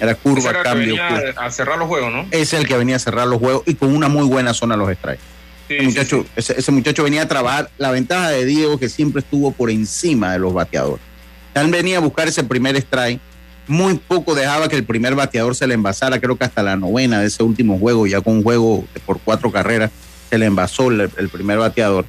Era 0.00 0.14
curva, 0.14 0.50
era 0.50 0.50
el 0.50 0.56
que 0.56 0.62
cambio. 0.62 0.86
venía 0.96 1.08
curva. 1.08 1.46
a 1.46 1.50
cerrar 1.50 1.78
los 1.78 1.88
juegos, 1.88 2.12
¿no? 2.12 2.26
Es 2.30 2.52
el 2.52 2.66
que 2.66 2.76
venía 2.76 2.96
a 2.96 2.98
cerrar 2.98 3.26
los 3.26 3.38
juegos 3.38 3.62
y 3.66 3.74
con 3.74 3.94
una 3.94 4.08
muy 4.08 4.26
buena 4.26 4.54
zona 4.54 4.76
los 4.76 4.90
strikes. 4.92 5.22
Sí, 5.68 5.74
Ese 5.74 5.84
muchacho, 5.84 6.22
sí. 6.22 6.28
Ese, 6.36 6.58
ese 6.60 6.72
muchacho 6.72 7.02
venía 7.04 7.22
a 7.22 7.28
trabajar. 7.28 7.70
La 7.78 7.90
ventaja 7.90 8.30
de 8.30 8.44
Diego 8.44 8.78
que 8.78 8.88
siempre 8.88 9.20
estuvo 9.20 9.52
por 9.52 9.70
encima 9.70 10.32
de 10.32 10.38
los 10.38 10.54
bateadores. 10.54 11.04
Él 11.54 11.70
venía 11.70 11.98
a 11.98 12.00
buscar 12.00 12.28
ese 12.28 12.44
primer 12.44 12.76
strike. 12.76 13.20
Muy 13.66 13.96
poco 13.98 14.34
dejaba 14.34 14.68
que 14.68 14.76
el 14.76 14.84
primer 14.84 15.14
bateador 15.14 15.54
se 15.54 15.66
le 15.66 15.74
envasara. 15.74 16.20
Creo 16.20 16.36
que 16.36 16.44
hasta 16.44 16.62
la 16.62 16.76
novena 16.76 17.20
de 17.20 17.26
ese 17.26 17.42
último 17.42 17.78
juego, 17.78 18.06
ya 18.06 18.20
con 18.22 18.36
un 18.36 18.42
juego 18.42 18.84
por 19.04 19.18
cuatro 19.20 19.52
carreras, 19.52 19.90
se 20.30 20.38
le 20.38 20.46
envasó 20.46 20.88
el, 20.90 21.10
el 21.16 21.28
primer 21.28 21.58
bateador. 21.58 22.06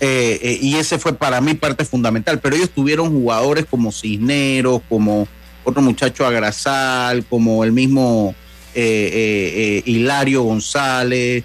Eh, 0.00 0.38
eh, 0.42 0.58
y 0.60 0.76
ese 0.76 0.98
fue 0.98 1.12
para 1.12 1.40
mí 1.40 1.54
parte 1.54 1.84
fundamental. 1.84 2.40
Pero 2.40 2.56
ellos 2.56 2.70
tuvieron 2.70 3.10
jugadores 3.10 3.66
como 3.70 3.92
Cisneros, 3.92 4.80
como 4.88 5.28
otro 5.68 5.82
muchacho 5.82 6.26
Agrasal, 6.26 7.24
como 7.24 7.64
el 7.64 7.72
mismo 7.72 8.34
eh, 8.74 8.80
eh, 9.12 9.52
eh, 9.78 9.82
Hilario 9.90 10.42
González, 10.42 11.44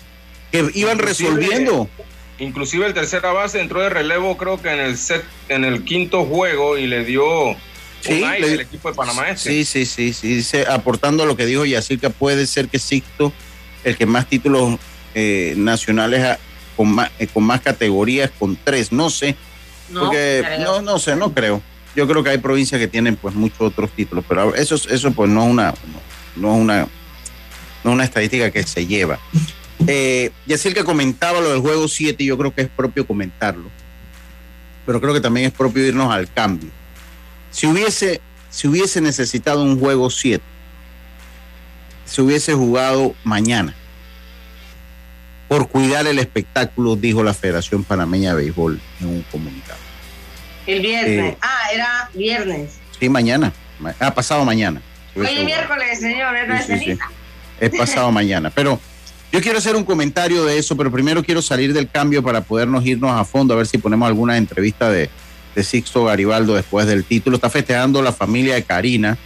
que 0.52 0.58
iban 0.60 0.98
Inclusive- 0.98 1.30
resolviendo. 1.30 1.90
Inclusive 2.40 2.88
el 2.88 2.94
tercera 2.94 3.32
base 3.32 3.62
entró 3.62 3.82
de 3.82 3.90
relevo, 3.90 4.36
creo 4.38 4.62
que 4.62 4.70
en 4.72 4.80
el 4.80 4.98
set, 4.98 5.24
en 5.50 5.64
el 5.64 5.84
quinto 5.84 6.26
juego 6.26 6.78
y 6.78 6.88
le 6.88 7.06
dio 7.06 7.24
Sí, 8.02 8.22
un 8.22 8.30
aire 8.30 8.48
le- 8.48 8.54
al 8.56 8.60
equipo 8.62 8.90
de 8.90 8.96
Panamá 8.96 9.30
este. 9.30 9.50
Sí, 9.52 9.66
sí, 9.66 9.86
sí, 9.86 10.14
sí. 10.14 10.36
Dice, 10.36 10.66
aportando 10.68 11.24
a 11.24 11.26
lo 11.26 11.38
que 11.38 11.46
dijo 11.46 11.64
Yacir, 11.64 12.00
que 12.00 12.10
puede 12.10 12.48
ser 12.48 12.68
que 12.68 12.80
Sixto, 12.80 13.32
el 13.84 13.96
que 13.96 14.06
más 14.06 14.28
títulos 14.28 14.78
eh, 15.16 15.54
nacionales 15.56 16.24
ha- 16.24 16.40
con 16.76 16.92
más, 16.92 17.12
eh, 17.20 17.28
con 17.28 17.44
más 17.44 17.62
categorías, 17.62 18.32
con 18.38 18.58
tres, 18.62 18.92
no 18.92 19.10
sé. 19.12 19.36
No, 19.90 20.06
porque 20.06 20.44
no, 20.60 20.82
no 20.82 20.98
sé, 20.98 21.16
no 21.16 21.34
creo. 21.34 21.62
Yo 21.95 22.08
creo 22.08 22.23
que 22.23 22.32
hay 22.32 22.38
provincias 22.39 22.79
que 22.79 22.88
tienen 22.88 23.15
pues 23.15 23.36
muchos 23.36 23.62
otros 23.62 23.91
títulos, 23.91 24.25
pero 24.27 24.56
eso, 24.56 24.75
eso 24.75 25.12
pues 25.12 25.29
no 25.29 25.43
es 25.43 25.51
una, 25.51 25.71
no, 25.71 26.41
no 26.41 26.56
es 26.56 26.62
una, 26.62 26.79
no 27.84 27.91
es 27.91 27.93
una 27.93 28.03
estadística 28.03 28.51
que 28.51 28.63
se 28.63 28.86
lleva. 28.86 29.19
Eh, 29.86 30.32
Yacir 30.45 30.73
que 30.73 30.84
comentaba 30.84 31.41
lo 31.41 31.51
del 31.51 31.60
juego 31.60 31.88
7, 31.88 32.23
yo 32.23 32.38
creo 32.38 32.53
que 32.53 32.62
es 32.62 32.69
propio 32.69 33.06
comentarlo, 33.06 33.69
pero 34.86 34.99
creo 35.01 35.13
que 35.13 35.21
también 35.21 35.47
es 35.47 35.53
propio 35.53 35.86
irnos 35.86 36.12
al 36.12 36.32
cambio. 36.32 36.69
Si 37.51 37.67
hubiese, 37.67 38.21
si 38.49 38.67
hubiese 38.67 39.01
necesitado 39.01 39.63
un 39.63 39.79
juego 39.79 40.10
7, 40.10 40.43
se 42.06 42.21
hubiese 42.21 42.53
jugado 42.53 43.15
mañana. 43.23 43.75
Por 45.47 45.67
cuidar 45.67 46.08
el 46.08 46.17
espectáculo, 46.17 46.95
dijo 46.95 47.23
la 47.23 47.34
Federación 47.34 47.84
Panameña 47.84 48.32
de 48.32 48.43
Béisbol 48.43 48.82
en 49.01 49.08
un 49.08 49.21
comunicado. 49.23 49.79
El 50.65 50.82
viernes. 50.82 51.34
Eh, 51.34 51.38
ah, 51.41 51.53
era 51.74 52.10
viernes. 52.14 52.72
Sí, 53.00 53.10
mañana. 53.10 53.52
Ma- 53.80 53.96
Ha 54.00 54.14
pasado 54.14 54.44
mañana. 54.46 54.82
Hoy 55.16 55.28
es 55.28 55.44
miércoles, 55.46 56.00
señor, 56.00 56.36
es 56.36 56.66
Sí, 56.66 56.74
sí, 56.74 56.80
sí. 56.80 56.86
ceniza. 56.86 57.06
Es 57.60 57.70
pasado 57.72 58.12
mañana. 58.12 58.50
Pero 58.50 58.80
yo 59.32 59.42
quiero 59.42 59.58
hacer 59.58 59.76
un 59.76 59.84
comentario 59.84 60.44
de 60.46 60.58
eso, 60.58 60.76
pero 60.78 60.92
primero 60.92 61.24
quiero 61.24 61.42
salir 61.42 61.74
del 61.74 61.90
cambio 61.90 62.22
para 62.24 62.42
podernos 62.42 62.86
irnos 62.86 63.12
a 63.12 63.26
fondo, 63.26 63.54
a 63.54 63.58
ver 63.58 63.68
si 63.68 63.78
ponemos 63.78 64.08
alguna 64.08 64.38
entrevista 64.38 64.90
de, 64.92 65.10
de 65.56 65.64
Sixto 65.64 66.06
Garibaldo 66.06 66.56
después 66.56 66.86
del 66.88 67.04
título. 67.04 67.36
Está 67.38 67.50
festejando 67.50 68.02
la 68.02 68.12
familia 68.14 68.56
de 68.56 68.64
Karina, 68.64 69.18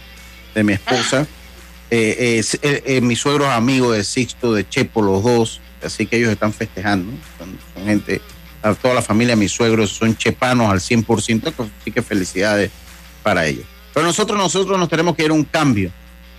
de 0.54 0.64
mi 0.64 0.72
esposa. 0.74 1.26
Eh, 1.90 2.38
eh, 2.38 2.58
eh, 2.60 2.82
eh, 2.84 3.00
mis 3.00 3.18
suegros 3.18 3.48
amigos 3.48 3.96
de 3.96 4.04
Sixto, 4.04 4.52
de 4.52 4.68
Chepo, 4.68 5.00
los 5.00 5.22
dos. 5.24 5.62
Así 5.82 6.04
que 6.04 6.18
ellos 6.18 6.30
están 6.30 6.52
festejando. 6.52 7.10
Son, 7.38 7.58
son 7.74 7.84
gente, 7.86 8.20
a 8.62 8.74
toda 8.74 8.94
la 8.94 9.02
familia, 9.02 9.36
mis 9.36 9.52
suegros 9.52 9.90
son 9.90 10.16
chepanos 10.16 10.70
al 10.70 10.80
100%, 10.80 11.52
así 11.80 11.90
que 11.90 12.02
felicidades 12.02 12.70
para 13.22 13.46
ellos. 13.46 13.64
Pero 13.94 14.06
nosotros, 14.06 14.38
nosotros 14.38 14.78
nos 14.78 14.88
tenemos 14.88 15.16
que 15.16 15.24
ir 15.24 15.30
a 15.30 15.34
un 15.34 15.44
cambio 15.44 15.90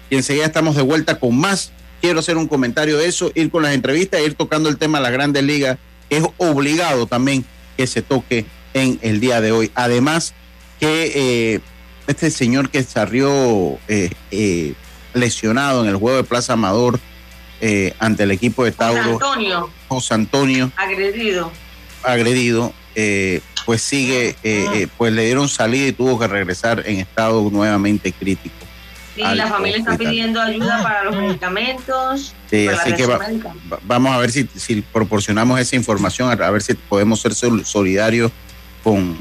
y 0.10 0.16
enseguida 0.16 0.46
estamos 0.46 0.76
de 0.76 0.82
vuelta 0.82 1.20
con 1.20 1.38
más. 1.38 1.72
Quiero 2.02 2.20
hacer 2.20 2.38
un 2.38 2.48
comentario 2.48 2.98
de 2.98 3.08
eso, 3.08 3.32
ir 3.36 3.52
con 3.52 3.64
las 3.64 3.74
entrevistas, 3.74 4.22
e 4.22 4.26
ir 4.26 4.36
tocando 4.36 4.70
el 4.70 4.78
tema 4.78 5.00
de 5.00 5.04
las 5.04 5.12
grandes 5.12 5.44
ligas. 5.44 5.78
Es 6.10 6.24
obligado 6.38 7.06
también 7.06 7.46
que 7.76 7.88
se 7.88 8.02
toque 8.02 8.46
en 8.74 9.00
el 9.02 9.20
día 9.20 9.42
de 9.42 9.52
hoy. 9.52 9.72
Además, 9.76 10.34
que 10.80 11.12
eh, 11.14 11.60
este 12.08 12.32
señor 12.32 12.70
que 12.70 12.84
salió 12.84 13.78
eh, 13.88 14.10
eh, 14.32 14.74
lesionado 15.14 15.84
en 15.84 15.90
el 15.90 15.98
juego 15.98 16.18
de 16.18 16.24
Plaza 16.24 16.54
Amador 16.54 17.00
eh, 17.62 17.94
ante 18.00 18.24
el 18.24 18.32
equipo 18.32 18.64
de 18.64 18.72
José 18.72 18.80
Tauro, 18.80 19.14
Antonio, 19.14 19.70
José 19.88 20.14
Antonio, 20.14 20.72
agredido. 20.76 21.52
Agredido, 22.04 22.74
eh, 22.96 23.42
pues 23.66 23.82
sigue, 23.82 24.36
eh, 24.44 24.66
eh, 24.74 24.88
pues 24.98 25.14
le 25.14 25.26
dieron 25.26 25.48
salida 25.50 25.88
y 25.88 25.92
tuvo 25.92 26.18
que 26.20 26.28
regresar 26.28 26.84
en 26.86 27.00
estado 27.00 27.50
nuevamente 27.52 28.12
crítico. 28.12 28.56
Al 29.24 29.38
la 29.38 29.48
familia 29.48 29.80
está 29.80 29.92
hospital. 29.92 30.12
pidiendo 30.14 30.42
ayuda 30.42 30.82
para 30.82 31.04
los 31.04 31.16
medicamentos. 31.16 32.34
Sí, 32.50 32.68
así 32.70 32.94
que 32.94 33.06
va- 33.06 33.20
vamos 33.84 34.14
a 34.14 34.18
ver 34.18 34.32
si, 34.32 34.48
si 34.56 34.82
proporcionamos 34.82 35.60
esa 35.60 35.76
información, 35.76 36.32
a, 36.32 36.50
ver 36.50 36.62
si 36.62 36.74
podemos 36.74 37.20
ser 37.20 37.34
sol- 37.34 37.66
solidarios 37.66 38.32
con, 38.82 39.18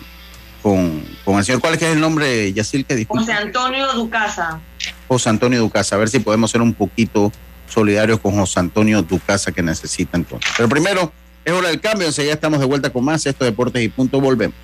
con, 0.62 1.02
con 1.24 1.38
el 1.38 1.44
señor. 1.44 1.60
¿Cuál 1.60 1.74
es, 1.74 1.80
que 1.80 1.86
es 1.86 1.92
el 1.94 2.00
nombre, 2.00 2.52
Yacil, 2.52 2.84
que? 2.84 3.04
José 3.06 3.32
Antonio 3.32 3.92
Ducasa. 3.92 4.60
José 5.08 5.30
Antonio 5.30 5.58
Ducasa, 5.60 5.96
a 5.96 5.98
ver 5.98 6.08
si 6.08 6.20
podemos 6.20 6.50
ser 6.52 6.62
un 6.62 6.74
poquito 6.74 7.32
solidarios 7.68 8.20
con 8.20 8.34
José 8.36 8.60
Antonio 8.60 9.02
Ducasa 9.02 9.50
que 9.50 9.62
necesita 9.62 10.16
entonces. 10.16 10.48
Pero 10.56 10.68
primero, 10.68 11.12
es 11.48 11.54
hora 11.54 11.68
del 11.68 11.80
cambio, 11.80 12.06
enseguida 12.06 12.34
estamos 12.34 12.61
de 12.61 12.66
vuelta 12.66 12.90
con 12.90 13.04
más, 13.04 13.24
esto 13.26 13.44
Deportes 13.44 13.82
y 13.82 13.88
Punto, 13.88 14.20
volvemos. 14.20 14.54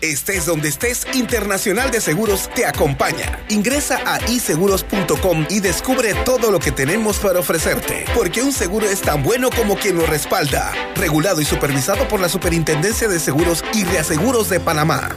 Estés 0.00 0.46
donde 0.46 0.68
estés, 0.68 1.06
Internacional 1.14 1.92
de 1.92 2.00
Seguros 2.00 2.50
te 2.56 2.66
acompaña. 2.66 3.38
Ingresa 3.50 4.00
a 4.04 4.18
iseguros.com 4.28 5.46
y 5.48 5.60
descubre 5.60 6.12
todo 6.24 6.50
lo 6.50 6.58
que 6.58 6.72
tenemos 6.72 7.18
para 7.18 7.38
ofrecerte. 7.38 8.04
Porque 8.12 8.42
un 8.42 8.52
seguro 8.52 8.88
es 8.88 9.00
tan 9.00 9.22
bueno 9.22 9.48
como 9.50 9.76
quien 9.76 9.96
lo 9.96 10.04
respalda. 10.04 10.72
Regulado 10.96 11.40
y 11.40 11.44
supervisado 11.44 12.08
por 12.08 12.18
la 12.18 12.28
Superintendencia 12.28 13.06
de 13.06 13.20
Seguros 13.20 13.62
y 13.74 13.84
Reaseguros 13.84 14.48
de 14.48 14.58
Panamá. 14.58 15.16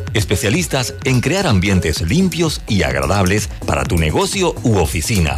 especialistas 0.13 0.93
en 1.03 1.21
crear 1.21 1.47
ambientes 1.47 2.01
limpios 2.01 2.61
y 2.67 2.83
agradables 2.83 3.49
para 3.65 3.83
tu 3.83 3.97
negocio 3.97 4.55
u 4.63 4.77
oficina. 4.77 5.37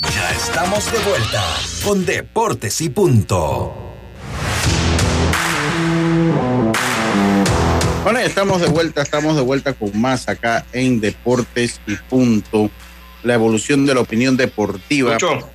Ya 0.00 0.30
estamos 0.32 0.90
de 0.90 0.98
vuelta 0.98 1.44
con 1.84 2.04
Deportes 2.04 2.80
y 2.80 2.88
Punto. 2.88 3.72
Bueno, 8.02 8.18
estamos 8.18 8.60
de 8.60 8.66
vuelta, 8.66 9.02
estamos 9.02 9.36
de 9.36 9.42
vuelta 9.42 9.74
con 9.74 10.00
más 10.00 10.28
acá 10.28 10.66
en 10.72 11.00
Deportes 11.00 11.80
y 11.86 11.94
Punto. 11.94 12.68
La 13.22 13.34
evolución 13.34 13.86
de 13.86 13.94
la 13.94 14.00
opinión 14.00 14.36
deportiva. 14.36 15.12
Lucho. 15.12 15.48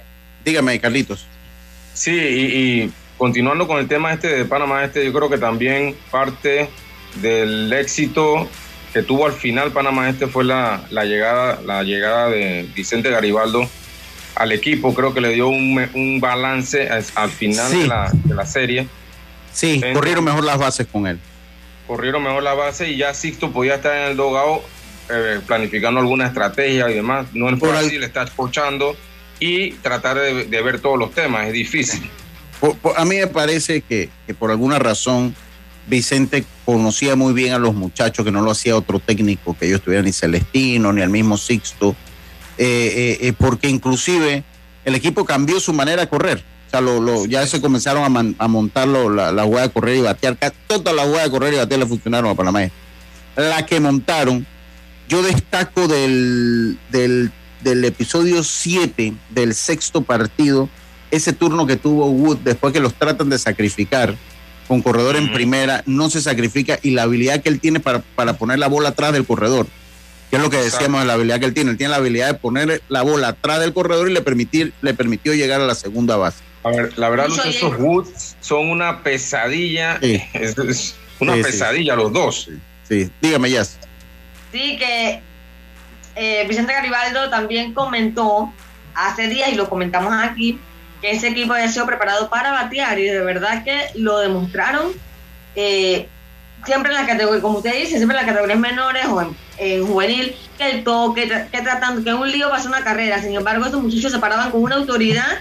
Dígame, 0.45 0.79
Carlitos. 0.79 1.25
Sí, 1.93 2.15
y, 2.15 2.84
y 2.84 2.93
continuando 3.17 3.67
con 3.67 3.79
el 3.79 3.89
tema 3.89 4.13
este 4.13 4.29
de 4.29 4.45
Panamá 4.45 4.86
Este, 4.86 5.03
yo 5.03 5.12
creo 5.12 5.29
que 5.29 5.38
también 5.38 5.95
parte 6.10 6.69
del 7.21 7.73
éxito 7.73 8.47
que 8.93 9.01
tuvo 9.03 9.25
al 9.25 9.34
final 9.34 9.71
Panamá 9.71 10.10
Este 10.10 10.27
fue 10.27 10.43
la, 10.43 10.84
la 10.91 11.03
llegada, 11.06 11.60
la 11.65 11.84
llegada 11.84 12.29
de 12.29 12.67
Vicente 12.75 13.10
Garibaldo 13.10 13.67
al 14.36 14.51
equipo. 14.51 14.93
Creo 14.93 15.13
que 15.13 15.21
le 15.21 15.29
dio 15.29 15.47
un, 15.49 15.89
un 15.93 16.19
balance 16.19 16.89
al, 16.89 17.03
al 17.15 17.29
final 17.32 17.71
Sí. 17.71 17.79
de, 17.82 17.88
la, 17.88 18.12
de 18.13 18.36
la 18.36 18.45
serie. 18.45 18.88
Sí, 19.51 19.82
corrieron 19.93 20.23
mejor 20.23 20.43
las 20.43 20.58
bases 20.58 20.88
con 20.91 21.08
él. 21.08 21.19
Corrieron 21.88 22.23
mejor 22.23 22.43
la 22.43 22.53
base 22.53 22.89
y 22.89 22.97
ya 22.97 23.13
Sixto 23.13 23.51
podía 23.51 23.75
estar 23.75 23.95
en 23.97 24.03
el 24.12 24.15
dogado 24.17 24.63
eh, 25.10 25.39
planificando 25.45 25.99
alguna 25.99 26.27
estrategia 26.27 26.89
y 26.89 26.93
demás. 26.95 27.27
No 27.34 27.49
es 27.49 27.60
Por 27.60 27.69
al- 27.75 27.84
fácil 27.84 28.03
estar 28.03 28.27
escuchando 28.27 28.95
y 29.39 29.71
tratar 29.73 30.17
de, 30.17 30.45
de 30.45 30.62
ver 30.62 30.79
todos 30.79 30.97
los 30.97 31.12
temas. 31.12 31.47
Es 31.47 31.53
difícil. 31.53 32.10
Por- 32.60 32.77
por- 32.77 32.97
a 32.99 33.03
mí 33.06 33.17
me 33.17 33.27
parece 33.27 33.82
que, 33.82 34.10
que 34.25 34.34
por 34.34 34.49
alguna 34.51 34.79
razón 34.79 35.36
Vicente 35.88 36.46
conocía 36.65 37.15
muy 37.15 37.34
bien 37.34 37.54
a 37.54 37.60
los 37.60 37.74
muchachos, 37.76 38.24
que 38.26 38.32
no 38.32 38.41
lo 38.41 38.52
hacía 38.52 38.76
otro 38.78 39.00
técnico, 39.00 39.56
que 39.58 39.67
ellos 39.67 39.82
tuvieran 39.82 40.06
ni 40.06 40.13
Celestino, 40.13 40.93
ni 40.93 41.02
el 41.02 41.10
mismo 41.10 41.38
Sixto, 41.38 41.96
eh, 42.58 43.17
eh, 43.22 43.28
eh, 43.28 43.34
porque 43.38 43.69
inclusive 43.69 44.43
el 44.86 44.96
equipo 44.96 45.26
cambió 45.26 45.60
su 45.60 45.74
manera 45.74 46.04
de 46.04 46.10
correr. 46.10 46.43
O 46.67 46.69
sea, 46.69 46.82
lo, 46.82 47.00
lo- 47.02 47.26
ya 47.26 47.46
se 47.46 47.62
comenzaron 47.62 48.04
a, 48.39 48.48
montar 48.48 48.88
la, 48.88 49.32
la 49.32 49.46
de 49.46 49.69
correr 49.69 49.98
y 49.98 50.02
batear. 50.02 50.38
Todas 50.67 50.96
las 50.96 51.06
jugadas 51.06 51.26
de 51.26 51.32
correr 51.32 51.54
y 51.54 51.58
batear 51.58 51.80
le 51.80 51.86
funcionaron 51.86 52.32
a 52.32 52.36
Panamá. 52.36 52.62
La 53.36 53.65
que 53.65 53.80
montaron, 53.80 54.46
yo 55.10 55.22
destaco 55.22 55.88
del, 55.88 56.78
del, 56.91 57.32
del 57.62 57.86
episodio 57.86 58.43
7 58.43 59.13
del 59.32 59.54
sexto 59.54 60.02
partido, 60.02 60.69
ese 61.12 61.34
turno 61.34 61.67
que 61.67 61.76
tuvo 61.76 62.08
Wood 62.08 62.38
después 62.39 62.74
que 62.74 62.80
los 62.80 62.93
tratan 62.96 63.30
de 63.30 63.38
sacrificar 63.38 64.15
con 64.67 64.82
corredor 64.82 65.15
en 65.15 65.32
primera, 65.34 65.84
no 65.86 66.10
se 66.10 66.21
sacrifica 66.21 66.80
y 66.82 66.91
la 66.91 67.04
habilidad 67.04 67.41
que 67.41 67.49
él 67.49 67.60
tiene 67.60 67.80
para, 67.80 67.99
para 67.99 68.34
poner 68.38 68.60
la 68.60 68.67
bola 68.67 68.89
atrás 68.89 69.12
del 69.13 69.26
corredor, 69.26 69.67
que 70.30 70.38
es 70.38 70.41
lo 70.41 70.49
que 70.49 70.58
decíamos 70.58 71.02
de 71.02 71.08
la 71.08 71.13
habilidad 71.13 71.39
que 71.39 71.45
él 71.45 71.54
tiene, 71.54 71.71
él 71.71 71.78
tiene 71.78 71.91
la 71.91 71.97
habilidad 71.97 72.28
de 72.28 72.34
poner 72.36 72.82
la 72.89 73.02
bola 73.02 73.30
atrás 73.30 73.60
del 73.60 73.73
corredor 73.73 74.10
y 74.10 74.13
le, 74.13 74.21
permitir, 74.21 74.73
le 74.82 74.93
permitió 74.93 75.34
llegar 75.34 75.62
a 75.62 75.65
la 75.65 75.76
segunda 75.76 76.15
base. 76.17 76.38
A 76.63 76.69
ver, 76.69 76.97
la 76.97 77.10
verdad, 77.10 77.28
y- 77.30 77.49
esos 77.49 77.78
Woods 77.78 78.38
son 78.39 78.69
una 78.69 79.04
pesadilla. 79.04 79.99
Sí. 80.02 80.21
Es, 80.34 80.58
es 80.58 80.95
una 81.19 81.34
Sí, 81.34 81.39
sí. 81.43 81.52
pesadilla 81.52 81.95
los 81.95 82.13
dos. 82.13 82.49
Sí, 82.88 83.10
dígame, 83.21 83.49
Jazz. 83.52 83.78
Sí, 84.52 84.78
que 84.78 85.21
eh, 86.15 86.45
Vicente 86.47 86.71
Garibaldo 86.73 87.30
también 87.30 87.73
comentó 87.73 88.54
hace 88.95 89.28
días, 89.28 89.52
y 89.52 89.56
lo 89.56 89.67
comentamos 89.69 90.13
aquí, 90.21 90.58
que 91.04 91.12
ese 91.12 91.28
equipo 91.28 91.52
había 91.54 91.68
sido 91.68 91.86
preparado 91.86 92.30
para 92.30 92.52
batear 92.54 92.98
y 92.98 93.04
de 93.04 93.20
verdad 93.20 93.66
que 93.66 93.78
lo 93.96 94.20
demostraron 94.20 94.94
eh, 95.54 96.08
siempre 96.66 96.92
en 96.94 96.98
las 96.98 97.08
categorías, 97.08 97.42
como 97.42 97.58
usted 97.58 97.74
dice, 97.74 97.98
siempre 97.98 98.18
en 98.18 98.26
las 98.26 98.26
categorías 98.26 98.58
menores 98.58 99.06
o 99.08 99.22
en, 99.22 99.36
en 99.58 99.86
juvenil, 99.86 100.34
que 100.58 100.70
el 100.72 100.84
toque, 100.86 101.28
que 101.52 101.62
tratando, 101.62 102.02
que 102.06 102.13
un 102.13 102.32
lío 102.32 102.50
pasó 102.50 102.70
una 102.70 102.86
carrera. 102.86 103.22
Sin 103.22 103.36
embargo, 103.36 103.66
estos 103.66 103.84
muchachos 103.84 104.13
se 104.13 104.20
paraban 104.20 104.50
con 104.50 104.63
una 104.63 104.76
autoridad 104.78 105.39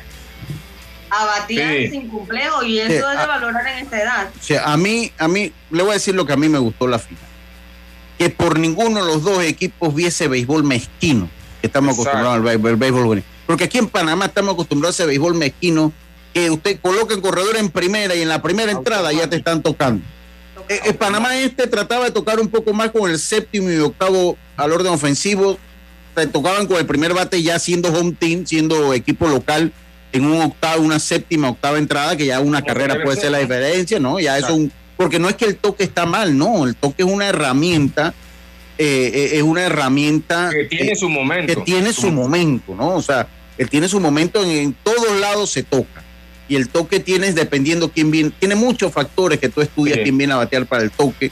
a 1.10 1.24
batear 1.26 1.74
Sí. 1.76 1.90
sin 1.90 2.08
complejo 2.08 2.64
y 2.64 2.80
eso 2.80 2.88
Sí, 2.90 3.12
es 3.14 3.20
de 3.20 3.26
valorar 3.26 3.64
en 3.68 3.78
esta 3.84 4.02
edad. 4.02 4.28
O 4.36 4.42
sea, 4.42 4.64
a 4.64 4.76
mí, 4.76 5.12
a 5.16 5.28
mí, 5.28 5.52
le 5.70 5.82
voy 5.82 5.92
a 5.92 5.94
decir 5.94 6.16
lo 6.16 6.26
que 6.26 6.32
a 6.32 6.36
mí 6.36 6.48
me 6.48 6.58
gustó 6.58 6.88
la 6.88 6.98
final. 6.98 7.22
Que 8.18 8.30
por 8.30 8.58
ninguno 8.58 9.04
de 9.04 9.06
los 9.12 9.22
dos 9.22 9.44
equipos 9.44 9.94
viese 9.94 10.26
béisbol 10.26 10.64
mezquino, 10.64 11.28
que 11.60 11.68
estamos 11.68 11.90
Exacto. 11.96 12.10
acostumbrados 12.18 12.36
al 12.36 12.42
béisbol, 12.42 12.76
béisbol 12.76 13.04
juvenil. 13.04 13.24
Porque 13.52 13.64
aquí 13.64 13.76
en 13.76 13.88
Panamá 13.88 14.24
estamos 14.24 14.54
acostumbrados 14.54 14.98
a 14.98 15.02
ese 15.02 15.06
béisbol 15.08 15.34
mezquino, 15.34 15.92
que 16.32 16.48
usted 16.48 16.80
coloca 16.80 17.12
el 17.12 17.20
corredor 17.20 17.58
en 17.58 17.68
primera 17.68 18.14
y 18.14 18.22
en 18.22 18.30
la 18.30 18.40
primera 18.40 18.72
entrada 18.72 19.12
ya 19.12 19.28
te 19.28 19.36
están 19.36 19.60
tocando. 19.60 20.02
Eh, 20.70 20.80
eh, 20.86 20.94
Panamá 20.94 21.36
este 21.36 21.66
trataba 21.66 22.06
de 22.06 22.12
tocar 22.12 22.40
un 22.40 22.48
poco 22.48 22.72
más 22.72 22.92
con 22.92 23.10
el 23.10 23.18
séptimo 23.18 23.70
y 23.70 23.76
octavo 23.76 24.38
al 24.56 24.72
orden 24.72 24.94
ofensivo. 24.94 25.58
Se 26.16 26.26
tocaban 26.28 26.66
con 26.66 26.78
el 26.78 26.86
primer 26.86 27.12
bate 27.12 27.42
ya 27.42 27.58
siendo 27.58 27.90
home 27.90 28.16
team, 28.18 28.46
siendo 28.46 28.94
equipo 28.94 29.28
local 29.28 29.70
en 30.12 30.24
un 30.24 30.40
octavo, 30.40 30.82
una 30.82 30.98
séptima, 30.98 31.50
octava 31.50 31.76
entrada, 31.76 32.16
que 32.16 32.24
ya 32.24 32.40
una 32.40 32.62
Como 32.62 32.72
carrera 32.72 33.04
puede 33.04 33.20
ser, 33.20 33.32
la 33.32 33.40
diferencia, 33.40 34.00
¿no? 34.00 34.18
Ya 34.18 34.38
un, 34.50 34.72
porque 34.96 35.18
no 35.18 35.28
es 35.28 35.36
que 35.36 35.44
el 35.44 35.56
toque 35.56 35.84
está 35.84 36.06
mal, 36.06 36.38
no, 36.38 36.66
el 36.66 36.74
toque 36.74 37.02
es 37.02 37.08
una 37.10 37.28
herramienta, 37.28 38.14
eh, 38.78 39.10
eh, 39.14 39.30
es 39.34 39.42
una 39.42 39.62
herramienta 39.62 40.48
Que 40.50 40.64
tiene 40.64 40.96
su 40.96 41.08
momento. 41.08 41.54
que 41.54 41.60
tiene 41.60 41.92
su 41.92 42.10
momento, 42.10 42.74
¿no? 42.74 42.96
O 42.96 43.02
sea, 43.02 43.28
él 43.58 43.68
tiene 43.68 43.88
su 43.88 44.00
momento 44.00 44.42
en, 44.42 44.50
en 44.50 44.72
todos 44.74 45.20
lados 45.20 45.50
se 45.50 45.62
toca. 45.62 46.02
Y 46.48 46.56
el 46.56 46.68
toque 46.68 47.00
tienes 47.00 47.34
dependiendo 47.34 47.90
quién 47.90 48.10
viene, 48.10 48.32
tiene 48.38 48.54
muchos 48.54 48.92
factores 48.92 49.38
que 49.38 49.48
tú 49.48 49.60
estudias 49.60 49.98
Sí. 49.98 50.02
quién 50.04 50.18
viene 50.18 50.32
a 50.32 50.36
batear 50.36 50.66
para 50.66 50.82
el 50.82 50.90
toque. 50.90 51.26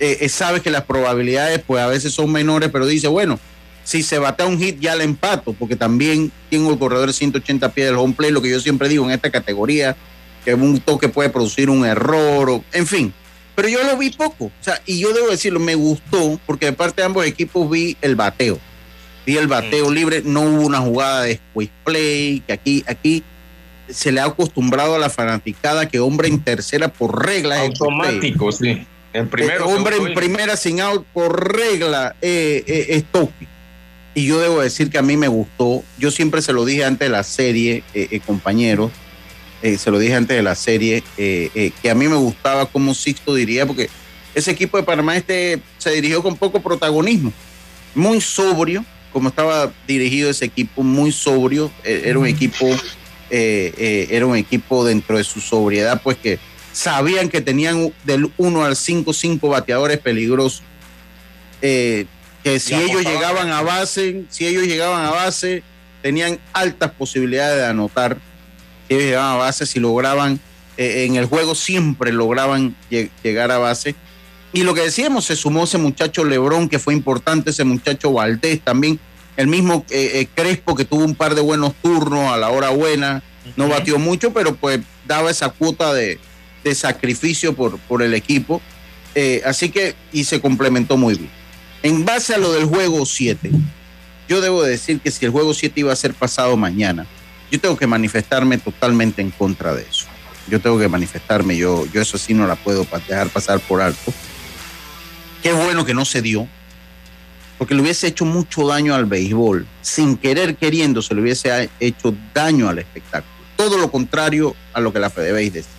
Eh, 0.00 0.18
eh, 0.20 0.28
sabes 0.28 0.62
que 0.62 0.70
las 0.70 0.84
probabilidades 0.84 1.62
pues 1.66 1.82
a 1.82 1.86
veces 1.86 2.12
son 2.12 2.30
menores, 2.32 2.70
pero 2.72 2.86
dice, 2.86 3.08
bueno, 3.08 3.38
si 3.84 4.02
se 4.02 4.18
batea 4.18 4.46
un 4.46 4.58
hit 4.58 4.78
ya 4.80 4.94
le 4.96 5.04
empato, 5.04 5.52
porque 5.52 5.76
también 5.76 6.32
tengo 6.50 6.72
el 6.72 6.78
corredor 6.78 7.08
de 7.08 7.12
180 7.12 7.72
pies 7.72 7.88
del 7.88 7.96
home 7.96 8.14
play, 8.14 8.30
lo 8.30 8.40
que 8.40 8.50
yo 8.50 8.60
siempre 8.60 8.88
digo 8.88 9.04
en 9.04 9.10
esta 9.10 9.30
categoría, 9.30 9.96
que 10.44 10.54
un 10.54 10.80
toque 10.80 11.08
puede 11.08 11.30
producir 11.30 11.68
un 11.70 11.84
error, 11.84 12.48
o, 12.50 12.64
en 12.72 12.86
fin. 12.86 13.12
Pero 13.54 13.68
yo 13.68 13.82
lo 13.84 13.96
vi 13.98 14.10
poco, 14.10 14.46
o 14.46 14.52
sea, 14.60 14.80
y 14.86 14.98
yo 15.00 15.12
debo 15.12 15.28
decirlo, 15.28 15.60
me 15.60 15.74
gustó, 15.74 16.40
porque 16.46 16.66
de 16.66 16.72
parte 16.72 17.02
de 17.02 17.06
ambos 17.06 17.26
equipos 17.26 17.68
vi 17.70 17.96
el 18.00 18.16
bateo 18.16 18.58
vi 19.26 19.36
el 19.36 19.46
bateo 19.46 19.90
libre, 19.90 20.22
no 20.24 20.42
hubo 20.42 20.62
una 20.62 20.78
jugada 20.80 21.22
de 21.22 21.36
squeeze 21.50 21.72
play, 21.84 22.42
que 22.46 22.52
aquí, 22.52 22.84
aquí 22.86 23.22
se 23.88 24.10
le 24.12 24.20
ha 24.20 24.24
acostumbrado 24.26 24.94
a 24.94 24.98
la 24.98 25.10
fanaticada 25.10 25.88
que 25.88 25.98
hombre 26.00 26.28
en 26.28 26.40
tercera 26.40 26.88
por 26.88 27.24
regla 27.26 27.62
es. 27.64 27.70
Automático, 27.80 28.50
sí. 28.52 28.86
En 29.12 29.28
primero. 29.28 29.68
Eh, 29.68 29.72
hombre 29.74 29.96
en 29.96 30.12
y- 30.12 30.14
primera 30.14 30.56
sin 30.56 30.80
out 30.80 31.04
por 31.12 31.52
regla 31.56 32.16
eh, 32.22 32.64
eh, 32.66 32.86
es 32.90 33.04
toque. 33.04 33.46
Y 34.14 34.26
yo 34.26 34.40
debo 34.40 34.60
decir 34.60 34.90
que 34.90 34.98
a 34.98 35.02
mí 35.02 35.16
me 35.16 35.28
gustó. 35.28 35.82
Yo 35.98 36.10
siempre 36.10 36.42
se 36.42 36.52
lo 36.52 36.64
dije 36.64 36.84
antes 36.84 37.06
de 37.08 37.12
la 37.12 37.22
serie, 37.22 37.82
eh, 37.94 38.08
eh, 38.10 38.20
compañeros. 38.20 38.90
eh, 39.62 39.78
se 39.78 39.90
lo 39.92 39.98
dije 39.98 40.14
antes 40.14 40.36
de 40.36 40.42
la 40.42 40.54
serie, 40.56 41.04
eh, 41.16 41.50
eh, 41.54 41.70
que 41.80 41.88
a 41.90 41.94
mí 41.94 42.08
me 42.08 42.16
gustaba 42.16 42.66
como 42.66 42.94
Sixto 42.94 43.32
diría, 43.34 43.64
porque 43.64 43.88
ese 44.34 44.50
equipo 44.50 44.76
de 44.76 44.82
Panamá 44.82 45.16
este 45.16 45.60
se 45.78 45.90
dirigió 45.92 46.20
con 46.22 46.36
poco 46.36 46.60
protagonismo. 46.60 47.32
Muy 47.94 48.20
sobrio, 48.20 48.84
como 49.12 49.28
estaba 49.28 49.72
dirigido 49.86 50.30
ese 50.30 50.44
equipo, 50.46 50.82
muy 50.82 51.12
sobrio. 51.12 51.70
eh, 51.84 52.02
era 52.06 52.18
un 52.18 52.26
equipo, 52.26 52.66
eh, 53.30 53.72
eh, 53.76 54.06
era 54.10 54.26
un 54.26 54.36
equipo 54.36 54.84
dentro 54.84 55.16
de 55.18 55.24
su 55.24 55.40
sobriedad, 55.40 56.00
pues 56.02 56.16
que 56.16 56.38
sabían 56.72 57.28
que 57.28 57.40
tenían 57.40 57.92
del 58.04 58.30
1 58.38 58.64
al 58.64 58.76
5, 58.76 59.12
5 59.12 59.48
bateadores 59.48 59.98
peligrosos. 59.98 60.62
Eh, 61.60 62.06
que 62.42 62.58
si 62.58 62.74
ellos 62.74 63.02
llegaban 63.04 63.50
a 63.50 63.62
base, 63.62 64.24
si 64.28 64.46
ellos 64.46 64.64
llegaban 64.64 65.04
a 65.04 65.10
base, 65.10 65.62
tenían 66.02 66.38
altas 66.52 66.90
posibilidades 66.92 67.58
de 67.58 67.66
anotar. 67.66 68.18
Si 68.88 68.94
ellos 68.94 69.04
llegaban 69.06 69.32
a 69.34 69.36
base, 69.36 69.64
si 69.66 69.78
lograban, 69.78 70.40
eh, 70.76 71.04
en 71.06 71.14
el 71.16 71.26
juego 71.26 71.54
siempre 71.54 72.12
lograban 72.12 72.74
lle- 72.90 73.10
llegar 73.22 73.50
a 73.52 73.58
base. 73.58 73.94
Y 74.52 74.62
lo 74.64 74.74
que 74.74 74.82
decíamos, 74.82 75.24
se 75.24 75.36
sumó 75.36 75.64
ese 75.64 75.78
muchacho 75.78 76.24
Lebrón, 76.24 76.68
que 76.68 76.78
fue 76.78 76.92
importante, 76.92 77.50
ese 77.50 77.64
muchacho 77.64 78.12
Valdés 78.12 78.60
también, 78.60 79.00
el 79.36 79.46
mismo 79.46 79.84
eh, 79.90 80.10
eh, 80.14 80.28
Crespo, 80.34 80.74
que 80.74 80.84
tuvo 80.84 81.04
un 81.04 81.14
par 81.14 81.34
de 81.34 81.40
buenos 81.40 81.74
turnos 81.82 82.30
a 82.32 82.36
la 82.36 82.50
hora 82.50 82.68
buena, 82.70 83.22
no 83.56 83.68
batió 83.68 83.98
mucho, 83.98 84.32
pero 84.32 84.54
pues 84.54 84.80
daba 85.06 85.30
esa 85.30 85.48
cuota 85.48 85.94
de, 85.94 86.18
de 86.62 86.74
sacrificio 86.74 87.54
por, 87.54 87.78
por 87.78 88.02
el 88.02 88.14
equipo. 88.14 88.60
Eh, 89.14 89.42
así 89.44 89.70
que, 89.70 89.94
y 90.12 90.24
se 90.24 90.40
complementó 90.40 90.96
muy 90.96 91.14
bien. 91.14 91.30
En 91.82 92.04
base 92.04 92.34
a 92.34 92.38
lo 92.38 92.52
del 92.52 92.66
juego 92.66 93.04
7, 93.04 93.50
yo 94.28 94.40
debo 94.40 94.62
decir 94.62 95.00
que 95.00 95.10
si 95.10 95.24
el 95.24 95.30
juego 95.30 95.52
7 95.54 95.80
iba 95.80 95.92
a 95.92 95.96
ser 95.96 96.14
pasado 96.14 96.56
mañana, 96.56 97.06
yo 97.50 97.60
tengo 97.60 97.76
que 97.76 97.86
manifestarme 97.86 98.58
totalmente 98.58 99.20
en 99.20 99.30
contra 99.30 99.74
de 99.74 99.82
eso. 99.82 100.06
Yo 100.48 100.60
tengo 100.60 100.78
que 100.78 100.88
manifestarme, 100.88 101.56
yo, 101.56 101.86
yo 101.92 102.00
eso 102.00 102.18
sí 102.18 102.34
no 102.34 102.46
la 102.46 102.56
puedo 102.56 102.86
dejar 103.08 103.28
pasar 103.28 103.60
por 103.60 103.80
alto. 103.80 104.12
Qué 105.42 105.52
bueno 105.52 105.84
que 105.84 105.94
no 105.94 106.04
se 106.04 106.22
dio, 106.22 106.46
porque 107.58 107.74
le 107.74 107.82
hubiese 107.82 108.06
hecho 108.06 108.24
mucho 108.24 108.66
daño 108.66 108.94
al 108.94 109.06
béisbol. 109.06 109.66
Sin 109.80 110.16
querer 110.16 110.56
queriendo, 110.56 111.02
se 111.02 111.14
le 111.14 111.20
hubiese 111.20 111.70
hecho 111.80 112.14
daño 112.32 112.68
al 112.68 112.78
espectáculo. 112.78 113.32
Todo 113.56 113.78
lo 113.78 113.90
contrario 113.90 114.54
a 114.72 114.80
lo 114.80 114.92
que 114.92 115.00
la 115.00 115.10
FedeBase 115.10 115.50
decía. 115.50 115.70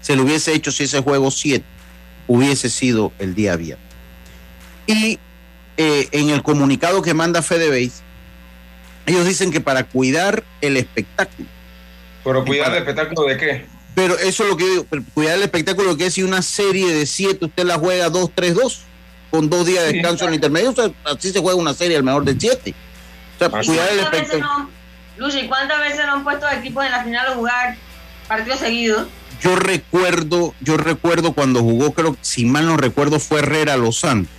Se 0.00 0.16
le 0.16 0.22
hubiese 0.22 0.52
hecho 0.54 0.72
si 0.72 0.84
ese 0.84 1.00
juego 1.00 1.30
7 1.30 1.64
hubiese 2.26 2.68
sido 2.68 3.12
el 3.18 3.34
día 3.34 3.56
viernes. 3.56 3.86
Y 4.86 5.18
eh, 5.76 6.08
en 6.12 6.30
el 6.30 6.42
comunicado 6.42 7.02
que 7.02 7.14
manda 7.14 7.40
FedeBase, 7.40 8.02
ellos 9.06 9.26
dicen 9.26 9.50
que 9.50 9.60
para 9.60 9.84
cuidar 9.84 10.44
el 10.60 10.76
espectáculo. 10.76 11.48
¿Pero 12.24 12.44
cuidar 12.44 12.72
el 12.72 12.78
espectáculo 12.78 13.26
de 13.26 13.36
qué? 13.36 13.66
Pero 13.94 14.18
eso 14.18 14.44
es 14.44 14.50
lo 14.50 14.56
que 14.56 14.64
digo, 14.64 14.86
cuidar 15.12 15.36
el 15.36 15.42
espectáculo 15.42 15.96
que 15.96 16.06
es 16.06 16.14
si 16.14 16.22
una 16.22 16.40
serie 16.42 16.92
de 16.94 17.06
siete 17.06 17.44
usted 17.44 17.64
la 17.64 17.78
juega 17.78 18.08
2-3-2, 18.08 18.78
con 19.30 19.50
dos 19.50 19.66
días 19.66 19.84
de 19.84 19.94
descanso 19.94 20.24
en 20.24 20.30
el 20.30 20.34
intermedio, 20.36 20.74
así 21.04 21.30
se 21.30 21.40
juega 21.40 21.58
una 21.58 21.74
serie 21.74 21.96
al 21.96 22.02
mejor 22.02 22.24
de 22.24 22.38
siete. 22.38 22.74
O 23.36 23.38
sea, 23.38 23.48
cuidar 23.48 23.92
el 23.92 24.00
espectáculo. 24.00 24.68
Lucy, 25.18 25.46
¿cuántas 25.46 25.78
veces 25.80 26.06
no 26.06 26.14
han 26.14 26.24
puesto 26.24 26.48
equipos 26.50 26.84
en 26.84 26.90
la 26.92 27.04
final 27.04 27.26
a 27.26 27.34
jugar 27.34 27.76
partidos 28.28 28.60
seguidos? 28.60 29.06
Yo 29.42 29.56
recuerdo, 29.56 30.54
yo 30.60 30.76
recuerdo 30.76 31.32
cuando 31.32 31.60
jugó, 31.60 31.92
creo, 31.92 32.16
si 32.20 32.44
mal 32.44 32.66
no 32.66 32.76
recuerdo, 32.76 33.20
fue 33.20 33.40
Herrera 33.40 33.76
Los 33.76 33.98
Santos 33.98 34.32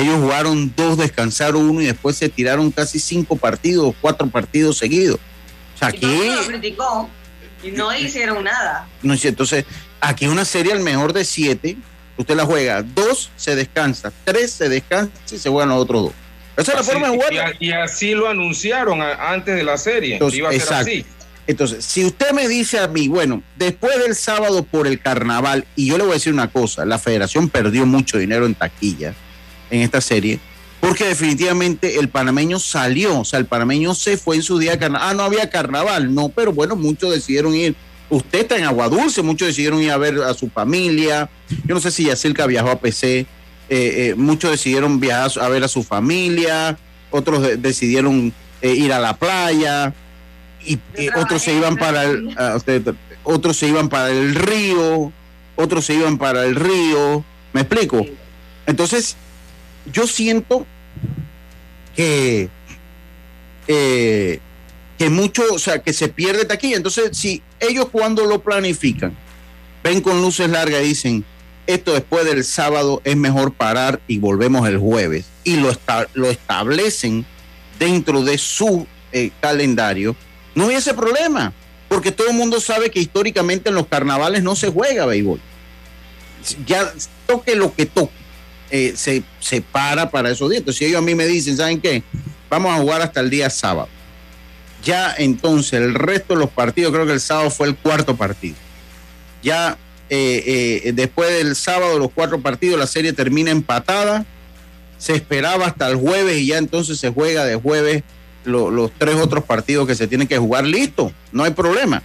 ellos 0.00 0.16
jugaron 0.16 0.72
dos, 0.76 0.96
descansaron 0.96 1.68
uno 1.68 1.82
y 1.82 1.86
después 1.86 2.16
se 2.16 2.28
tiraron 2.28 2.70
casi 2.70 2.98
cinco 2.98 3.36
partidos, 3.36 3.94
cuatro 4.00 4.26
partidos 4.28 4.78
seguidos. 4.78 5.18
O 5.74 5.78
sea, 5.78 5.88
aquí. 5.88 6.06
Lo 6.34 6.46
criticó 6.46 7.08
y 7.62 7.70
no 7.70 7.94
hicieron 7.96 8.44
nada. 8.44 8.88
No, 9.02 9.14
entonces, 9.14 9.64
aquí 10.00 10.26
una 10.26 10.44
serie 10.44 10.72
al 10.72 10.80
mejor 10.80 11.12
de 11.12 11.24
siete, 11.24 11.76
usted 12.16 12.34
la 12.34 12.44
juega, 12.44 12.82
dos 12.82 13.30
se 13.36 13.54
descansa, 13.54 14.12
tres 14.24 14.52
se 14.52 14.68
descansa 14.68 15.12
y 15.30 15.38
se 15.38 15.50
juegan 15.50 15.70
los 15.70 15.78
otros 15.78 16.02
dos. 16.04 16.12
Esa 16.56 16.72
es 16.72 16.78
la 16.78 16.84
forma 16.84 17.10
de 17.10 17.16
jugar. 17.16 17.56
Y, 17.58 17.72
así 17.72 18.14
lo 18.14 18.28
anunciaron 18.28 19.00
antes 19.00 19.56
de 19.56 19.62
la 19.62 19.78
serie. 19.78 20.18
iba 20.32 20.50
a 20.50 20.52
ser 20.52 20.74
así. 20.74 21.06
Entonces, 21.46 21.84
si 21.84 22.04
usted 22.04 22.32
me 22.32 22.46
dice 22.46 22.78
a 22.78 22.86
mí, 22.86 23.08
bueno, 23.08 23.42
después 23.56 23.98
del 23.98 24.14
sábado 24.14 24.62
por 24.62 24.86
el 24.86 25.00
carnaval, 25.00 25.66
y 25.74 25.86
yo 25.86 25.96
le 25.96 26.04
voy 26.04 26.12
a 26.12 26.14
decir 26.14 26.32
una 26.32 26.48
cosa, 26.48 26.84
la 26.84 26.98
federación 26.98 27.48
perdió 27.48 27.86
mucho 27.86 28.18
dinero 28.18 28.46
en 28.46 28.54
taquilla 28.54 29.14
en 29.70 29.80
esta 29.80 30.00
serie, 30.00 30.38
porque 30.90 31.04
definitivamente 31.04 32.00
el 32.00 32.08
panameño 32.08 32.58
salió, 32.58 33.20
o 33.20 33.24
sea, 33.24 33.38
el 33.38 33.46
panameño 33.46 33.94
se 33.94 34.16
fue 34.16 34.34
en 34.34 34.42
su 34.42 34.58
día 34.58 34.72
de 34.72 34.78
carnaval. 34.80 35.08
Ah, 35.08 35.14
no 35.14 35.22
había 35.22 35.48
carnaval, 35.48 36.12
no, 36.12 36.30
pero 36.30 36.52
bueno, 36.52 36.74
muchos 36.74 37.12
decidieron 37.12 37.54
ir. 37.54 37.76
Usted 38.08 38.40
está 38.40 38.56
en 38.56 38.64
Agua 38.64 38.88
Dulce, 38.88 39.22
muchos 39.22 39.46
decidieron 39.46 39.80
ir 39.80 39.92
a 39.92 39.98
ver 39.98 40.20
a 40.20 40.34
su 40.34 40.50
familia. 40.50 41.30
Yo 41.64 41.76
no 41.76 41.80
sé 41.80 41.92
si 41.92 42.06
Yacirca 42.06 42.44
viajó 42.48 42.72
a 42.72 42.80
PC, 42.80 43.20
eh, 43.20 43.26
eh, 43.68 44.14
muchos 44.16 44.50
decidieron 44.50 44.98
viajar 44.98 45.30
a 45.40 45.48
ver 45.48 45.62
a 45.62 45.68
su 45.68 45.84
familia, 45.84 46.76
otros 47.12 47.62
decidieron 47.62 48.34
eh, 48.60 48.74
ir 48.74 48.92
a 48.92 48.98
la 48.98 49.16
playa, 49.16 49.94
y 50.66 50.80
otros 51.14 51.40
se 51.40 51.54
iban 51.54 51.76
para 51.76 52.02
el, 52.02 52.36
otros 53.22 53.56
se 53.56 53.68
iban 53.68 53.88
para 53.88 54.10
el 54.10 54.34
río, 54.34 55.12
otros 55.54 55.84
se 55.84 55.94
iban 55.94 56.18
para 56.18 56.44
el 56.46 56.56
río. 56.56 57.24
¿Me 57.52 57.60
explico? 57.60 58.04
Entonces, 58.66 59.14
yo 59.92 60.08
siento 60.08 60.66
que, 62.00 62.48
eh, 63.68 64.40
que 64.98 65.10
mucho, 65.10 65.42
o 65.52 65.58
sea, 65.58 65.80
que 65.80 65.92
se 65.92 66.08
pierde 66.08 66.46
taquilla. 66.46 66.78
Entonces, 66.78 67.10
si 67.12 67.42
ellos 67.58 67.88
cuando 67.92 68.24
lo 68.24 68.40
planifican, 68.40 69.14
ven 69.84 70.00
con 70.00 70.22
luces 70.22 70.48
largas 70.48 70.80
y 70.80 70.88
dicen, 70.88 71.24
esto 71.66 71.92
después 71.92 72.24
del 72.24 72.42
sábado 72.42 73.02
es 73.04 73.18
mejor 73.18 73.52
parar 73.52 74.00
y 74.06 74.16
volvemos 74.16 74.66
el 74.66 74.78
jueves, 74.78 75.26
y 75.44 75.56
lo, 75.56 75.76
lo 76.14 76.30
establecen 76.30 77.26
dentro 77.78 78.22
de 78.22 78.38
su 78.38 78.86
eh, 79.12 79.30
calendario, 79.42 80.16
no 80.54 80.68
hubiese 80.68 80.94
problema, 80.94 81.52
porque 81.90 82.12
todo 82.12 82.30
el 82.30 82.34
mundo 82.34 82.62
sabe 82.62 82.90
que 82.90 83.00
históricamente 83.00 83.68
en 83.68 83.74
los 83.74 83.88
carnavales 83.88 84.42
no 84.42 84.56
se 84.56 84.70
juega 84.70 85.04
béisbol. 85.04 85.38
Ya 86.66 86.94
toque 87.26 87.56
lo 87.56 87.74
que 87.74 87.84
toque 87.84 88.19
eh, 88.70 88.94
se, 88.96 89.22
se 89.40 89.60
para 89.60 90.10
para 90.10 90.30
esos 90.30 90.48
días. 90.48 90.60
Entonces, 90.60 90.78
si 90.78 90.84
ellos 90.86 90.98
a 90.98 91.02
mí 91.02 91.14
me 91.14 91.26
dicen, 91.26 91.56
¿saben 91.56 91.80
qué? 91.80 92.02
Vamos 92.48 92.72
a 92.72 92.80
jugar 92.80 93.02
hasta 93.02 93.20
el 93.20 93.30
día 93.30 93.50
sábado. 93.50 93.88
Ya 94.84 95.14
entonces 95.18 95.74
el 95.74 95.94
resto 95.94 96.34
de 96.34 96.40
los 96.40 96.50
partidos, 96.50 96.92
creo 96.92 97.06
que 97.06 97.12
el 97.12 97.20
sábado 97.20 97.50
fue 97.50 97.68
el 97.68 97.76
cuarto 97.76 98.16
partido. 98.16 98.56
Ya 99.42 99.76
eh, 100.08 100.82
eh, 100.84 100.92
después 100.92 101.30
del 101.30 101.54
sábado, 101.54 101.98
los 101.98 102.10
cuatro 102.12 102.40
partidos, 102.40 102.78
la 102.78 102.86
serie 102.86 103.12
termina 103.12 103.50
empatada. 103.50 104.26
Se 104.98 105.14
esperaba 105.14 105.66
hasta 105.66 105.88
el 105.88 105.96
jueves 105.96 106.38
y 106.38 106.46
ya 106.46 106.58
entonces 106.58 106.98
se 106.98 107.10
juega 107.10 107.44
de 107.44 107.56
jueves 107.56 108.02
los 108.44 108.90
tres 108.98 109.16
otros 109.16 109.44
partidos 109.44 109.86
que 109.86 109.94
se 109.94 110.06
tienen 110.06 110.26
que 110.26 110.38
jugar. 110.38 110.64
Listo, 110.64 111.12
no 111.32 111.44
hay 111.44 111.52
problema. 111.52 112.02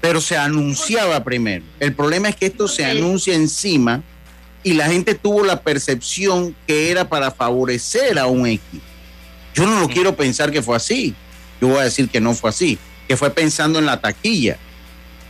Pero 0.00 0.20
se 0.20 0.36
anunciaba 0.36 1.22
primero. 1.24 1.64
El 1.78 1.94
problema 1.94 2.28
es 2.28 2.36
que 2.36 2.46
esto 2.46 2.68
se 2.68 2.84
anuncia 2.84 3.34
encima 3.34 4.02
y 4.62 4.74
la 4.74 4.86
gente 4.86 5.14
tuvo 5.14 5.44
la 5.44 5.60
percepción 5.62 6.54
que 6.66 6.90
era 6.90 7.08
para 7.08 7.30
favorecer 7.30 8.18
a 8.18 8.26
un 8.26 8.46
equipo. 8.46 8.84
Yo 9.54 9.66
no 9.66 9.80
lo 9.80 9.88
quiero 9.88 10.14
pensar 10.14 10.50
que 10.50 10.62
fue 10.62 10.76
así. 10.76 11.14
Yo 11.60 11.68
voy 11.68 11.78
a 11.78 11.84
decir 11.84 12.08
que 12.08 12.20
no 12.20 12.34
fue 12.34 12.50
así, 12.50 12.78
que 13.08 13.16
fue 13.16 13.30
pensando 13.30 13.78
en 13.78 13.86
la 13.86 14.00
taquilla. 14.00 14.58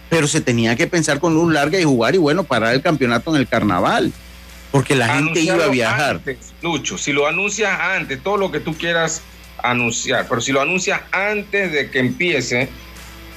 Pero 0.09 0.27
se 0.27 0.41
tenía 0.41 0.75
que 0.77 0.87
pensar 0.87 1.21
con 1.21 1.35
luz 1.35 1.53
larga 1.53 1.81
y 1.81 1.85
jugar 1.85 2.15
y 2.15 2.19
bueno, 2.19 2.45
parar 2.45 2.75
el 2.75 2.83
campeonato 2.83 3.35
en 3.35 3.41
el 3.41 3.49
carnaval. 3.49 4.13
Porque 4.73 4.95
la 4.95 5.17
gente 5.17 5.41
iba 5.41 5.65
a 5.65 5.69
viajar. 5.69 6.21
Lucho, 6.63 6.99
si 6.99 7.13
lo 7.13 7.27
anuncias 7.27 7.79
antes, 7.81 8.23
todo 8.23 8.37
lo 8.37 8.53
que 8.53 8.61
tú 8.61 8.77
quieras 8.77 9.23
anunciar, 9.63 10.27
pero 10.29 10.41
si 10.41 10.53
lo 10.53 10.61
anuncias 10.61 11.01
antes 11.13 11.73
de 11.73 11.91
que 11.91 11.99
empiece, 11.99 12.69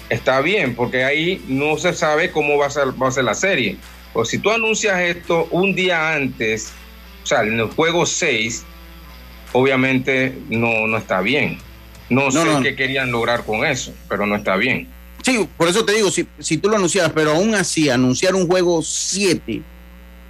está 0.09 0.41
bien, 0.41 0.75
porque 0.75 1.03
ahí 1.03 1.43
no 1.47 1.77
se 1.77 1.93
sabe 1.93 2.31
cómo 2.31 2.57
va 2.57 2.67
a 2.67 2.69
ser, 2.69 3.01
va 3.01 3.07
a 3.07 3.11
ser 3.11 3.23
la 3.23 3.33
serie. 3.33 3.77
Pues 4.13 4.29
si 4.29 4.37
tú 4.37 4.51
anuncias 4.51 4.99
esto 5.01 5.47
un 5.51 5.73
día 5.73 6.13
antes, 6.13 6.71
o 7.23 7.25
sea, 7.25 7.41
en 7.41 7.59
el 7.59 7.67
juego 7.69 8.05
6, 8.05 8.63
obviamente 9.53 10.37
no, 10.49 10.87
no 10.87 10.97
está 10.97 11.21
bien. 11.21 11.57
No, 12.09 12.29
sé 12.29 12.39
qué 12.61 12.75
querían 12.75 13.11
lograr 13.11 13.43
con 13.43 13.65
eso, 13.65 13.93
pero 14.07 14.25
no 14.27 14.35
está 14.35 14.55
bien. 14.55 14.87
Sí, 15.23 15.47
por 15.57 15.67
eso 15.67 15.83
te 15.85 15.93
digo, 15.93 16.11
si, 16.11 16.27
si 16.37 16.57
tú 16.57 16.69
lo 16.69 16.75
anuncias, 16.75 17.11
pero 17.15 17.31
aún 17.31 17.55
así, 17.55 17.89
anunciar 17.89 18.35
un 18.35 18.45
juego 18.45 18.81
7, 18.83 19.61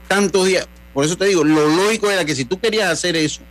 tantos 0.08 0.48
días, 0.48 0.67
por 0.93 1.04
eso 1.04 1.17
te 1.17 1.26
digo, 1.26 1.43
lo 1.43 1.67
lógico 1.67 2.10
era 2.10 2.24
que 2.24 2.36
si 2.36 2.46
tú 2.46 2.60
querías 2.60 2.89
hacer 2.89 3.15
eso, 3.15 3.41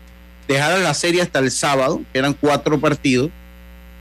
dejaras 0.46 0.80
la 0.80 0.94
serie 0.94 1.20
hasta 1.20 1.40
el 1.40 1.50
sábado, 1.50 2.00
que 2.12 2.18
eran 2.20 2.32
cuatro 2.34 2.80
partidos, 2.80 3.30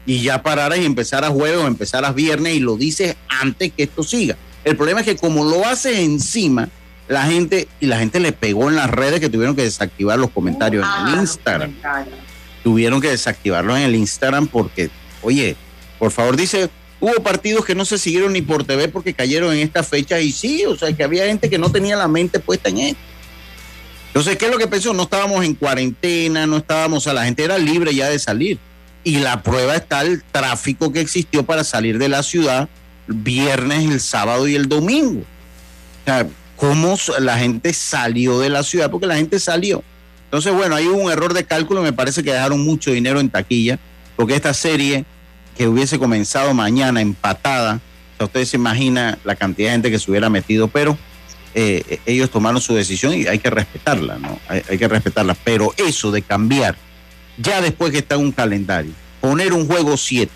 y 0.05 0.21
ya 0.21 0.41
pararas 0.41 0.79
y 0.79 0.85
empezaras 0.85 1.31
jueves 1.31 1.57
o 1.57 1.67
empezaras 1.67 2.13
viernes 2.15 2.55
y 2.55 2.59
lo 2.59 2.77
dices 2.77 3.15
antes 3.27 3.71
que 3.71 3.83
esto 3.83 4.03
siga. 4.03 4.37
El 4.63 4.77
problema 4.77 4.99
es 5.01 5.05
que 5.05 5.15
como 5.15 5.43
lo 5.43 5.65
hace 5.65 6.03
encima, 6.03 6.69
la 7.07 7.25
gente, 7.25 7.67
y 7.79 7.87
la 7.87 7.99
gente 7.99 8.19
le 8.19 8.31
pegó 8.31 8.69
en 8.69 8.75
las 8.75 8.89
redes 8.89 9.19
que 9.19 9.29
tuvieron 9.29 9.55
que 9.55 9.63
desactivar 9.63 10.17
los 10.17 10.31
comentarios 10.31 10.85
en 10.99 11.13
el 11.13 11.19
Instagram. 11.19 11.73
Tuvieron 12.63 13.01
que 13.01 13.09
desactivarlos 13.09 13.77
en 13.77 13.83
el 13.83 13.95
Instagram 13.95 14.47
porque, 14.47 14.89
oye, 15.21 15.55
por 15.99 16.11
favor, 16.11 16.37
dice, 16.37 16.69
hubo 16.99 17.13
partidos 17.23 17.65
que 17.65 17.75
no 17.75 17.85
se 17.85 17.97
siguieron 17.97 18.33
ni 18.33 18.41
por 18.41 18.63
TV 18.63 18.87
porque 18.87 19.13
cayeron 19.13 19.53
en 19.53 19.59
esta 19.59 19.83
fecha 19.83 20.19
y 20.19 20.31
sí, 20.31 20.63
o 20.65 20.77
sea, 20.77 20.93
que 20.93 21.03
había 21.03 21.25
gente 21.25 21.49
que 21.49 21.57
no 21.57 21.71
tenía 21.71 21.97
la 21.97 22.07
mente 22.07 22.39
puesta 22.39 22.69
en 22.69 22.77
esto. 22.77 23.01
Entonces, 24.07 24.37
¿qué 24.37 24.45
es 24.45 24.51
lo 24.51 24.57
que 24.57 24.67
pensó? 24.67 24.93
No 24.93 25.03
estábamos 25.03 25.43
en 25.43 25.55
cuarentena, 25.55 26.45
no 26.45 26.57
estábamos, 26.57 26.99
o 26.99 27.01
sea, 27.01 27.13
la 27.13 27.25
gente 27.25 27.43
era 27.43 27.57
libre 27.57 27.95
ya 27.95 28.09
de 28.09 28.19
salir. 28.19 28.59
Y 29.03 29.17
la 29.17 29.41
prueba 29.41 29.75
está 29.75 30.01
el 30.01 30.21
tráfico 30.23 30.91
que 30.91 31.01
existió 31.01 31.43
para 31.43 31.63
salir 31.63 31.97
de 31.97 32.09
la 32.09 32.21
ciudad 32.21 32.69
viernes, 33.13 33.89
el 33.89 33.99
sábado 33.99 34.47
y 34.47 34.55
el 34.55 34.67
domingo. 34.67 35.21
O 35.21 36.05
sea, 36.05 36.27
cómo 36.55 36.97
la 37.19 37.37
gente 37.37 37.73
salió 37.73 38.39
de 38.39 38.49
la 38.49 38.63
ciudad, 38.63 38.91
porque 38.91 39.07
la 39.07 39.15
gente 39.15 39.39
salió. 39.39 39.83
Entonces, 40.25 40.53
bueno, 40.53 40.75
hay 40.75 40.87
un 40.87 41.11
error 41.11 41.33
de 41.33 41.43
cálculo, 41.43 41.81
me 41.81 41.91
parece 41.91 42.23
que 42.23 42.31
dejaron 42.31 42.63
mucho 42.63 42.91
dinero 42.91 43.19
en 43.19 43.29
taquilla, 43.29 43.79
porque 44.15 44.35
esta 44.35 44.53
serie 44.53 45.05
que 45.57 45.67
hubiese 45.67 45.99
comenzado 45.99 46.53
mañana 46.53 47.01
empatada, 47.01 47.75
o 48.13 48.17
sea, 48.17 48.25
ustedes 48.27 48.49
se 48.49 48.57
imaginan 48.57 49.17
la 49.23 49.35
cantidad 49.35 49.69
de 49.69 49.73
gente 49.73 49.91
que 49.91 49.99
se 49.99 50.09
hubiera 50.09 50.29
metido, 50.29 50.67
pero 50.67 50.97
eh, 51.53 51.99
ellos 52.05 52.29
tomaron 52.29 52.61
su 52.61 52.73
decisión 52.73 53.13
y 53.13 53.27
hay 53.27 53.39
que 53.39 53.49
respetarla, 53.49 54.17
¿no? 54.19 54.39
Hay, 54.47 54.61
hay 54.69 54.77
que 54.77 54.87
respetarla. 54.87 55.35
Pero 55.43 55.73
eso 55.77 56.11
de 56.11 56.21
cambiar, 56.21 56.75
ya 57.37 57.59
después 57.59 57.91
que 57.91 57.97
está 57.97 58.17
un 58.17 58.31
calendario, 58.31 58.93
poner 59.19 59.51
un 59.51 59.67
juego 59.67 59.97
7, 59.97 60.31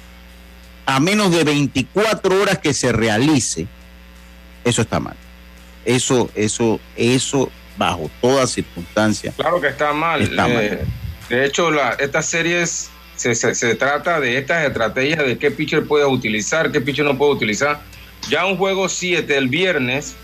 a 0.86 0.99
menos 0.99 1.31
de 1.31 1.43
24 1.43 2.41
horas 2.41 2.59
que 2.59 2.73
se 2.73 2.91
realice, 2.91 3.67
eso 4.63 4.81
está 4.81 4.99
mal. 4.99 5.15
Eso, 5.83 6.29
eso, 6.36 6.79
eso 6.95 7.51
bajo 7.77 8.09
toda 8.21 8.47
circunstancia. 8.47 9.33
Claro 9.36 9.61
que 9.61 9.67
está 9.67 9.93
mal. 9.93 10.21
Eh, 10.21 10.83
de 11.29 11.45
hecho, 11.45 11.71
la, 11.71 11.91
estas 11.91 12.25
series 12.25 12.89
se, 13.15 13.36
se, 13.36 13.75
trata 13.75 14.19
de 14.19 14.38
estas 14.38 14.65
estrategias 14.65 15.25
de 15.25 15.38
qué 15.38 15.51
pitcher 15.51 15.86
puedes 15.86 16.07
utilizar, 16.07 16.71
qué 16.71 16.81
pitcher 16.81 17.05
no 17.05 17.17
puede 17.17 17.33
utilizar. 17.33 17.81
Ya 18.29 18.45
un 18.45 18.57
juego 18.57 18.89
7 18.89 19.38
el 19.38 19.47
viernes, 19.47 20.15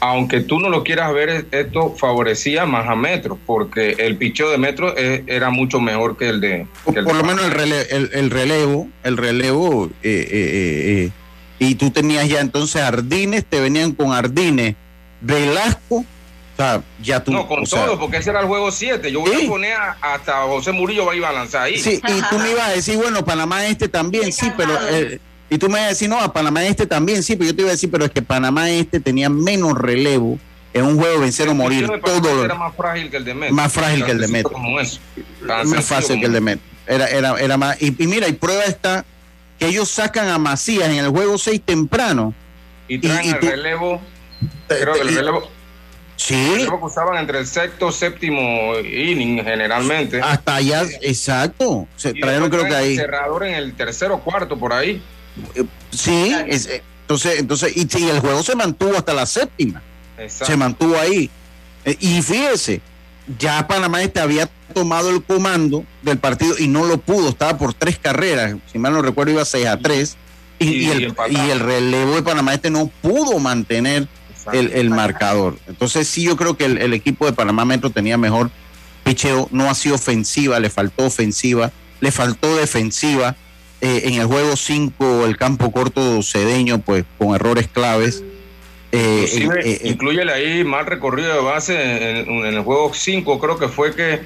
aunque 0.00 0.40
tú 0.40 0.60
no 0.60 0.68
lo 0.68 0.84
quieras 0.84 1.12
ver, 1.12 1.46
esto 1.50 1.94
favorecía 1.96 2.66
más 2.66 2.88
a 2.88 2.94
Metro, 2.94 3.38
porque 3.46 3.96
el 3.98 4.16
picheo 4.16 4.50
de 4.50 4.58
Metro 4.58 4.94
era 4.96 5.50
mucho 5.50 5.80
mejor 5.80 6.16
que 6.16 6.28
el 6.28 6.40
de... 6.40 6.66
por, 6.84 7.14
lo 7.14 7.24
menos 7.24 7.44
el 7.44 7.50
relevo, 7.50 7.84
el, 7.90 8.30
relevo, 8.30 8.88
el 9.02 9.16
relevo 9.16 9.86
eh, 10.02 10.28
eh, 10.30 10.30
eh, 10.30 11.10
y 11.58 11.74
tú 11.76 11.90
tenías 11.90 12.28
ya 12.28 12.40
entonces 12.40 12.82
Ardines, 12.82 13.44
te 13.44 13.60
venían 13.60 13.92
con 13.92 14.12
Ardines, 14.12 14.74
Velasco, 15.20 15.96
o 15.96 16.56
sea, 16.56 16.82
ya 17.02 17.22
tú. 17.22 17.32
No, 17.32 17.46
con 17.46 17.64
todo, 17.64 17.98
porque 17.98 18.18
ese 18.18 18.30
era 18.30 18.40
el 18.40 18.46
juego 18.46 18.70
7. 18.70 19.12
Yo 19.12 19.20
voy 19.20 19.44
a 19.44 19.48
poner 19.48 19.76
hasta 20.00 20.42
José 20.42 20.72
Murillo 20.72 21.04
va 21.04 21.12
a 21.12 21.16
ir 21.16 21.24
a 21.24 21.32
lanzar 21.32 21.62
ahí. 21.64 21.78
Sí, 21.78 22.00
y 22.02 22.22
tú 22.30 22.38
me 22.38 22.50
ibas 22.52 22.68
a 22.68 22.72
decir, 22.72 22.96
bueno, 22.96 23.24
Panamá 23.24 23.66
este 23.66 23.88
también, 23.88 24.32
sí, 24.32 24.50
pero. 24.56 24.72
Y 25.48 25.58
tú 25.58 25.68
me 25.68 25.74
ibas 25.74 25.84
a 25.84 25.88
decir, 25.90 26.08
no, 26.08 26.20
a 26.20 26.32
Panamá 26.32 26.64
este 26.64 26.86
también, 26.86 27.22
sí, 27.22 27.36
pero 27.36 27.50
yo 27.50 27.56
te 27.56 27.62
iba 27.62 27.70
a 27.70 27.72
decir, 27.72 27.90
pero 27.90 28.04
es 28.04 28.10
que 28.10 28.22
Panamá 28.22 28.70
este 28.70 28.98
tenía 29.00 29.28
menos 29.28 29.78
relevo 29.78 30.38
en 30.72 30.84
un 30.84 30.98
juego 30.98 31.20
vencer 31.20 31.48
o 31.48 31.54
morir. 31.54 31.88
Todo 32.04 32.44
era 32.44 32.54
más 32.54 32.74
frágil 32.74 33.10
que 33.10 33.16
el 33.16 33.24
de 33.24 33.34
Metro. 33.34 33.54
Más 33.54 33.72
frágil 33.72 34.04
que 34.04 34.10
el 34.10 34.18
de 34.18 34.28
Metro. 34.28 34.58
Más 34.58 35.84
fácil 35.84 36.20
que 36.20 36.26
el 36.26 36.32
de 36.32 36.40
Metro. 36.40 36.64
Era, 36.86 37.08
era, 37.08 37.40
era 37.40 37.56
más. 37.56 37.80
Y, 37.80 38.02
y 38.02 38.06
mira, 38.06 38.28
y 38.28 38.32
prueba 38.32 38.64
está 38.64 39.04
que 39.58 39.66
ellos 39.66 39.88
sacan 39.88 40.28
a 40.28 40.38
Macías 40.38 40.88
en 40.88 40.96
el 40.96 41.08
juego 41.08 41.38
6 41.38 41.62
temprano. 41.64 42.34
Y 42.88 42.98
traen 42.98 43.34
el 43.34 43.40
relevo. 43.40 44.00
Creo 44.68 44.94
que 44.94 45.00
el 45.00 45.14
relevo. 45.14 45.48
Sí. 46.16 46.56
Relevo 46.56 46.86
usaban 46.86 47.18
entre 47.18 47.38
el 47.38 47.46
sexto, 47.46 47.90
séptimo 47.90 48.78
inning 48.78 49.42
generalmente. 49.42 50.20
Hasta 50.20 50.56
allá, 50.56 50.82
exacto. 51.00 51.86
Se 51.96 52.14
trajeron 52.14 52.50
creo 52.50 52.64
que 52.64 52.74
ahí. 52.74 52.96
cerrador 52.96 53.46
en 53.46 53.54
el 53.54 53.74
tercero 53.74 54.18
cuarto 54.20 54.58
por 54.58 54.72
ahí. 54.72 55.02
Eh, 55.54 55.64
sí, 55.90 56.34
entonces, 57.02 57.38
entonces, 57.38 57.76
y, 57.76 57.88
y, 57.98 58.08
el 58.08 58.20
juego 58.20 58.42
se 58.42 58.54
mantuvo 58.56 58.96
hasta 58.96 59.14
la 59.14 59.26
séptima. 59.26 59.82
Exacto. 60.18 60.46
Se 60.46 60.56
mantuvo 60.56 60.98
ahí. 60.98 61.30
Eh, 61.84 61.96
y 62.00 62.22
fíjese, 62.22 62.80
ya 63.38 63.66
Panamá 63.66 64.02
este 64.02 64.20
había 64.20 64.48
tomado 64.74 65.10
el 65.10 65.22
comando 65.22 65.84
del 66.02 66.18
partido 66.18 66.54
y 66.58 66.68
no 66.68 66.84
lo 66.84 66.98
pudo, 66.98 67.30
estaba 67.30 67.58
por 67.58 67.74
tres 67.74 67.98
carreras, 67.98 68.56
si 68.70 68.78
mal 68.78 68.92
no 68.92 69.02
recuerdo 69.02 69.32
iba 69.32 69.44
6 69.44 69.66
a 69.66 69.78
3 69.78 70.16
y, 70.58 70.86
el, 70.88 71.14
y, 71.30 71.36
el, 71.50 71.60
relevo 71.60 72.14
de 72.14 72.22
Panamá 72.22 72.54
este 72.54 72.70
no 72.70 72.90
pudo 73.02 73.38
mantener 73.38 74.08
el, 74.52 74.90
marcador. 74.90 75.58
Entonces 75.66 76.08
sí 76.08 76.22
yo 76.22 76.36
creo 76.36 76.56
que 76.56 76.64
el, 76.64 76.92
equipo 76.92 77.26
de 77.26 77.32
Panamá 77.32 77.64
Metro 77.64 77.90
tenía 77.90 78.16
mejor 78.16 78.50
picheo, 79.04 79.48
no 79.50 79.68
ha 79.68 79.74
sido 79.74 79.96
ofensiva, 79.96 80.58
le 80.60 80.70
faltó 80.70 81.06
ofensiva, 81.06 81.72
le 82.00 82.10
faltó 82.10 82.56
defensiva. 82.56 83.36
Eh, 83.80 84.02
en 84.04 84.14
el 84.14 84.26
juego 84.26 84.56
5 84.56 85.26
el 85.26 85.36
campo 85.36 85.70
corto 85.70 86.22
cedeño 86.22 86.78
pues 86.78 87.04
con 87.18 87.34
errores 87.34 87.68
claves 87.68 88.24
eh, 88.92 89.26
eh, 89.64 89.80
incluyele 89.84 90.32
ahí 90.32 90.64
mal 90.64 90.86
recorrido 90.86 91.34
de 91.34 91.40
base 91.40 92.20
en, 92.20 92.46
el 92.46 92.60
juego 92.62 92.92
5, 92.94 93.38
creo 93.38 93.58
que 93.58 93.68
fue 93.68 93.94
que, 93.94 94.20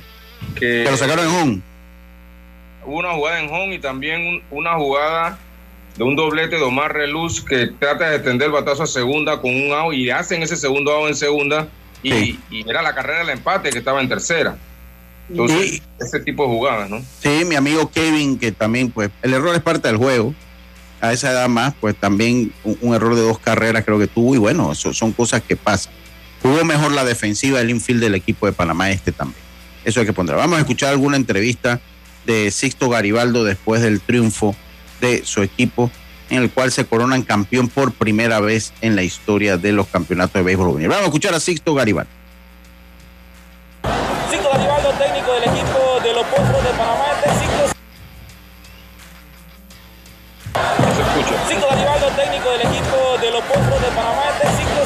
que, 0.55 0.85
lo 0.85 0.97
sacaron 0.97 1.27
en 1.27 1.35
home. 1.35 1.61
Hubo 2.85 2.99
una 2.99 3.13
jugada 3.15 3.41
en 3.41 3.51
home 3.51 3.75
y 3.75 3.79
también 3.79 4.43
una 4.51 4.75
jugada 4.77 5.39
de 5.97 6.05
un 6.05 6.15
doblete 6.15 6.57
de 6.57 6.63
Omar 6.63 6.93
Reluz 6.93 7.45
que 7.45 7.69
trata 7.79 8.11
de 8.11 8.17
extender 8.17 8.47
el 8.47 8.53
batazo 8.53 8.85
a 8.85 8.87
segunda 8.87 9.41
con 9.41 9.51
un 9.51 9.73
out 9.73 9.95
y 9.95 10.11
hacen 10.11 10.43
ese 10.43 10.57
segundo 10.57 10.93
out 10.93 11.09
en 11.09 11.17
segunda 11.17 11.69
y, 12.03 12.39
era 12.69 12.81
la 12.81 12.95
carrera 12.95 13.21
del 13.21 13.31
empate 13.31 13.71
que 13.71 13.79
estaba 13.79 14.01
en 14.01 14.09
tercera. 14.09 14.57
Entonces, 15.31 15.83
ese 16.01 16.21
tipo 16.21 16.43
de 16.45 16.49
jugadas, 16.49 16.91
¿no? 16.91 17.01
Sí, 17.23 17.45
mi 17.47 17.55
amigo 17.55 17.91
Kevin, 17.91 18.39
que 18.39 18.53
también, 18.53 18.91
pues, 18.91 19.11
el 19.23 19.33
error 19.33 19.55
es 19.55 19.63
parte 19.63 19.89
del 19.89 19.97
juego 19.97 20.35
a 21.01 21.13
esa 21.13 21.31
edad 21.31 21.49
más, 21.49 21.75
pues 21.81 21.97
también 21.97 22.53
un, 22.65 22.95
error 22.95 23.15
de 23.15 23.23
dos 23.23 23.39
carreras 23.39 23.85
creo 23.85 23.99
que 23.99 24.07
tuvo 24.07 24.35
y 24.35 24.39
bueno, 24.39 24.73
eso 24.73 24.93
son 24.93 25.13
cosas 25.13 25.43
que 25.43 25.57
pasan. 25.57 25.93
Jugó 26.43 26.65
mejor 26.65 26.93
la 26.93 27.05
defensiva 27.05 27.59
del 27.59 27.71
infield 27.71 28.01
del 28.01 28.15
equipo 28.15 28.47
de 28.47 28.53
Panamá 28.53 28.91
este 28.91 29.13
también. 29.13 29.43
Eso 29.85 30.01
hay 30.01 30.07
que 30.07 30.13
poner. 30.13 30.37
Vamos 30.37 30.59
a 30.59 30.61
escuchar 30.61 30.91
alguna 30.91 31.17
entrevista 31.17 31.81
de 32.27 32.51
Sixto 32.51 32.89
Garibaldo 32.89 33.45
después 33.45 33.81
del 33.81 34.01
triunfo 34.01 34.55
de 35.01 35.25
su 35.25 35.43
equipo 35.43 35.91
en 36.29 36.43
el 36.43 36.51
cual 36.51 36.71
se 36.71 36.85
coronan 36.85 37.23
campeón 37.23 37.69
por 37.69 37.93
primera 37.93 38.41
vez 38.41 38.73
en 38.83 38.95
la 38.95 39.03
historia 39.03 39.57
de 39.57 39.73
los 39.73 39.87
campeonatos 39.89 40.35
de 40.35 40.43
béisbol 40.43 40.81
Vamos 40.83 40.99
a 40.99 41.05
escuchar 41.05 41.35
a 41.35 41.41
Sixto 41.41 41.75
Garibaldo. 41.75 42.20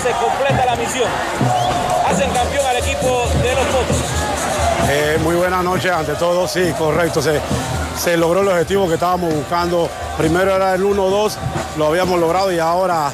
Se 0.04 0.10
completa 0.10 0.66
la 0.66 0.76
misión. 0.76 1.08
Hacen 2.06 2.30
campeón 2.30 2.66
al 2.66 2.76
equipo 2.76 3.26
de 3.42 3.54
los 3.54 3.64
Potros. 3.64 3.96
Eh, 4.90 5.18
muy 5.22 5.34
buenas 5.34 5.64
noches 5.64 5.90
ante 5.90 6.12
todo, 6.16 6.46
sí, 6.46 6.74
correcto. 6.76 7.22
Se, 7.22 7.40
se 7.96 8.14
logró 8.18 8.42
el 8.42 8.48
objetivo 8.48 8.86
que 8.86 8.94
estábamos 8.94 9.32
buscando. 9.32 9.88
Primero 10.18 10.54
era 10.54 10.74
el 10.74 10.82
1-2, 10.82 11.32
lo 11.78 11.86
habíamos 11.86 12.20
logrado 12.20 12.52
y 12.52 12.58
ahora 12.58 13.12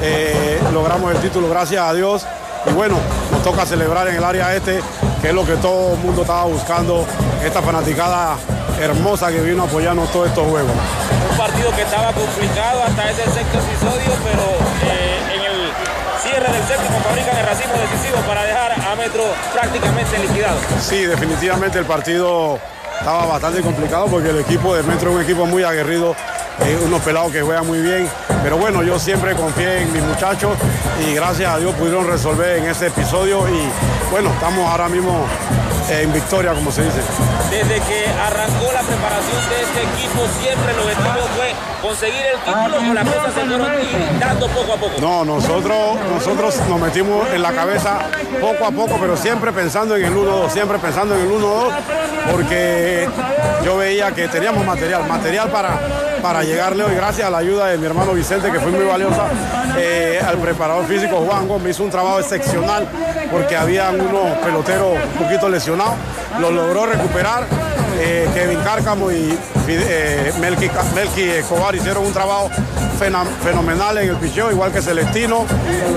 eh, 0.00 0.58
logramos 0.72 1.14
el 1.14 1.20
título, 1.20 1.46
gracias 1.50 1.84
a 1.84 1.92
Dios. 1.92 2.26
Y 2.64 2.72
bueno, 2.72 2.96
nos 3.30 3.42
toca 3.42 3.66
celebrar 3.66 4.08
en 4.08 4.16
el 4.16 4.24
área 4.24 4.56
este, 4.56 4.80
que 5.20 5.28
es 5.28 5.34
lo 5.34 5.44
que 5.44 5.56
todo 5.56 5.92
el 5.92 5.98
mundo 5.98 6.22
estaba 6.22 6.44
buscando, 6.44 7.04
esta 7.44 7.60
fanaticada 7.60 8.38
hermosa 8.80 9.30
que 9.30 9.40
vino 9.40 9.64
apoyarnos 9.64 10.10
todos 10.10 10.28
estos 10.28 10.48
juegos. 10.48 10.72
Un 11.30 11.36
partido 11.36 11.70
que 11.76 11.82
estaba 11.82 12.12
complicado 12.14 12.82
hasta 12.82 13.10
ese 13.10 13.24
sexto 13.24 13.58
episodio, 13.58 14.16
pero 14.24 14.90
eh, 14.90 14.99
del 16.48 16.62
séptimo 16.64 16.98
fabrican 17.00 17.36
el 17.36 17.44
racimo 17.44 17.74
decisivo 17.74 18.16
para 18.26 18.44
dejar 18.44 18.72
a 18.72 18.96
Metro 18.96 19.24
prácticamente 19.52 20.18
liquidado. 20.18 20.58
Sí, 20.80 21.04
definitivamente 21.04 21.78
el 21.78 21.84
partido 21.84 22.58
estaba 22.98 23.26
bastante 23.26 23.60
complicado 23.60 24.06
porque 24.06 24.30
el 24.30 24.38
equipo 24.40 24.74
de 24.74 24.82
Metro 24.82 25.10
es 25.10 25.16
un 25.16 25.22
equipo 25.22 25.44
muy 25.44 25.64
aguerrido, 25.64 26.16
eh, 26.64 26.78
unos 26.82 27.02
pelados 27.02 27.30
que 27.30 27.42
juegan 27.42 27.66
muy 27.66 27.80
bien, 27.80 28.08
pero 28.42 28.56
bueno, 28.56 28.82
yo 28.82 28.98
siempre 28.98 29.34
confié 29.34 29.82
en 29.82 29.92
mis 29.92 30.02
muchachos 30.02 30.56
y 31.06 31.14
gracias 31.14 31.52
a 31.52 31.58
Dios 31.58 31.74
pudieron 31.74 32.06
resolver 32.06 32.56
en 32.56 32.64
ese 32.66 32.86
episodio 32.86 33.46
y 33.48 33.60
bueno, 34.10 34.30
estamos 34.30 34.66
ahora 34.70 34.88
mismo 34.88 35.26
en 35.88 36.12
victoria, 36.12 36.52
como 36.52 36.70
se 36.70 36.82
dice. 36.82 37.00
Desde 37.50 37.80
que 37.80 38.06
arrancó 38.08 38.72
la 38.72 38.80
preparación 38.80 39.48
de 39.48 39.62
este 39.62 39.82
equipo, 39.82 40.26
siempre 40.40 40.72
el 40.72 40.78
objetivo 40.78 41.26
fue 41.36 41.54
conseguir 41.82 42.22
el 42.34 42.38
título 42.40 42.90
o 42.90 42.94
las 42.94 43.04
cosas 43.08 43.34
se 43.34 43.40
fueron 43.40 44.20
dando 44.20 44.48
poco 44.48 44.72
a 44.72 44.76
poco. 44.76 45.00
No, 45.00 45.24
nosotros, 45.24 45.98
nosotros 46.10 46.56
nos 46.68 46.80
metimos 46.80 47.28
en 47.30 47.42
la 47.42 47.52
cabeza 47.52 47.98
poco 48.40 48.66
a 48.66 48.70
poco, 48.70 48.98
pero 49.00 49.16
siempre 49.16 49.52
pensando 49.52 49.96
en 49.96 50.04
el 50.04 50.14
1-2, 50.14 50.50
siempre 50.50 50.78
pensando 50.78 51.14
en 51.16 51.22
el 51.22 51.30
1-2, 51.30 51.72
porque 52.30 53.08
yo 53.64 53.76
veía 53.76 54.12
que 54.12 54.28
teníamos 54.28 54.64
material, 54.64 55.06
material 55.06 55.48
para, 55.50 55.80
para 56.22 56.42
llegarle 56.42 56.84
hoy, 56.84 56.94
gracias 56.94 57.26
a 57.26 57.30
la 57.30 57.38
ayuda 57.38 57.66
de 57.66 57.78
mi 57.78 57.86
hermano 57.86 58.12
Vicente, 58.12 58.50
que 58.50 58.60
fue 58.60 58.70
muy 58.70 58.84
valiosa, 58.84 59.26
eh, 59.78 60.20
al 60.24 60.38
preparador 60.38 60.86
físico 60.86 61.16
Juan 61.26 61.48
Gómez 61.48 61.76
hizo 61.76 61.84
un 61.84 61.90
trabajo 61.90 62.20
excepcional, 62.20 62.86
porque 63.30 63.56
había 63.56 63.90
unos 63.90 64.38
peloteros 64.38 64.98
un 65.18 65.24
poquito 65.24 65.48
lesionados 65.48 65.94
lo 66.38 66.50
logró 66.50 66.86
recuperar. 66.86 67.44
Eh, 67.98 68.28
Kevin 68.32 68.60
Cárcamo 68.60 69.10
y 69.10 69.36
eh, 69.68 70.32
Melky, 70.40 70.70
Escobar 71.22 71.74
hicieron 71.74 72.06
un 72.06 72.12
trabajo 72.12 72.50
fenomenal 73.42 73.98
en 73.98 74.10
el 74.10 74.16
picheo, 74.16 74.50
igual 74.50 74.72
que 74.72 74.80
Celestino 74.80 75.44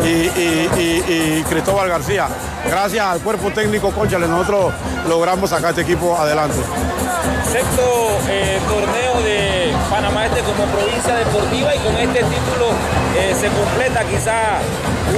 y, 0.03 1.43
Cristóbal 1.43 1.89
García. 1.89 2.27
Gracias 2.67 3.05
al 3.05 3.19
cuerpo 3.19 3.51
técnico, 3.51 3.91
Conchale, 3.91 4.27
nosotros 4.27 4.73
logramos 5.07 5.49
sacar 5.49 5.71
este 5.71 5.81
equipo 5.81 6.17
adelante. 6.17 6.57
Sexto 7.51 8.17
eh, 8.29 8.59
torneo 8.67 9.12
Panamá 9.93 10.25
Este 10.25 10.41
como 10.41 10.65
provincia 10.73 11.13
deportiva 11.13 11.75
y 11.75 11.77
con 11.77 11.95
este 11.95 12.23
título 12.23 12.73
se 13.39 13.47
completa 13.49 14.03
quizá 14.05 14.57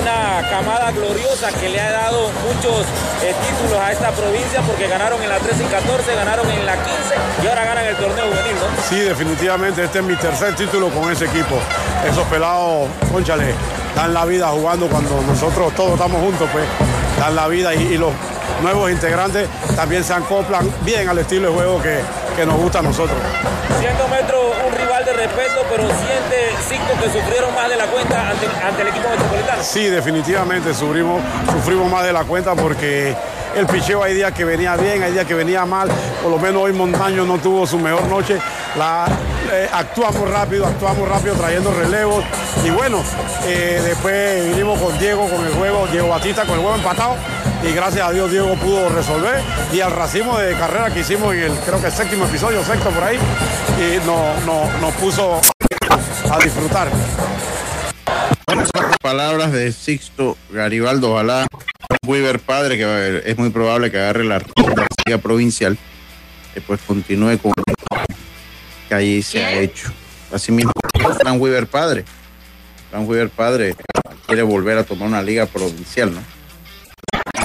una 0.01 0.49
camada 0.49 0.91
gloriosa 0.91 1.47
que 1.53 1.69
le 1.69 1.80
ha 1.80 1.91
dado 1.91 2.30
muchos 2.43 2.86
eh, 3.23 3.34
títulos 3.47 3.82
a 3.82 3.93
esta 3.93 4.11
provincia 4.11 4.61
porque 4.67 4.88
ganaron 4.89 5.21
en 5.23 5.30
la 5.30 5.38
13 5.38 5.63
y 5.63 5.67
14, 5.67 6.15
ganaron 6.15 6.49
en 6.49 6.65
la 6.65 6.73
15 6.73 6.91
y 7.41 7.47
ahora 7.47 7.63
ganan 7.63 7.86
el 7.86 7.95
torneo 7.95 8.26
juvenil, 8.26 8.55
¿no? 8.55 8.84
Sí, 8.89 8.99
definitivamente 8.99 9.84
este 9.84 9.99
es 9.99 10.05
mi 10.05 10.15
tercer 10.15 10.55
título 10.55 10.89
con 10.89 11.09
ese 11.09 11.26
equipo. 11.26 11.55
Esos 12.05 12.26
pelados, 12.28 12.89
conchale, 13.11 13.53
dan 13.95 14.13
la 14.13 14.26
vida 14.26 14.47
jugando 14.49 14.88
cuando 14.88 15.21
nosotros 15.21 15.73
todos 15.73 15.93
estamos 15.93 16.19
juntos, 16.21 16.49
pues 16.51 16.65
dan 17.17 17.34
la 17.34 17.47
vida 17.47 17.73
y, 17.73 17.97
los 17.97 18.11
nuevos 18.61 18.91
integrantes 18.91 19.47
también 19.76 20.03
se 20.03 20.13
acoplan 20.13 20.69
bien 20.82 21.07
al 21.07 21.17
estilo 21.19 21.49
de 21.49 21.53
juego 21.55 21.82
que, 21.82 22.01
que 22.36 22.45
nos 22.45 22.57
gusta 22.57 22.80
a 22.80 22.82
nosotros. 22.82 23.17
Siendo 23.80 24.07
Metro 24.07 24.64
de 25.06 25.14
respeto, 25.14 25.64
pero 25.70 25.84
siente 25.84 26.56
cinco 26.68 26.99
que 26.99 27.10
sufrieron 27.10 27.53
más 27.53 27.70
de 27.70 27.76
la 27.76 27.86
cuenta 27.86 28.30
ante, 28.30 28.82
el 28.82 28.88
equipo 28.88 29.08
metropolitano. 29.10 29.62
Sí, 29.62 29.86
definitivamente 29.86 30.74
sufrimos, 30.74 31.22
sufrimos 31.51 31.91
más 31.91 32.03
de 32.03 32.12
la 32.12 32.24
cuenta 32.24 32.56
porque 32.56 33.16
el 33.56 33.68
picheo 33.68 34.01
hay 34.01 34.16
días 34.16 34.32
que 34.34 34.43
venía 34.43 34.76
bien, 34.76 35.03
hay 35.03 35.12
días 35.12 35.26
que 35.26 35.36
venía 35.36 35.64
mal, 35.66 35.89
por 36.24 36.32
lo 36.32 36.39
menos 36.39 36.64
hoy 36.64 36.74
Montaño 36.74 37.24
no 37.24 37.38
tuvo 37.38 37.68
su 37.68 37.78
mejor 37.78 38.08
noche, 38.08 38.39
eh, 39.51 39.70
actuamos 39.72 40.28
rápido, 40.30 40.66
actuamos 40.66 41.08
rápido 41.08 41.36
trayendo 41.36 41.72
relevos. 41.72 42.26
Y 42.66 42.72
bueno, 42.72 43.03
eh, 43.45 43.80
después 43.86 44.47
vinimos 44.49 44.80
con 44.80 44.97
Diego 44.97 45.30
con 45.30 45.45
el 45.45 45.53
juego, 45.53 45.86
Diego 45.88 46.10
Batista 46.10 46.45
con 46.45 46.56
el 46.56 46.62
juego 46.62 46.76
empatado 46.76 47.16
y 47.68 47.74
gracias 47.74 48.07
a 48.07 48.11
Dios 48.11 48.32
Diego 48.32 48.53
pudo 48.55 48.89
resolver 48.89 49.41
y 49.74 49.80
al 49.80 49.91
racimo 49.91 50.38
de 50.38 50.53
carrera 50.55 50.93
que 50.93 50.99
hicimos 50.99 51.34
en 51.34 51.43
el 51.43 51.51
creo 51.59 51.82
que 51.82 51.89
séptimo 51.89 52.26
episodio, 52.26 52.63
sexto 52.63 52.89
por 52.91 53.03
ahí, 53.03 53.18
y 53.80 53.97
nos 54.05 54.45
no, 54.45 54.70
nos 54.80 54.93
puso 54.95 55.41
a 56.32 56.39
disfrutar. 56.43 56.89
Buenas 58.45 58.70
palabras 59.01 59.51
de 59.51 59.72
Sixto 59.72 60.38
Garibaldo, 60.51 61.13
ojalá 61.13 61.47
Weaver 62.05 62.39
padre, 62.39 62.78
que 62.78 63.24
es 63.26 63.38
muy 63.38 63.49
probable 63.49 63.89
que 63.89 63.97
agarre 63.97 64.26
la 64.26 64.41
liga 65.05 65.18
provincial, 65.18 65.78
después 66.53 66.80
continúe 66.86 67.38
con 67.39 67.51
que 68.88 68.95
allí 68.95 69.24
se 69.24 69.43
ha 69.43 69.53
hecho. 69.53 69.91
Así 70.32 70.51
mismo, 70.51 70.72
Frank 71.20 71.41
Weaver 71.41 71.68
padre. 71.68 72.05
Frank 72.91 73.09
Weaver 73.09 73.30
padre 73.30 73.76
quiere 74.28 74.43
volver 74.43 74.78
a 74.78 74.84
tomar 74.84 75.07
una 75.07 75.22
liga 75.22 75.47
provincial, 75.47 76.13
¿no? 76.13 76.34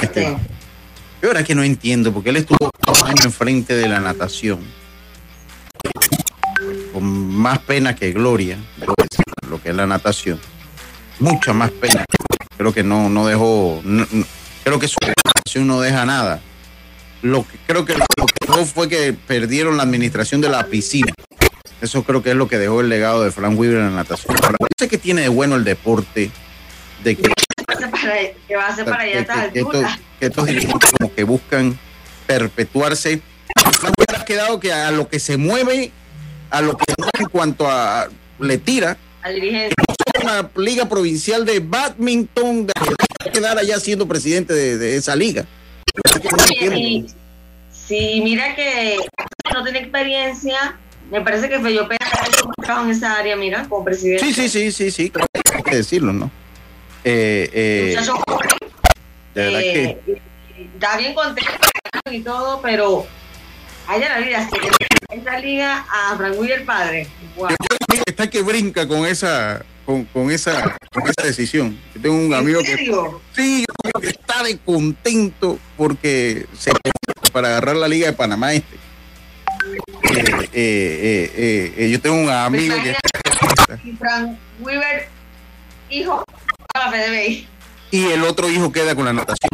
Este, 0.03 0.37
yo 1.23 1.29
ahora 1.29 1.45
que 1.45 1.55
no 1.55 1.63
entiendo, 1.63 2.13
porque 2.13 2.31
él 2.31 2.37
estuvo 2.37 2.71
un 2.87 3.09
año 3.09 3.25
enfrente 3.25 3.75
de 3.75 3.89
la 3.89 4.01
natación, 4.01 4.61
con 6.93 7.05
más 7.05 7.59
pena 7.61 7.95
que 7.95 8.13
gloria, 8.13 8.59
lo 9.49 9.61
que 9.63 9.71
es 9.71 9.75
la 9.75 9.87
natación 9.87 10.39
mucha 11.21 11.53
más 11.53 11.71
pena. 11.71 12.05
Creo 12.57 12.75
que 12.75 12.83
no, 12.83 13.09
no 13.09 13.27
dejó, 13.27 13.81
creo 14.65 14.79
que 14.79 14.89
su 14.89 14.97
administración 15.01 15.67
no 15.67 15.81
deja 15.81 16.05
nada. 16.05 16.41
Lo 17.23 17.47
que 17.47 17.59
creo 17.67 17.85
que 17.85 17.95
lo 17.95 18.27
que 18.27 18.47
dejó 18.47 18.65
fue 18.65 18.89
que 18.89 19.13
perdieron 19.13 19.77
la 19.77 19.85
administración 19.85 20.41
de 20.41 20.49
la 20.49 20.67
piscina. 20.67 21.13
Eso 21.81 22.03
creo 22.03 22.23
que 22.23 22.31
es 22.31 22.37
lo 22.37 22.49
que 22.49 22.59
dejó 22.59 22.81
el 22.81 22.89
legado 22.89 23.23
de 23.23 23.31
Frank 23.31 23.59
Weaver 23.59 23.79
en 23.79 23.91
la 23.91 23.97
natación. 23.97 24.35
No 24.35 24.67
sé 24.79 24.89
qué 24.89 24.99
tiene 24.99 25.23
de 25.23 25.29
bueno 25.29 25.57
el 25.57 25.65
deporte, 25.65 26.31
de 27.05 27.17
que, 27.17 27.33
que 28.49 28.57
va 28.57 28.69
a 28.69 28.77
ser 28.77 28.85
para 28.85 29.03
allá 29.03 29.51
que, 29.53 29.65
que, 30.19 30.27
estos, 30.27 30.47
dirigentes 30.47 30.93
como 30.99 31.15
que 31.15 31.25
buscan 31.25 31.79
perpetuarse. 32.27 33.21
Ha 34.15 34.25
quedado 34.25 34.61
que 34.61 34.73
a 34.73 34.91
lo 34.91 35.09
que 35.09 35.19
se 35.19 35.37
mueve, 35.37 35.91
a 36.51 36.61
lo 36.61 36.77
que 36.77 36.85
en 37.19 37.29
cuanto 37.29 37.69
a 37.69 38.09
le 38.39 38.59
tira. 38.59 38.97
Una 40.23 40.51
liga 40.57 40.89
provincial 40.89 41.45
de 41.45 41.61
badminton, 41.61 42.67
de 42.67 42.73
quedar 43.33 43.59
allá 43.59 43.79
siendo 43.81 44.07
presidente 44.07 44.53
de, 44.53 44.97
esa 44.97 45.17
liga. 45.17 45.47
Sí, 47.71 48.21
mira 48.23 48.55
que 48.55 48.97
no 49.53 49.65
tiene 49.65 49.81
experiencia, 49.81 50.79
me 51.11 51.21
parece 51.23 51.49
que 51.49 51.59
Fello 51.59 51.89
Pérez 51.89 52.09
en 52.69 52.91
esa 52.91 53.17
área, 53.17 53.37
mira, 53.37 53.67
como 53.69 53.85
presidente. 53.85 54.25
Sí, 54.25 54.33
sí, 54.33 54.49
sí, 54.49 54.71
sí, 54.71 54.91
sí, 54.91 55.13
hay 55.55 55.63
que 55.63 55.77
decirlo, 55.77 56.13
¿no? 56.13 56.31
Eh, 57.05 57.51
eh, 57.53 57.97
de 59.35 59.43
verdad 59.43 59.61
que... 59.61 59.85
Eh, 60.07 60.23
está 60.75 60.97
bien 60.97 61.15
contento 61.15 61.51
y 62.11 62.21
todo, 62.21 62.61
pero 62.61 63.07
allá 63.87 64.09
la 64.09 64.19
vida, 64.19 64.49
esa 65.11 65.39
liga 65.39 65.87
a 65.91 66.17
Frank 66.17 66.37
el 66.39 66.65
padre. 66.65 67.07
Está 68.07 68.29
que 68.29 68.43
brinca 68.43 68.87
con 68.87 69.07
esa, 69.07 69.65
con, 69.85 70.05
con, 70.07 70.31
esa, 70.31 70.77
con 70.93 71.05
esa 71.05 71.27
decisión. 71.27 71.79
Yo 71.95 72.01
tengo 72.01 72.17
un 72.17 72.35
amigo 72.35 72.61
que 72.61 72.77
sí, 73.35 73.65
que 74.01 74.09
está 74.09 74.43
de 74.43 74.59
contento 74.59 75.59
porque 75.77 76.47
se 76.59 76.73
para 77.33 77.49
agarrar 77.49 77.77
la 77.77 77.89
liga 77.89 78.09
de 78.09 78.13
Panamá 78.13 78.53
este. 78.53 78.77
Eh, 80.53 81.31
eh, 81.35 81.75
eh, 81.77 81.91
yo 81.91 82.01
tengo 82.01 82.17
un 82.17 82.29
amigo 82.29 82.75
que 82.83 82.97
y 83.85 83.93
Frank 83.93 84.37
Weaver, 84.61 85.09
hijo, 85.91 86.25
y 87.91 88.07
el 88.07 88.25
otro 88.25 88.49
hijo 88.49 88.73
queda 88.73 88.95
con 88.95 89.05
la 89.05 89.13
natación. 89.13 89.51